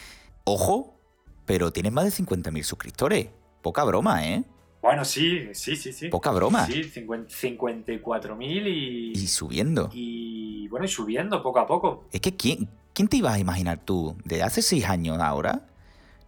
ojo, 0.43 0.97
pero 1.45 1.71
tienes 1.71 1.91
más 1.91 2.05
de 2.05 2.11
50.000 2.23 2.63
suscriptores. 2.63 3.29
Poca 3.61 3.83
broma, 3.83 4.27
¿eh? 4.27 4.43
Bueno, 4.81 5.05
sí, 5.05 5.47
sí, 5.53 5.77
sí, 5.77 5.93
sí. 5.93 6.09
Poca 6.09 6.31
broma. 6.31 6.65
Sí, 6.65 6.83
54.000 6.83 8.67
y... 8.67 9.11
Y 9.13 9.27
subiendo. 9.27 9.89
Y 9.93 10.67
bueno, 10.67 10.85
y 10.85 10.89
subiendo 10.89 11.41
poco 11.41 11.59
a 11.59 11.67
poco. 11.67 12.03
Es 12.11 12.19
que 12.19 12.35
¿quién, 12.35 12.67
¿quién 12.93 13.07
te 13.07 13.17
ibas 13.17 13.35
a 13.35 13.39
imaginar 13.39 13.79
tú 13.79 14.17
de 14.25 14.43
hace 14.43 14.61
seis 14.61 14.83
años 14.85 15.19
ahora? 15.21 15.65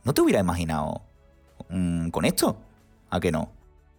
¿No 0.06 0.13
te 0.13 0.21
hubiera 0.21 0.39
imaginado 0.39 1.02
mm, 1.69 2.10
con 2.10 2.24
esto? 2.24 2.58
¿A 3.10 3.19
que 3.19 3.32
no? 3.32 3.52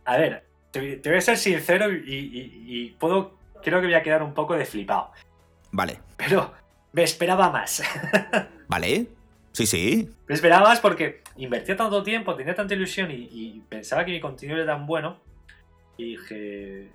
A 0.06 0.16
ver, 0.16 0.45
te, 0.80 1.08
voy 1.08 1.18
a 1.18 1.20
ser 1.20 1.36
sincero 1.36 1.92
y, 1.92 2.94
puedo... 2.98 3.34
Creo 3.62 3.80
que 3.80 3.86
voy 3.86 3.94
a 3.94 4.02
quedar 4.02 4.22
un 4.22 4.32
poco 4.32 4.54
de 4.54 4.64
flipado. 4.64 5.10
Vale. 5.72 5.98
Pero 6.16 6.52
me 6.92 7.02
esperaba 7.02 7.50
más. 7.50 7.82
vale. 8.68 9.08
Sí, 9.52 9.66
sí. 9.66 10.10
Me 10.28 10.34
esperaba 10.34 10.68
más 10.68 10.80
porque 10.80 11.22
invertía 11.36 11.76
tanto 11.76 12.02
tiempo, 12.02 12.34
tenía 12.36 12.54
tanta 12.54 12.74
ilusión 12.74 13.10
y, 13.10 13.62
pensaba 13.68 14.04
que 14.04 14.12
mi 14.12 14.20
contenido 14.20 14.58
era 14.58 14.74
tan 14.74 14.86
bueno. 14.86 15.18
Y 15.96 16.04
dije, 16.12 16.90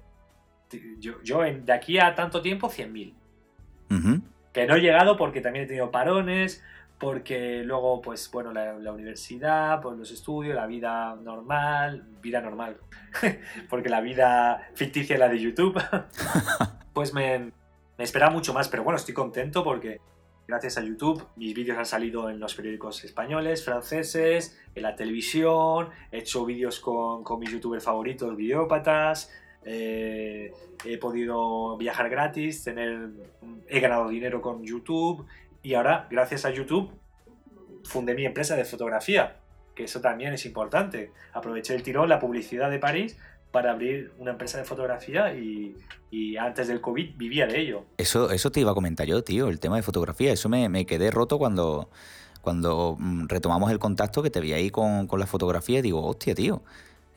yo, 0.99 1.41
de 1.41 1.73
aquí 1.73 1.99
a 1.99 2.15
tanto 2.15 2.41
tiempo, 2.41 2.69
100.000. 2.69 4.23
Que 4.53 4.65
no 4.67 4.75
he 4.75 4.81
llegado 4.81 5.17
porque 5.17 5.41
también 5.41 5.65
he 5.65 5.67
tenido 5.67 5.91
parones, 5.91 6.63
porque 7.01 7.63
luego, 7.63 7.99
pues 7.99 8.29
bueno, 8.31 8.53
la, 8.53 8.93
universidad, 8.93 9.81
pues 9.81 9.97
los 9.97 10.11
estudios, 10.11 10.55
la 10.55 10.67
vida 10.67 11.15
normal, 11.15 12.05
vida 12.21 12.39
normal, 12.41 12.77
porque 13.69 13.89
la 13.89 14.01
vida 14.01 14.69
ficticia 14.75 15.15
es 15.15 15.19
la 15.19 15.27
de 15.27 15.39
YouTube, 15.39 15.81
pues 16.93 17.11
me, 17.11 17.51
me 17.97 18.03
esperaba 18.03 18.31
mucho 18.31 18.53
más, 18.53 18.69
pero 18.69 18.83
bueno, 18.83 18.97
estoy 18.97 19.15
contento 19.15 19.63
porque 19.63 19.99
gracias 20.47 20.77
a 20.77 20.83
YouTube 20.83 21.25
mis 21.37 21.55
vídeos 21.55 21.79
han 21.79 21.87
salido 21.87 22.29
en 22.29 22.39
los 22.39 22.53
periódicos 22.53 23.03
españoles, 23.03 23.65
franceses, 23.65 24.61
en 24.75 24.83
la 24.83 24.95
televisión, 24.95 25.89
he 26.11 26.19
hecho 26.19 26.45
vídeos 26.45 26.79
con, 26.79 27.23
con 27.23 27.39
mis 27.39 27.49
youtubers 27.49 27.83
favoritos, 27.83 28.37
videópatas, 28.37 29.31
eh, 29.63 30.53
he 30.85 30.97
podido 30.99 31.77
viajar 31.77 32.09
gratis, 32.09 32.63
tener, 32.63 33.09
he 33.67 33.79
ganado 33.79 34.07
dinero 34.09 34.39
con 34.39 34.63
YouTube 34.63 35.25
y 35.63 35.73
ahora, 35.75 36.07
gracias 36.09 36.45
a 36.45 36.49
YouTube, 36.49 36.91
fundé 37.83 38.15
mi 38.15 38.25
empresa 38.25 38.55
de 38.55 38.65
fotografía, 38.65 39.37
que 39.75 39.83
eso 39.83 40.01
también 40.01 40.33
es 40.33 40.45
importante. 40.45 41.11
Aproveché 41.33 41.75
el 41.75 41.83
tirón, 41.83 42.09
la 42.09 42.19
publicidad 42.19 42.69
de 42.69 42.79
París 42.79 43.17
para 43.51 43.71
abrir 43.71 44.13
una 44.17 44.31
empresa 44.31 44.57
de 44.57 44.63
fotografía 44.63 45.33
y, 45.33 45.75
antes 46.37 46.67
del 46.67 46.81
COVID 46.81 47.15
vivía 47.17 47.45
de 47.45 47.59
ello. 47.59 47.85
Eso, 47.97 48.31
eso 48.31 48.51
te 48.51 48.61
iba 48.61 48.71
a 48.71 48.73
comentar 48.73 49.05
yo, 49.05 49.23
tío, 49.23 49.49
el 49.49 49.59
tema 49.59 49.75
de 49.75 49.81
fotografía. 49.81 50.31
Eso 50.31 50.49
me, 50.49 50.85
quedé 50.85 51.11
roto 51.11 51.37
cuando, 51.37 51.89
cuando 52.41 52.97
mm, 52.99 53.27
retomamos 53.27 53.71
el 53.71 53.79
contacto 53.79 54.23
que 54.23 54.29
te 54.29 54.41
vi 54.41 54.53
ahí 54.53 54.69
con, 54.69 55.07
con 55.07 55.19
la 55.19 55.27
fotografía 55.27 55.79
y 55.79 55.81
digo, 55.81 56.05
hostia, 56.05 56.33
tío. 56.33 56.63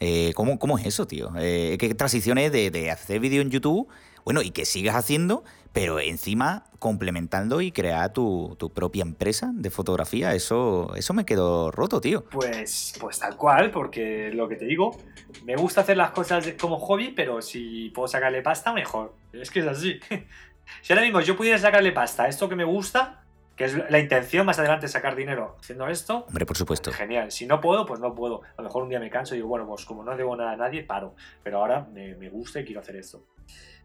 Eh, 0.01 0.33
¿cómo, 0.35 0.59
¿cómo, 0.59 0.79
es 0.79 0.87
eso, 0.87 1.07
tío? 1.07 1.33
Eh, 1.39 1.77
¿Qué 1.79 1.95
transiciones 1.95 2.53
de, 2.53 2.71
de 2.71 2.91
hacer 2.91 3.21
vídeo 3.21 3.41
en 3.43 3.51
YouTube? 3.51 3.89
Bueno, 4.25 4.43
y 4.43 4.51
que 4.51 4.65
sigas 4.65 4.97
haciendo, 4.97 5.45
pero 5.75 5.99
encima 5.99 6.63
complementando 6.79 7.61
y 7.61 7.73
crear 7.73 8.13
tu, 8.13 8.57
propia 8.73 9.03
empresa 9.03 9.51
de 9.53 9.71
fotografía. 9.71 10.33
Eso, 10.33 10.95
eso 10.95 11.15
me 11.15 11.27
quedó 11.27 11.73
roto, 11.73 12.01
tío. 12.01 12.25
Pues, 12.27 12.95
pues 13.01 13.19
tal 13.19 13.37
cual, 13.37 13.73
porque 13.73 14.31
lo 14.33 14.49
que 14.49 14.55
te 14.55 14.67
digo, 14.67 14.97
me 15.45 15.57
gusta 15.57 15.81
hacer 15.81 15.97
las 15.97 16.13
cosas 16.13 16.55
como 16.61 16.79
hobby, 16.79 17.11
pero 17.11 17.43
si 17.43 17.91
puedo 17.91 18.07
sacarle 18.07 18.41
pasta, 18.41 18.73
mejor. 18.73 19.15
Es 19.33 19.51
que 19.51 19.61
es 19.61 19.67
así. 19.67 19.99
si 20.81 20.93
ahora 20.93 21.05
mismo 21.05 21.21
yo 21.21 21.37
pudiera 21.37 21.59
sacarle 21.59 21.91
pasta 21.91 22.23
a 22.23 22.29
esto 22.29 22.49
que 22.49 22.55
me 22.55 22.65
gusta, 22.65 23.25
que 23.57 23.65
es 23.65 23.91
la 23.91 23.99
intención 23.99 24.47
más 24.47 24.61
adelante 24.61 24.87
sacar 24.87 25.17
dinero 25.17 25.57
haciendo 25.59 25.89
esto. 25.89 26.25
Hombre, 26.29 26.47
por 26.47 26.57
supuesto. 26.57 26.93
Genial. 26.93 27.33
Si 27.33 27.47
no 27.47 27.61
puedo, 27.61 27.85
pues 27.85 27.99
no 27.99 28.15
puedo. 28.15 28.43
A 28.57 28.63
lo 28.63 28.69
mejor 28.69 28.85
un 28.85 28.91
día 28.91 29.01
me 29.01 29.11
canso 29.11 29.35
y 29.35 29.39
digo, 29.39 29.49
bueno, 29.49 29.67
pues 29.67 29.85
como 29.85 30.05
no 30.05 30.17
debo 30.17 30.37
nada 30.37 30.53
a 30.53 30.57
nadie, 30.57 30.85
paro. 30.85 31.17
Pero 31.43 31.59
ahora 31.59 31.89
me, 31.93 32.15
me 32.15 32.31
gusta 32.31 32.61
y 32.61 32.65
quiero 32.65 32.81
hacer 32.81 32.95
esto. 32.95 33.25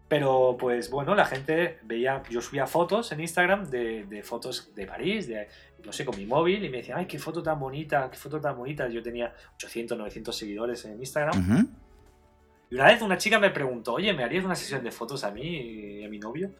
Pero 0.09 0.57
pues 0.59 0.89
bueno, 0.89 1.13
la 1.13 1.25
gente 1.25 1.77
veía, 1.83 2.23
yo 2.31 2.41
subía 2.41 2.65
fotos 2.65 3.11
en 3.11 3.19
Instagram 3.19 3.69
de, 3.69 4.21
fotos 4.25 4.73
de 4.73 4.87
París, 4.87 5.27
de, 5.27 5.47
no 5.85 5.93
sé, 5.93 6.03
con 6.03 6.17
mi 6.17 6.25
móvil 6.25 6.65
y 6.65 6.69
me 6.69 6.77
decían, 6.77 6.97
ay, 6.97 7.05
qué 7.05 7.19
foto 7.19 7.43
tan 7.43 7.59
bonita, 7.59 8.09
qué 8.09 8.17
foto 8.17 8.41
tan 8.41 8.57
bonita. 8.57 8.89
Yo 8.89 9.03
tenía 9.03 9.33
800, 9.55 9.95
900 9.97 10.35
seguidores 10.35 10.83
en 10.85 10.99
Instagram. 10.99 11.67
Y 12.71 12.75
una 12.75 12.85
vez 12.85 13.01
una 13.03 13.17
chica 13.19 13.39
me 13.39 13.51
preguntó, 13.51 13.93
oye, 13.93 14.11
¿me 14.13 14.23
harías 14.23 14.43
una 14.43 14.55
sesión 14.55 14.83
de 14.83 14.91
fotos 14.91 15.23
a 15.23 15.29
mí 15.29 15.99
y 15.99 16.03
a 16.03 16.09
mi 16.09 16.17
novio? 16.17 16.51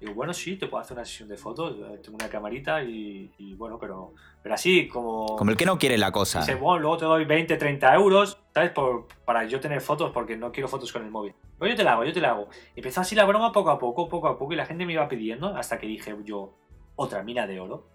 Digo, 0.00 0.14
bueno, 0.14 0.32
sí, 0.32 0.56
te 0.56 0.66
puedo 0.66 0.80
hacer 0.80 0.96
una 0.96 1.04
sesión 1.04 1.28
de 1.28 1.36
fotos, 1.36 1.76
tengo 2.02 2.16
una 2.16 2.30
camarita 2.30 2.82
y, 2.82 3.54
bueno, 3.58 3.78
pero, 3.78 4.14
pero 4.42 4.54
así 4.54 4.88
como... 4.88 5.36
Como 5.36 5.50
el 5.50 5.58
que 5.58 5.66
no 5.66 5.78
quiere 5.78 5.98
la 5.98 6.10
cosa. 6.10 6.40
Dice, 6.40 6.54
bueno, 6.54 6.80
luego 6.80 6.96
te 6.96 7.04
doy 7.04 7.26
20, 7.26 7.54
30 7.58 7.94
euros, 7.96 8.38
¿sabes? 8.54 8.70
Por, 8.70 9.08
para 9.26 9.44
yo 9.44 9.60
tener 9.60 9.82
fotos 9.82 10.10
porque 10.10 10.38
no 10.38 10.52
quiero 10.52 10.68
fotos 10.68 10.90
con 10.90 11.04
el 11.04 11.10
móvil. 11.10 11.34
Pero 11.58 11.70
yo 11.70 11.76
te 11.76 11.84
la 11.84 11.92
hago, 11.92 12.04
yo 12.04 12.14
te 12.14 12.20
la 12.22 12.30
hago. 12.30 12.48
Y 12.74 12.80
empezó 12.80 13.02
así 13.02 13.14
la 13.14 13.26
broma 13.26 13.52
poco 13.52 13.68
a 13.68 13.78
poco, 13.78 14.08
poco 14.08 14.28
a 14.28 14.38
poco, 14.38 14.54
y 14.54 14.56
la 14.56 14.64
gente 14.64 14.86
me 14.86 14.94
iba 14.94 15.06
pidiendo 15.06 15.54
hasta 15.54 15.78
que 15.78 15.86
dije 15.86 16.16
yo, 16.24 16.56
otra 16.96 17.22
mina 17.22 17.46
de 17.46 17.60
oro, 17.60 17.86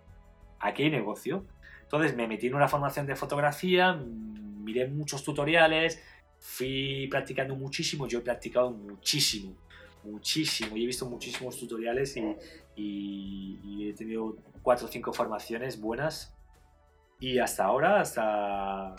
aquí 0.59 0.83
hay 0.83 0.91
negocio. 0.91 1.43
Entonces 1.81 2.15
me 2.15 2.27
metí 2.27 2.47
en 2.47 2.53
una 2.53 2.67
formación 2.67 3.07
de 3.07 3.15
fotografía, 3.15 3.93
miré 3.95 4.87
muchos 4.87 5.23
tutoriales, 5.23 6.03
fui 6.37 7.07
practicando 7.09 7.55
muchísimo, 7.55 8.07
yo 8.07 8.19
he 8.19 8.21
practicado 8.21 8.69
muchísimo 8.69 9.55
muchísimo 10.05 10.77
y 10.77 10.83
he 10.83 10.87
visto 10.87 11.05
muchísimos 11.05 11.57
tutoriales 11.59 12.15
y, 12.17 12.37
he 13.87 13.93
tenido 13.93 14.37
cuatro 14.63 14.87
o 14.87 14.89
cinco 14.89 15.13
formaciones 15.13 15.79
buenas 15.79 16.33
y 17.19 17.39
hasta 17.39 17.65
ahora, 17.65 18.01
hasta 18.01 18.95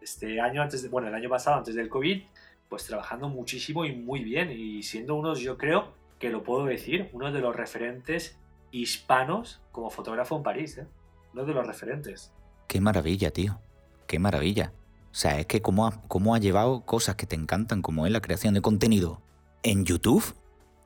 este 0.00 0.40
año 0.40 0.60
antes 0.62 0.82
de, 0.82 0.88
bueno, 0.88 1.08
el 1.08 1.14
año 1.14 1.28
pasado 1.28 1.56
antes 1.56 1.74
del 1.74 1.88
COVID, 1.88 2.22
pues 2.68 2.84
trabajando 2.84 3.28
muchísimo 3.28 3.84
y 3.84 3.94
muy 3.94 4.24
bien 4.24 4.50
y 4.50 4.82
siendo 4.82 5.14
unos, 5.14 5.40
yo 5.40 5.56
creo 5.56 5.92
que 6.18 6.30
lo 6.30 6.42
puedo 6.42 6.66
decir, 6.66 7.08
uno 7.12 7.32
de 7.32 7.40
los 7.40 7.54
referentes 7.54 8.38
hispanos 8.70 9.60
como 9.72 9.88
fotógrafo 9.88 10.36
en 10.36 10.42
París, 10.42 10.78
¿eh? 10.78 10.86
uno 11.32 11.44
de 11.44 11.54
los 11.54 11.66
referentes. 11.66 12.32
Qué 12.66 12.80
maravilla, 12.80 13.30
tío, 13.30 13.60
qué 14.06 14.18
maravilla. 14.18 14.72
O 15.10 15.14
sea, 15.14 15.38
es 15.38 15.46
que 15.46 15.62
cómo 15.62 15.90
cómo 16.08 16.34
ha 16.34 16.38
llevado 16.38 16.82
cosas 16.82 17.16
que 17.16 17.26
te 17.26 17.36
encantan, 17.36 17.82
como 17.82 18.04
es 18.04 18.12
la 18.12 18.20
creación 18.20 18.54
de 18.54 18.60
contenido, 18.60 19.22
en 19.62 19.84
YouTube 19.84 20.34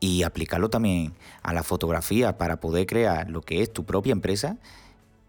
y 0.00 0.24
aplicarlo 0.24 0.68
también 0.68 1.14
a 1.42 1.52
la 1.52 1.62
fotografía 1.62 2.37
para 2.37 2.61
poder 2.61 2.87
crear 2.87 3.30
lo 3.30 3.40
que 3.40 3.62
es 3.62 3.72
tu 3.72 3.85
propia 3.85 4.12
empresa 4.12 4.58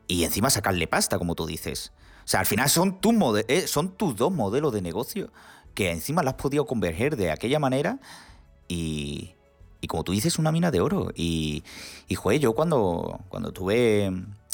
y 0.08 0.24
encima 0.24 0.50
sacarle 0.50 0.88
pasta, 0.88 1.18
como 1.18 1.36
tú 1.36 1.46
dices. 1.46 1.92
O 2.26 2.28
sea, 2.28 2.40
al 2.40 2.46
final 2.46 2.70
son, 2.70 3.00
tus 3.00 3.14
eh, 3.48 3.68
son 3.68 3.90
tus 3.90 4.16
dos 4.16 4.32
modelos 4.32 4.74
de 4.74 4.82
negocio 4.82 5.32
que 5.74 5.92
encima 5.92 6.24
las 6.24 6.36
has 6.36 6.42
podido 6.42 6.66
converger 6.66 7.16
de 7.16 7.32
aquella 7.32 7.60
manera 7.60 8.00
y, 8.68 9.36
y 9.82 9.88
como 9.88 10.04
tú 10.04 10.12
dices, 10.12 10.40
una 10.40 10.52
mina 10.52 10.72
de 10.72 10.82
oro. 10.82 11.12
Y, 11.16 11.64
y 12.08 12.16
joder, 12.16 12.40
yo 12.40 12.54
cuando, 12.54 13.20
cuando 13.30 13.50
estuve 13.50 14.12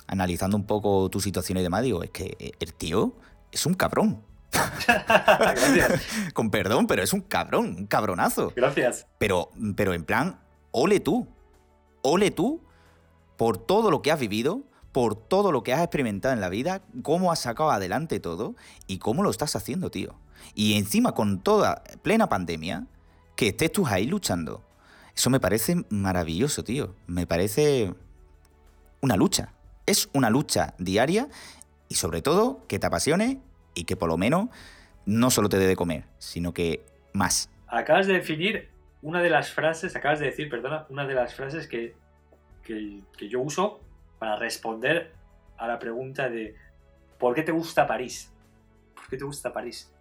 analizando 0.07 0.57
un 0.57 0.65
poco 0.65 1.09
tu 1.09 1.21
situación 1.21 1.57
y 1.59 1.61
demás, 1.61 1.83
digo, 1.83 2.03
es 2.03 2.09
que 2.09 2.55
el 2.59 2.73
tío 2.73 3.13
es 3.51 3.65
un 3.65 3.73
cabrón. 3.73 4.21
Gracias. 4.87 6.01
Con 6.33 6.49
perdón, 6.49 6.87
pero 6.87 7.03
es 7.03 7.13
un 7.13 7.21
cabrón, 7.21 7.75
un 7.77 7.87
cabronazo. 7.87 8.51
Gracias. 8.55 9.07
Pero, 9.17 9.51
pero 9.75 9.93
en 9.93 10.03
plan, 10.03 10.39
ole 10.71 10.99
tú. 10.99 11.27
Ole 12.01 12.31
tú 12.31 12.61
por 13.37 13.57
todo 13.57 13.91
lo 13.91 14.01
que 14.01 14.11
has 14.11 14.19
vivido, 14.19 14.63
por 14.91 15.15
todo 15.15 15.51
lo 15.51 15.63
que 15.63 15.73
has 15.73 15.81
experimentado 15.81 16.33
en 16.33 16.41
la 16.41 16.49
vida, 16.49 16.81
cómo 17.03 17.31
has 17.31 17.39
sacado 17.39 17.71
adelante 17.71 18.19
todo 18.19 18.55
y 18.87 18.97
cómo 18.97 19.23
lo 19.23 19.29
estás 19.29 19.55
haciendo, 19.55 19.91
tío. 19.91 20.15
Y 20.55 20.77
encima 20.77 21.13
con 21.13 21.41
toda 21.41 21.83
plena 22.01 22.27
pandemia, 22.27 22.87
que 23.35 23.49
estés 23.49 23.71
tú 23.71 23.87
ahí 23.87 24.05
luchando. 24.05 24.63
Eso 25.15 25.29
me 25.29 25.39
parece 25.39 25.83
maravilloso, 25.89 26.63
tío. 26.63 26.95
Me 27.07 27.27
parece 27.27 27.93
una 29.01 29.15
lucha. 29.15 29.53
Es 29.85 30.09
una 30.13 30.29
lucha 30.29 30.73
diaria 30.77 31.29
y 31.87 31.95
sobre 31.95 32.21
todo 32.21 32.65
que 32.67 32.79
te 32.79 32.87
apasione 32.87 33.41
y 33.79 33.85
que 33.85 33.95
por 33.95 34.09
lo 34.09 34.17
menos 34.17 34.49
no 35.05 35.31
solo 35.31 35.47
te 35.49 35.57
dé 35.57 35.67
de 35.67 35.75
comer, 35.75 36.03
sino 36.17 36.53
que 36.53 36.83
más. 37.13 37.49
Acabas 37.67 38.07
de 38.07 38.13
definir 38.13 38.69
una 39.01 39.21
de 39.21 39.29
las 39.29 39.51
frases, 39.51 39.95
acabas 39.95 40.19
de 40.19 40.25
decir, 40.25 40.49
perdona, 40.49 40.85
una 40.89 41.07
de 41.07 41.13
las 41.13 41.33
frases 41.33 41.67
que, 41.67 41.95
que, 42.63 43.29
yo 43.29 43.39
uso 43.39 43.79
para 44.19 44.35
responder 44.35 45.11
a 45.57 45.67
la 45.67 45.79
pregunta 45.79 46.29
de 46.29 46.55
¿por 47.17 47.33
qué 47.33 47.43
te 47.43 47.51
gusta 47.51 47.87
París? 47.87 48.31
¿Por 48.93 49.07
qué 49.07 49.17
te 49.17 49.23
gusta 49.23 49.53
París? 49.53 49.91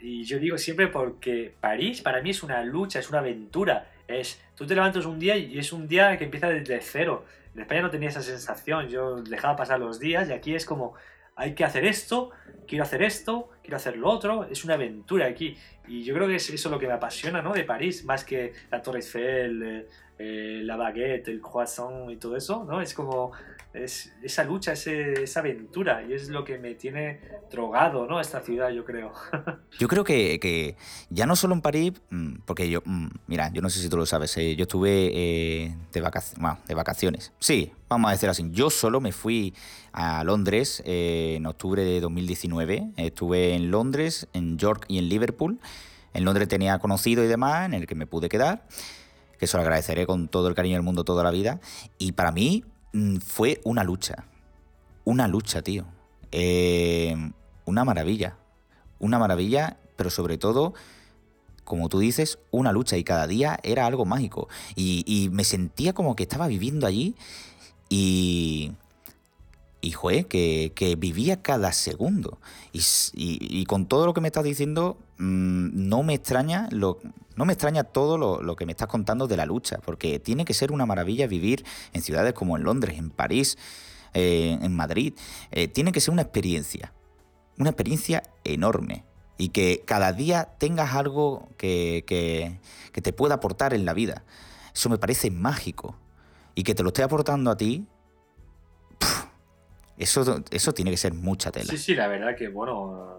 Y 0.00 0.24
yo 0.24 0.38
digo 0.38 0.56
siempre 0.56 0.86
porque 0.86 1.54
París 1.60 2.00
para 2.00 2.22
mí 2.22 2.30
es 2.30 2.42
una 2.42 2.62
lucha, 2.62 3.00
es 3.00 3.08
una 3.10 3.18
aventura. 3.18 3.90
Es, 4.06 4.40
tú 4.54 4.66
te 4.66 4.74
levantas 4.74 5.04
un 5.06 5.18
día 5.18 5.36
y 5.36 5.58
es 5.58 5.72
un 5.72 5.88
día 5.88 6.16
que 6.16 6.24
empieza 6.24 6.48
desde 6.48 6.80
cero. 6.80 7.24
En 7.54 7.62
España 7.62 7.82
no 7.82 7.90
tenía 7.90 8.08
esa 8.08 8.22
sensación, 8.22 8.88
yo 8.88 9.16
dejaba 9.22 9.56
pasar 9.56 9.80
los 9.80 9.98
días 9.98 10.28
y 10.28 10.32
aquí 10.32 10.54
es 10.54 10.66
como 10.66 10.94
hay 11.36 11.54
que 11.54 11.64
hacer 11.64 11.84
esto, 11.84 12.30
quiero 12.66 12.84
hacer 12.84 13.02
esto, 13.02 13.50
quiero 13.62 13.76
hacer 13.76 13.96
lo 13.96 14.08
otro, 14.08 14.44
es 14.44 14.64
una 14.64 14.74
aventura 14.74 15.26
aquí. 15.26 15.56
Y 15.86 16.02
yo 16.04 16.14
creo 16.14 16.28
que 16.28 16.36
es 16.36 16.48
eso 16.50 16.70
lo 16.70 16.78
que 16.78 16.86
me 16.86 16.92
apasiona, 16.92 17.42
¿no? 17.42 17.52
De 17.52 17.64
París, 17.64 18.04
más 18.04 18.24
que 18.24 18.52
la 18.70 18.82
Torre 18.82 19.00
Eiffel, 19.00 19.86
eh, 20.18 20.44
eh, 20.44 20.60
la 20.62 20.76
baguette, 20.76 21.28
el 21.28 21.40
croissant 21.40 22.10
y 22.10 22.16
todo 22.16 22.36
eso, 22.36 22.64
¿no? 22.64 22.80
Es 22.80 22.94
como 22.94 23.32
es, 23.72 24.12
esa 24.22 24.44
lucha, 24.44 24.72
esa 24.72 25.40
aventura, 25.40 26.04
y 26.08 26.12
es 26.12 26.28
lo 26.28 26.44
que 26.44 26.58
me 26.58 26.74
tiene 26.74 27.20
drogado, 27.50 28.06
¿no? 28.06 28.20
Esta 28.20 28.40
ciudad, 28.40 28.70
yo 28.70 28.84
creo. 28.84 29.12
yo 29.78 29.88
creo 29.88 30.04
que, 30.04 30.76
ya 31.10 31.26
no 31.26 31.34
solo 31.34 31.54
en 31.54 31.60
París, 31.60 31.92
mm, 32.10 32.36
porque 32.44 32.70
yo, 32.70 32.82
mm, 32.84 33.08
mira, 33.26 33.50
yo 33.52 33.60
no 33.60 33.68
sé 33.70 33.80
si 33.80 33.88
tú 33.88 33.96
lo 33.96 34.06
sabes, 34.06 34.36
eh, 34.36 34.54
yo 34.54 34.62
estuve 34.62 35.10
eh, 35.12 35.76
de, 35.92 36.00
vacaciones, 36.00 36.58
de 36.66 36.74
vacaciones. 36.74 37.32
Sí, 37.40 37.72
vamos 37.88 38.08
a 38.08 38.12
decir 38.12 38.28
así. 38.28 38.48
Yo 38.50 38.70
solo 38.70 39.00
me 39.00 39.12
fui 39.12 39.54
a 39.92 40.22
Londres 40.24 40.82
en 40.86 41.44
octubre 41.46 41.84
de 41.84 42.00
2019. 42.00 42.92
Estuve 42.96 43.54
en 43.54 43.70
Londres, 43.70 44.28
en 44.32 44.58
York 44.58 44.84
y 44.88 44.98
en 44.98 45.08
Liverpool. 45.08 45.58
En 46.12 46.24
Londres 46.24 46.48
tenía 46.48 46.78
conocido 46.78 47.24
y 47.24 47.26
demás, 47.26 47.66
en 47.66 47.74
el 47.74 47.86
que 47.86 47.96
me 47.96 48.06
pude 48.06 48.28
quedar 48.28 48.64
que 49.38 49.44
eso 49.46 49.58
lo 49.58 49.62
agradeceré 49.62 50.06
con 50.06 50.28
todo 50.28 50.48
el 50.48 50.54
cariño 50.54 50.76
del 50.76 50.82
mundo 50.82 51.04
toda 51.04 51.22
la 51.24 51.30
vida. 51.30 51.60
Y 51.98 52.12
para 52.12 52.32
mí 52.32 52.64
mm, 52.92 53.16
fue 53.16 53.60
una 53.64 53.84
lucha. 53.84 54.26
Una 55.04 55.28
lucha, 55.28 55.62
tío. 55.62 55.84
Eh, 56.32 57.14
una 57.64 57.84
maravilla. 57.84 58.36
Una 58.98 59.18
maravilla, 59.18 59.76
pero 59.96 60.10
sobre 60.10 60.38
todo, 60.38 60.74
como 61.64 61.88
tú 61.88 61.98
dices, 61.98 62.38
una 62.50 62.72
lucha. 62.72 62.96
Y 62.96 63.04
cada 63.04 63.26
día 63.26 63.58
era 63.62 63.86
algo 63.86 64.04
mágico. 64.04 64.48
Y, 64.74 65.28
me 65.32 65.44
sentía 65.44 65.92
como 65.92 66.16
que 66.16 66.22
estaba 66.22 66.46
viviendo 66.46 66.86
allí. 66.86 67.14
Y, 67.88 68.72
y 69.84 69.92
fue 69.92 70.24
que, 70.24 70.96
vivía 70.98 71.42
cada 71.42 71.72
segundo. 71.72 72.38
Y, 72.72 73.66
con 73.66 73.86
todo 73.86 74.06
lo 74.06 74.14
que 74.14 74.22
me 74.22 74.28
estás 74.28 74.44
diciendo, 74.44 74.96
mm, 75.18 75.88
no 75.88 76.02
me 76.02 76.14
extraña 76.14 76.68
lo, 76.70 76.98
no 77.36 77.44
me 77.44 77.52
extraña 77.52 77.84
todo 77.84 78.18
lo, 78.18 78.56
que 78.56 78.66
me 78.66 78.72
estás 78.72 78.88
contando 78.88 79.26
de 79.26 79.36
la 79.36 79.46
lucha, 79.46 79.78
porque 79.84 80.18
tiene 80.18 80.44
que 80.44 80.54
ser 80.54 80.72
una 80.72 80.86
maravilla 80.86 81.26
vivir 81.26 81.64
en 81.92 82.02
ciudades 82.02 82.32
como 82.32 82.56
en 82.56 82.62
Londres, 82.62 82.98
en 82.98 83.10
París, 83.10 83.58
eh, 84.12 84.58
en 84.60 84.74
Madrid. 84.74 85.14
Eh, 85.50 85.68
tiene 85.68 85.92
que 85.92 86.00
ser 86.00 86.12
una 86.12 86.22
experiencia, 86.22 86.92
una 87.58 87.70
experiencia 87.70 88.22
enorme. 88.44 89.04
Y 89.36 89.48
que 89.48 89.82
cada 89.84 90.12
día 90.12 90.50
tengas 90.58 90.94
algo 90.94 91.48
que, 91.56 92.04
te 92.92 93.12
pueda 93.12 93.34
aportar 93.34 93.74
en 93.74 93.84
la 93.84 93.92
vida. 93.92 94.24
Eso 94.72 94.88
me 94.88 94.98
parece 94.98 95.32
mágico. 95.32 95.96
Y 96.54 96.62
que 96.62 96.76
te 96.76 96.84
lo 96.84 96.90
esté 96.90 97.02
aportando 97.02 97.50
a 97.50 97.56
ti, 97.56 97.84
eso, 99.98 100.40
eso 100.50 100.72
tiene 100.72 100.92
que 100.92 100.96
ser 100.96 101.14
mucha 101.14 101.50
tela. 101.50 101.66
Sí, 101.66 101.78
sí, 101.78 101.94
la 101.96 102.06
verdad 102.06 102.36
que, 102.36 102.46
bueno, 102.46 103.14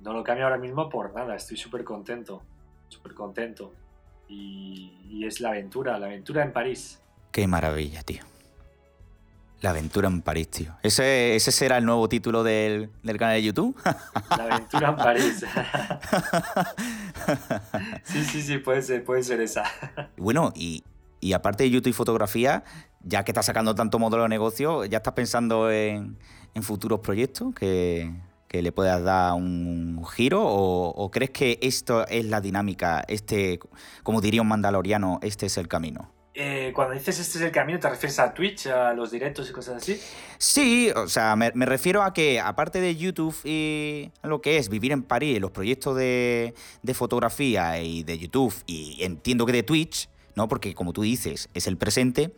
no 0.00 0.12
lo 0.12 0.24
cambio 0.24 0.46
ahora 0.46 0.58
mismo 0.58 0.88
por 0.88 1.14
nada. 1.14 1.36
Estoy 1.36 1.56
súper 1.56 1.84
contento, 1.84 2.42
súper 2.88 3.14
contento. 3.14 3.72
Y, 4.28 5.24
es 5.24 5.40
la 5.40 5.48
aventura, 5.48 5.98
la 5.98 6.06
aventura 6.06 6.44
en 6.44 6.52
París. 6.52 7.00
Qué 7.32 7.46
maravilla, 7.46 8.02
tío. 8.02 8.22
La 9.60 9.70
aventura 9.70 10.08
en 10.08 10.22
París, 10.22 10.48
tío. 10.48 10.76
¿Ese, 10.82 11.34
ese 11.34 11.50
será 11.50 11.78
el 11.78 11.84
nuevo 11.84 12.08
título 12.08 12.44
del, 12.44 12.90
canal 13.18 13.34
de 13.34 13.42
YouTube? 13.42 13.76
La 14.30 14.44
aventura 14.44 14.90
en 14.90 14.96
París. 14.96 15.44
sí, 18.04 18.24
sí, 18.24 18.42
sí, 18.42 18.58
puede 18.58 18.82
ser, 18.82 19.04
puede 19.04 19.24
ser 19.24 19.40
esa. 19.40 19.64
Bueno, 20.16 20.52
y, 20.54 20.84
y 21.20 21.32
aparte 21.32 21.64
de 21.64 21.70
YouTube 21.70 21.90
y 21.90 21.92
fotografía, 21.92 22.64
ya 23.02 23.24
que 23.24 23.30
estás 23.30 23.46
sacando 23.46 23.74
tanto 23.74 23.98
modelo 23.98 24.24
de 24.24 24.28
negocio, 24.28 24.84
¿ya 24.84 24.98
estás 24.98 25.14
pensando 25.14 25.70
en, 25.70 26.18
futuros 26.62 27.00
proyectos 27.00 27.54
que, 27.54 28.12
le 28.62 28.72
puedas 28.72 29.02
dar 29.02 29.34
un 29.34 30.04
giro? 30.06 30.42
O, 30.44 31.10
crees 31.10 31.30
que 31.30 31.58
esto 31.62 32.06
es 32.06 32.24
la 32.24 32.40
dinámica? 32.40 33.04
Este, 33.08 33.58
como 34.02 34.20
diría 34.20 34.42
un 34.42 34.48
mandaloriano, 34.48 35.18
este 35.22 35.46
es 35.46 35.56
el 35.58 35.68
camino? 35.68 36.12
Eh, 36.38 36.72
cuando 36.74 36.92
dices 36.92 37.18
este 37.18 37.38
es 37.38 37.44
el 37.44 37.50
camino, 37.50 37.78
¿te 37.78 37.88
refieres 37.88 38.18
a 38.18 38.34
Twitch, 38.34 38.66
a 38.66 38.92
los 38.92 39.10
directos 39.10 39.48
y 39.48 39.52
cosas 39.52 39.76
así? 39.76 39.98
Sí, 40.36 40.90
o 40.94 41.08
sea, 41.08 41.34
me, 41.34 41.50
refiero 41.50 42.02
a 42.02 42.12
que 42.12 42.40
aparte 42.40 42.78
de 42.80 42.94
YouTube 42.94 43.34
y 43.42 44.10
lo 44.22 44.42
que 44.42 44.58
es 44.58 44.68
vivir 44.68 44.92
en 44.92 45.02
París, 45.02 45.40
los 45.40 45.50
proyectos 45.50 45.96
de, 45.96 46.52
de 46.82 46.94
fotografía 46.94 47.80
y 47.80 48.02
de 48.02 48.18
YouTube, 48.18 48.54
y 48.66 48.98
entiendo 49.02 49.46
que 49.46 49.52
de 49.52 49.62
Twitch, 49.62 50.10
¿no? 50.34 50.46
Porque 50.46 50.74
como 50.74 50.92
tú 50.92 51.02
dices, 51.02 51.48
es 51.54 51.66
el 51.66 51.78
presente. 51.78 52.32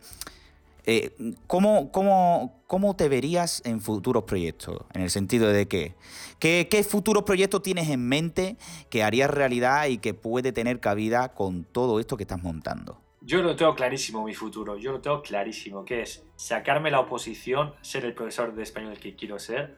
Eh, 0.91 1.11
¿cómo, 1.45 1.91
cómo, 1.91 2.95
te 2.95 3.09
verías 3.09 3.61
en 3.63 3.79
futuros 3.79 4.23
proyectos? 4.23 4.85
En 4.95 5.01
el 5.01 5.11
sentido 5.11 5.47
de 5.49 5.67
¿qué, 5.67 5.93
¿qué 6.39 6.83
futuros 6.83 7.25
proyectos 7.25 7.61
tienes 7.61 7.89
en 7.89 8.07
mente 8.07 8.57
que 8.89 9.03
harías 9.03 9.29
realidad 9.29 9.85
y 9.85 9.99
que 9.99 10.15
puede 10.15 10.51
tener 10.51 10.79
cabida 10.79 11.35
con 11.35 11.63
todo 11.63 11.99
esto 11.99 12.17
que 12.17 12.23
estás 12.23 12.41
montando? 12.41 12.99
Yo 13.21 13.43
lo 13.43 13.55
tengo 13.55 13.75
clarísimo, 13.75 14.23
mi 14.23 14.33
futuro. 14.33 14.79
Yo 14.79 14.91
lo 14.93 14.99
tengo 14.99 15.21
clarísimo, 15.21 15.85
que 15.85 16.01
es 16.01 16.25
sacarme 16.35 16.89
la 16.89 17.01
oposición, 17.01 17.75
ser 17.83 18.03
el 18.05 18.15
profesor 18.15 18.55
de 18.55 18.63
español 18.63 18.97
que 18.97 19.15
quiero 19.15 19.37
ser, 19.37 19.77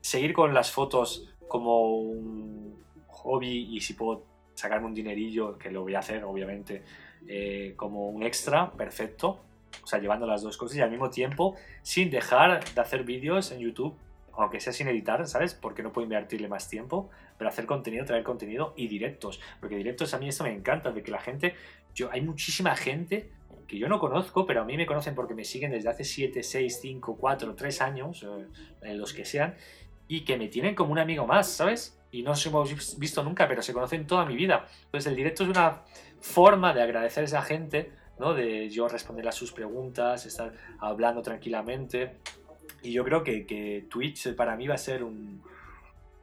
seguir 0.00 0.32
con 0.32 0.54
las 0.54 0.70
fotos 0.70 1.28
como 1.46 1.92
un 1.92 2.82
hobby 3.08 3.76
y 3.76 3.82
si 3.82 3.92
puedo 3.92 4.24
sacarme 4.54 4.86
un 4.86 4.94
dinerillo, 4.94 5.58
que 5.58 5.70
lo 5.70 5.82
voy 5.82 5.94
a 5.94 5.98
hacer, 5.98 6.24
obviamente, 6.24 6.84
eh, 7.28 7.74
como 7.76 8.08
un 8.08 8.22
extra, 8.22 8.72
perfecto. 8.72 9.40
O 9.82 9.86
sea, 9.86 9.98
llevando 9.98 10.26
las 10.26 10.42
dos 10.42 10.56
cosas 10.56 10.78
y 10.78 10.80
al 10.80 10.90
mismo 10.90 11.10
tiempo, 11.10 11.54
sin 11.82 12.10
dejar 12.10 12.64
de 12.74 12.80
hacer 12.80 13.04
vídeos 13.04 13.52
en 13.52 13.60
YouTube, 13.60 13.96
aunque 14.32 14.60
sea 14.60 14.72
sin 14.72 14.88
editar, 14.88 15.26
¿sabes? 15.26 15.54
Porque 15.54 15.82
no 15.82 15.92
puedo 15.92 16.04
invertirle 16.04 16.48
más 16.48 16.68
tiempo, 16.68 17.10
pero 17.38 17.48
hacer 17.48 17.66
contenido, 17.66 18.04
traer 18.04 18.22
contenido 18.22 18.74
y 18.76 18.88
directos. 18.88 19.40
Porque 19.60 19.76
directos 19.76 20.14
a 20.14 20.18
mí 20.18 20.28
esto 20.28 20.44
me 20.44 20.52
encanta, 20.52 20.92
de 20.92 21.02
que 21.02 21.10
la 21.10 21.20
gente, 21.20 21.54
yo, 21.94 22.10
hay 22.10 22.20
muchísima 22.20 22.74
gente 22.76 23.30
que 23.66 23.78
yo 23.78 23.88
no 23.88 24.00
conozco, 24.00 24.46
pero 24.46 24.62
a 24.62 24.64
mí 24.64 24.76
me 24.76 24.84
conocen 24.84 25.14
porque 25.14 25.34
me 25.34 25.44
siguen 25.44 25.70
desde 25.70 25.88
hace 25.88 26.04
7, 26.04 26.42
6, 26.42 26.78
5, 26.82 27.16
4, 27.16 27.54
3 27.54 27.80
años, 27.82 28.26
eh, 28.82 28.94
los 28.94 29.12
que 29.12 29.24
sean, 29.24 29.54
y 30.08 30.22
que 30.22 30.36
me 30.36 30.48
tienen 30.48 30.74
como 30.74 30.90
un 30.90 30.98
amigo 30.98 31.24
más, 31.24 31.48
¿sabes? 31.48 31.96
Y 32.10 32.22
no 32.22 32.30
nos 32.30 32.44
hemos 32.44 32.98
visto 32.98 33.22
nunca, 33.22 33.46
pero 33.46 33.62
se 33.62 33.72
conocen 33.72 34.08
toda 34.08 34.26
mi 34.26 34.34
vida. 34.34 34.66
Entonces 34.86 35.08
el 35.08 35.16
directo 35.16 35.44
es 35.44 35.50
una 35.50 35.82
forma 36.20 36.72
de 36.72 36.82
agradecer 36.82 37.22
a 37.22 37.26
esa 37.26 37.42
gente. 37.42 37.92
De 38.36 38.68
yo 38.68 38.86
responder 38.86 39.26
a 39.28 39.32
sus 39.32 39.50
preguntas, 39.50 40.26
estar 40.26 40.52
hablando 40.78 41.22
tranquilamente. 41.22 42.18
Y 42.82 42.92
yo 42.92 43.02
creo 43.02 43.24
que, 43.24 43.86
Twitch 43.88 44.34
para 44.34 44.56
mí 44.56 44.66
va 44.66 44.74
a 44.74 44.78
ser 44.78 45.02
un, 45.02 45.42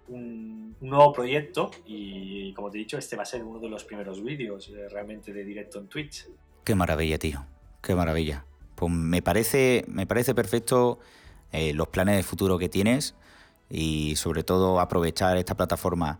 un, 0.08 0.76
nuevo 0.80 1.12
proyecto 1.12 1.72
y, 1.88 2.54
como 2.54 2.70
te 2.70 2.78
he 2.78 2.80
dicho, 2.82 3.00
este 3.00 3.16
va 3.16 3.24
a 3.24 3.26
ser 3.26 3.44
uno 3.44 3.60
de 3.60 3.70
los 3.70 3.84
primeros 3.84 4.24
vídeos 4.24 4.70
eh, 4.70 4.88
realmente 4.90 5.34
de 5.34 5.44
directo 5.44 5.80
en 5.80 5.88
Twitch. 5.88 6.28
Qué 6.64 6.76
maravilla, 6.76 7.18
tío. 7.18 7.46
Qué 7.82 7.96
maravilla. 7.96 8.46
Pues 8.76 8.92
me 8.92 9.24
parece, 9.24 9.84
me 9.88 10.06
parece 10.06 10.36
perfecto 10.36 11.00
eh, 11.52 11.74
los 11.74 11.88
planes 11.88 12.18
de 12.18 12.24
futuro 12.24 12.60
que 12.60 12.70
tienes 12.70 13.16
y 13.70 14.16
sobre 14.18 14.44
todo 14.44 14.80
aprovechar 14.80 15.36
esta 15.38 15.56
plataforma 15.56 16.20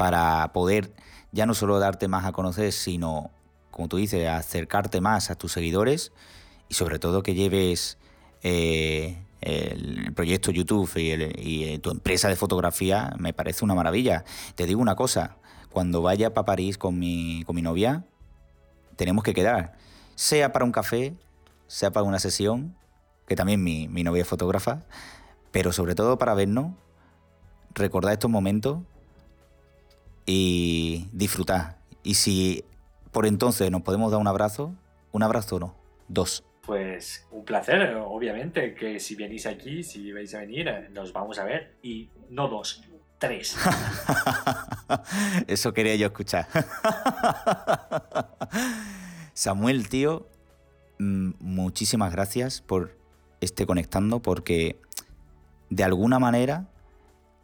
para 0.00 0.50
poder 0.54 0.94
ya 1.30 1.44
no 1.44 1.52
solo 1.52 1.78
darte 1.78 2.08
más 2.08 2.24
a 2.24 2.32
conocer, 2.32 2.72
sino, 2.72 3.30
como 3.70 3.86
tú 3.86 3.98
dices, 3.98 4.26
acercarte 4.26 5.02
más 5.02 5.30
a 5.30 5.34
tus 5.34 5.52
seguidores 5.52 6.10
y 6.70 6.74
sobre 6.74 6.98
todo 6.98 7.22
que 7.22 7.34
lleves 7.34 7.98
eh, 8.42 9.18
el 9.42 10.14
proyecto 10.14 10.52
YouTube 10.52 10.90
y, 10.96 11.74
y, 11.74 11.78
tu 11.80 11.90
empresa 11.90 12.30
de 12.30 12.36
fotografía, 12.36 13.14
me 13.18 13.34
parece 13.34 13.62
una 13.62 13.74
maravilla. 13.74 14.24
Te 14.54 14.64
digo 14.64 14.80
una 14.80 14.94
cosa, 14.96 15.36
cuando 15.70 16.00
vaya 16.00 16.32
para 16.32 16.46
París 16.46 16.78
con 16.78 16.98
mi, 16.98 17.44
con 17.44 17.54
mi 17.54 17.60
novia, 17.60 18.06
tenemos 18.96 19.22
que 19.22 19.34
quedar, 19.34 19.74
sea 20.14 20.50
para 20.50 20.64
un 20.64 20.72
café, 20.72 21.12
sea 21.66 21.90
para 21.90 22.04
una 22.04 22.20
sesión, 22.20 22.74
que 23.28 23.36
también 23.36 23.62
mi, 23.62 23.86
mi 23.86 24.02
novia 24.02 24.22
es 24.22 24.28
fotógrafa, 24.28 24.82
pero 25.50 25.72
sobre 25.72 25.94
todo 25.94 26.16
para 26.16 26.32
vernos, 26.32 26.72
recordar 27.74 28.14
estos 28.14 28.30
momentos 28.30 28.78
y 30.26 31.08
disfrutar. 31.12 31.78
Y 32.02 32.14
si 32.14 32.64
por 33.12 33.26
entonces 33.26 33.70
nos 33.70 33.82
podemos 33.82 34.10
dar 34.10 34.20
un 34.20 34.28
abrazo, 34.28 34.74
un 35.12 35.22
abrazo 35.22 35.58
no, 35.58 35.74
dos. 36.08 36.44
Pues 36.64 37.26
un 37.30 37.44
placer, 37.44 37.96
obviamente, 37.96 38.74
que 38.74 39.00
si 39.00 39.16
venís 39.16 39.46
aquí, 39.46 39.82
si 39.82 40.12
vais 40.12 40.34
a 40.34 40.40
venir, 40.40 40.68
eh, 40.68 40.88
nos 40.90 41.12
vamos 41.12 41.38
a 41.38 41.44
ver. 41.44 41.74
Y 41.82 42.10
no 42.28 42.48
dos, 42.48 42.84
tres. 43.18 43.56
Eso 45.46 45.72
quería 45.72 45.96
yo 45.96 46.06
escuchar. 46.06 46.46
Samuel, 49.34 49.88
tío, 49.88 50.28
mm, 50.98 51.32
muchísimas 51.40 52.12
gracias 52.12 52.60
por 52.60 52.96
este 53.40 53.66
conectando, 53.66 54.20
porque 54.20 54.78
de 55.70 55.82
alguna 55.82 56.18
manera 56.18 56.68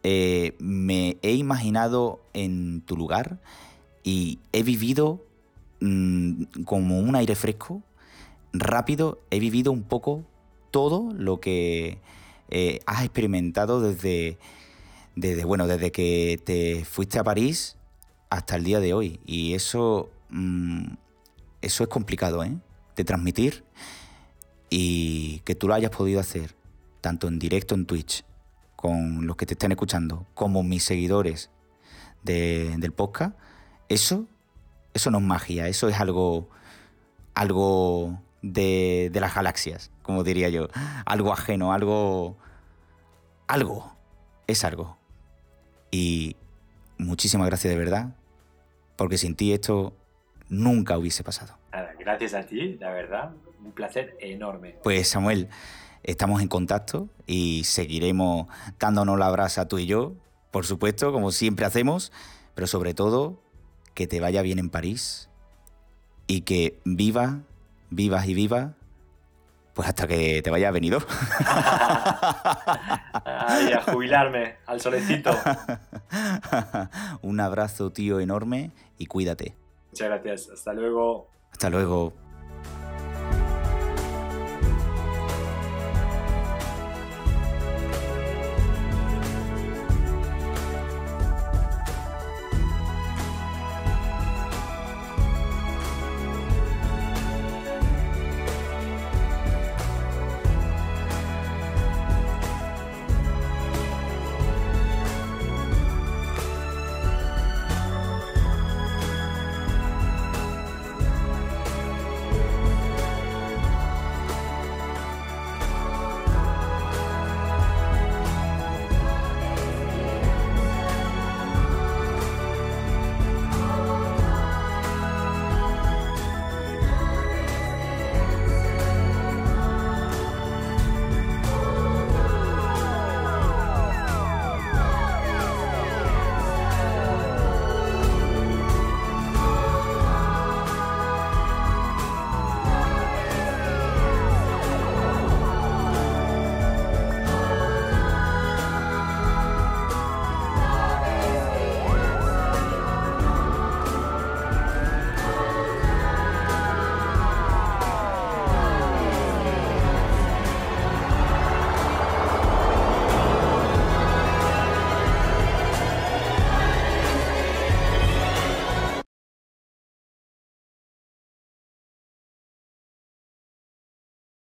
eh, 0.09 0.55
me 0.61 1.17
he 1.23 1.33
imaginado 1.33 2.21
en 2.33 2.81
tu 2.83 2.97
lugar 2.97 3.41
y 4.05 4.39
he 4.53 4.63
vivido 4.63 5.21
mm, 5.81 6.63
como 6.65 7.01
un 7.01 7.17
aire 7.17 7.35
fresco, 7.35 7.83
rápido, 8.53 9.19
he 9.33 9.41
vivido 9.41 9.73
un 9.73 9.83
poco 9.83 10.25
todo 10.71 11.13
lo 11.13 11.41
que 11.41 11.99
eh, 12.51 12.79
has 12.87 13.03
experimentado 13.03 13.81
desde, 13.81 14.39
bueno, 15.45 15.67
desde 15.67 15.91
que 15.91 16.41
te 16.45 16.85
fuiste 16.85 17.19
a 17.19 17.25
París 17.25 17.77
hasta 18.31 18.55
el 18.55 18.63
día 18.63 18.79
de 18.79 18.95
hoy. 18.95 19.19
Y 19.27 19.55
eso, 19.55 20.09
mm, 20.31 20.85
eso 21.63 21.83
es 21.83 21.89
complicado, 21.89 22.45
¿eh? 22.45 22.57
De 22.95 23.03
transmitir 23.03 23.65
y 24.71 25.41
que 25.41 25.57
tú 25.57 25.67
lo 25.67 25.75
hayas 25.75 25.91
podido 25.91 26.21
hacer, 26.21 26.55
tanto 27.01 27.27
en 27.27 27.41
directo 27.41 27.75
en 27.75 27.87
Twitch, 27.87 28.25
con 28.77 29.27
los 29.27 29.37
que 29.37 29.47
te 29.47 29.55
estén 29.55 29.73
escuchando, 29.73 30.27
como 30.35 30.63
mis 30.63 30.85
seguidores 30.85 31.51
del 32.23 32.93
podcast, 32.93 33.37
eso, 33.89 34.27
eso 34.95 35.11
no 35.11 35.19
es 35.19 35.25
magia, 35.25 35.69
eso 35.69 35.89
es 35.89 35.99
algo, 36.01 36.49
algo 37.35 38.21
de, 38.43 39.11
de 39.13 39.21
las 39.21 39.35
galaxias, 39.35 39.91
como 40.03 40.25
diría 40.25 40.49
yo, 40.49 40.69
algo 41.05 41.33
ajeno, 41.33 41.73
algo, 41.73 42.37
algo, 43.47 43.97
es 44.47 44.65
algo. 44.65 44.99
Y 45.91 46.37
muchísimas 46.99 47.47
gracias 47.47 47.73
de 47.73 47.79
verdad, 47.79 48.15
porque 48.97 49.19
sin 49.19 49.37
ti 49.37 49.53
esto 49.53 49.95
nunca 50.49 50.99
hubiese 50.99 51.25
pasado. 51.25 51.57
Gracias 51.99 52.35
a 52.35 52.43
ti, 52.45 52.77
la 52.79 52.91
verdad, 52.91 53.33
un 53.65 53.73
placer 53.73 54.17
enorme. 54.21 54.77
Pues 54.83 55.09
Samuel, 55.09 55.49
estamos 56.07 56.41
en 56.41 56.49
contacto 56.49 57.09
y 57.27 57.65
seguiremos 57.65 58.47
dándonos 58.79 59.19
la 59.19 59.31
brasa 59.31 59.69
tú 59.69 59.79
y 59.79 59.87
yo, 59.87 60.15
por 60.51 60.65
supuesto, 60.65 61.13
como 61.13 61.33
siempre 61.33 61.67
hacemos, 61.67 62.13
pero 62.55 62.67
sobre 62.67 62.95
todo 62.95 63.43
que 63.93 64.07
te 64.07 64.21
vaya 64.21 64.41
bien 64.43 64.59
en 64.59 64.71
París 64.71 65.29
y 66.27 66.43
que 66.43 66.81
viva, 66.85 67.41
vivas 67.91 68.27
y 68.27 68.35
viva, 68.35 68.75
pues 69.75 69.89
hasta 69.89 70.07
que 70.07 70.41
te 70.43 70.51
vaya 70.51 70.71
venido. 70.71 70.99
Ay, 73.25 73.73
a 73.73 73.83
jubilarme, 73.93 74.57
al 74.65 74.81
solecito. 74.81 75.37
Un 77.23 77.41
abrazo, 77.41 77.91
tío, 77.91 78.21
enorme 78.21 78.71
y 78.97 79.07
cuídate. 79.07 79.55
Muchas 79.91 80.09
gracias. 80.09 80.49
Hasta 80.51 80.73
luego. 80.73 81.29
Hasta 81.53 81.69
luego. 81.69 82.26